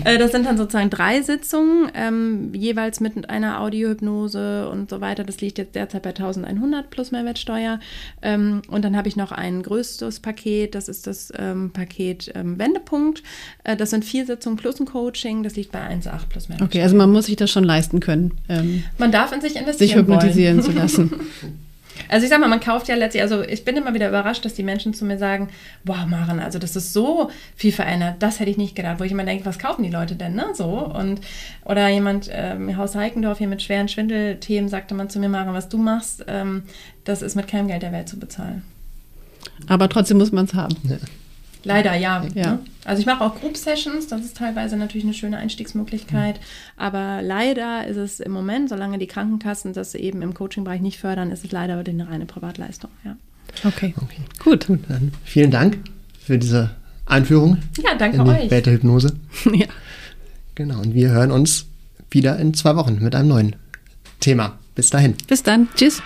Äh, 0.05 0.19
das 0.19 0.33
sind 0.33 0.45
dann 0.45 0.59
sozusagen 0.59 0.91
drei 0.91 1.23
Sitzungen, 1.23 1.91
ähm, 1.95 2.53
jeweils 2.53 3.01
mit 3.01 3.31
einer 3.31 3.61
Audiohypnose 3.61 4.69
und 4.69 4.91
so 4.91 5.01
weiter. 5.01 5.25
Das 5.25 5.41
liegt 5.41 5.59
jetzt 5.59 5.75
derzeit 5.75 6.03
bei 6.03 6.11
1100 6.11 6.91
plus 6.91 7.11
Mehrwertsteuer. 7.11 7.81
Ähm, 8.21 8.63
und 8.69 8.85
dann 8.85 8.97
habe 8.97 9.09
ich 9.09 9.17
noch 9.17 9.33
ein 9.33 9.63
größtes 9.63 10.21
Paket, 10.21 10.75
das 10.75 10.89
ist 10.89 11.07
das 11.07 11.33
ähm, 11.39 11.71
Paket 11.71 12.33
ähm, 12.35 12.59
Wendepunkt. 12.59 13.23
Äh, 13.65 13.77
das 13.77 13.91
sind 13.91 14.05
vier 14.05 14.27
Sitzungen 14.27 14.57
plus 14.57 14.81
ein 14.81 14.87
Coaching, 14.87 15.43
das 15.43 15.57
liegt 15.57 15.73
bei 15.73 15.81
1,8 15.81 16.27
plus 16.29 16.49
Mehrwertsteuer. 16.49 16.67
Okay, 16.67 16.83
also 16.83 16.97
man 16.97 17.11
muss 17.11 17.27
sich 17.27 17.37
das 17.37 17.51
schon 17.51 17.65
leisten 17.65 18.01
können. 18.01 18.33
Ähm, 18.49 18.85
man 18.99 19.13
darf 19.13 19.33
in 19.33 19.41
sich 19.41 19.57
investieren 19.57 19.98
hypnotisieren 19.99 20.63
zu 20.63 20.73
lassen. 20.73 21.11
Also 22.09 22.25
ich 22.25 22.31
sag 22.31 22.41
mal, 22.41 22.49
man 22.49 22.61
kauft 22.61 22.89
ja 22.89 22.95
letztlich, 22.95 23.23
also 23.23 23.43
ich 23.43 23.65
bin 23.65 23.77
immer 23.77 23.93
wieder 23.93 24.09
überrascht, 24.09 24.45
dass 24.45 24.55
die 24.55 24.63
Menschen 24.63 24.95
zu 24.95 25.05
mir 25.05 25.19
sagen, 25.19 25.49
boah, 25.85 26.07
Maren, 26.09 26.41
also 26.41 26.59
das 26.59 26.77
ist 26.77 26.93
so 26.93 27.31
viel 27.57 27.73
verändert, 27.73 28.17
das 28.21 28.41
hätte 28.41 28.51
ich 28.51 28.57
nicht 28.57 28.75
gedacht, 28.75 29.01
wo 29.01 29.05
ich 29.05 29.13
immer 29.13 29.25
denke, 29.25 29.45
was 29.45 29.59
kaufen 29.59 29.83
die 29.83 29.91
Leute 29.91 30.15
denn, 30.15 30.35
ne, 30.35 30.47
so 30.55 30.65
und 30.65 31.21
oder 31.65 31.89
jemand, 31.89 32.31
ähm, 32.33 32.77
Haus 32.77 32.95
Heikendorf 32.95 33.39
hier 33.39 33.49
mit 33.49 33.63
schweren 33.63 33.89
Schwindelthemen, 33.89 34.69
sagte 34.69 34.95
man 34.95 35.11
zu 35.11 35.19
mir, 35.19 35.29
Maren, 35.29 35.55
was 35.55 35.69
du 35.69 35.79
machst, 35.79 36.25
ähm, 36.29 36.63
das 37.05 37.23
ist 37.23 37.35
mit 37.35 37.49
keinem 37.49 37.69
Geld 37.69 37.83
der 37.83 37.93
Welt 37.93 38.09
zu 38.09 38.19
bezahlen. 38.19 38.63
Aber 39.67 39.89
trotzdem 39.89 40.19
muss 40.19 40.33
man 40.33 40.45
es 40.47 40.55
haben. 40.55 40.77
Ja. 40.85 40.97
Leider 41.65 41.95
ja. 41.95 42.25
ja. 42.35 42.53
Ne? 42.53 42.59
Also 42.85 43.01
ich 43.01 43.07
mache 43.07 43.25
auch 43.25 43.39
Group 43.41 43.57
Sessions, 43.57 44.07
das 44.07 44.23
ist 44.23 44.37
teilweise 44.37 44.77
natürlich 44.77 45.05
eine 45.05 45.15
schöne 45.15 45.39
Einstiegsmöglichkeit. 45.39 46.37
Mhm. 46.37 46.43
Aber 46.77 47.21
leider 47.23 47.87
ist 47.87 47.97
es 47.97 48.21
im 48.21 48.33
Moment, 48.33 48.69
solange 48.69 48.99
die 48.99 49.07
Krankenkassen 49.07 49.73
das 49.73 49.95
eben 49.95 50.23
im 50.23 50.35
Coaching-Bereich 50.35 50.81
nicht 50.81 50.99
fördern, 50.99 51.31
ist 51.31 51.45
es 51.45 51.53
leider 51.53 51.79
eine 51.79 52.09
reine 52.09 52.27
Privatleistung. 52.27 52.91
Ja. 53.05 53.17
Okay. 53.65 53.95
okay. 53.97 54.23
Gut. 54.43 54.67
Gut. 54.67 54.81
Dann 54.89 55.13
vielen 55.25 55.51
Dank 55.51 55.79
für 56.19 56.39
diese 56.39 56.71
Einführung. 57.07 57.59
Ja, 57.83 57.95
danke 57.97 58.19
in 58.19 58.25
die 58.25 58.31
euch. 58.31 58.49
Der 58.49 58.73
Hypnose. 58.73 59.15
ja. 59.53 59.67
Genau. 60.55 60.81
Und 60.81 60.95
wir 60.95 61.11
hören 61.11 61.31
uns 61.31 61.67
wieder 62.11 62.39
in 62.39 62.55
zwei 62.55 62.77
Wochen 62.77 62.99
mit 63.01 63.15
einem 63.15 63.29
neuen 63.29 63.57
Thema. 64.21 64.59
Bis 64.75 64.91
dahin. 64.91 65.15
Bis 65.27 65.43
dann. 65.43 65.69
Tschüss. 65.75 66.03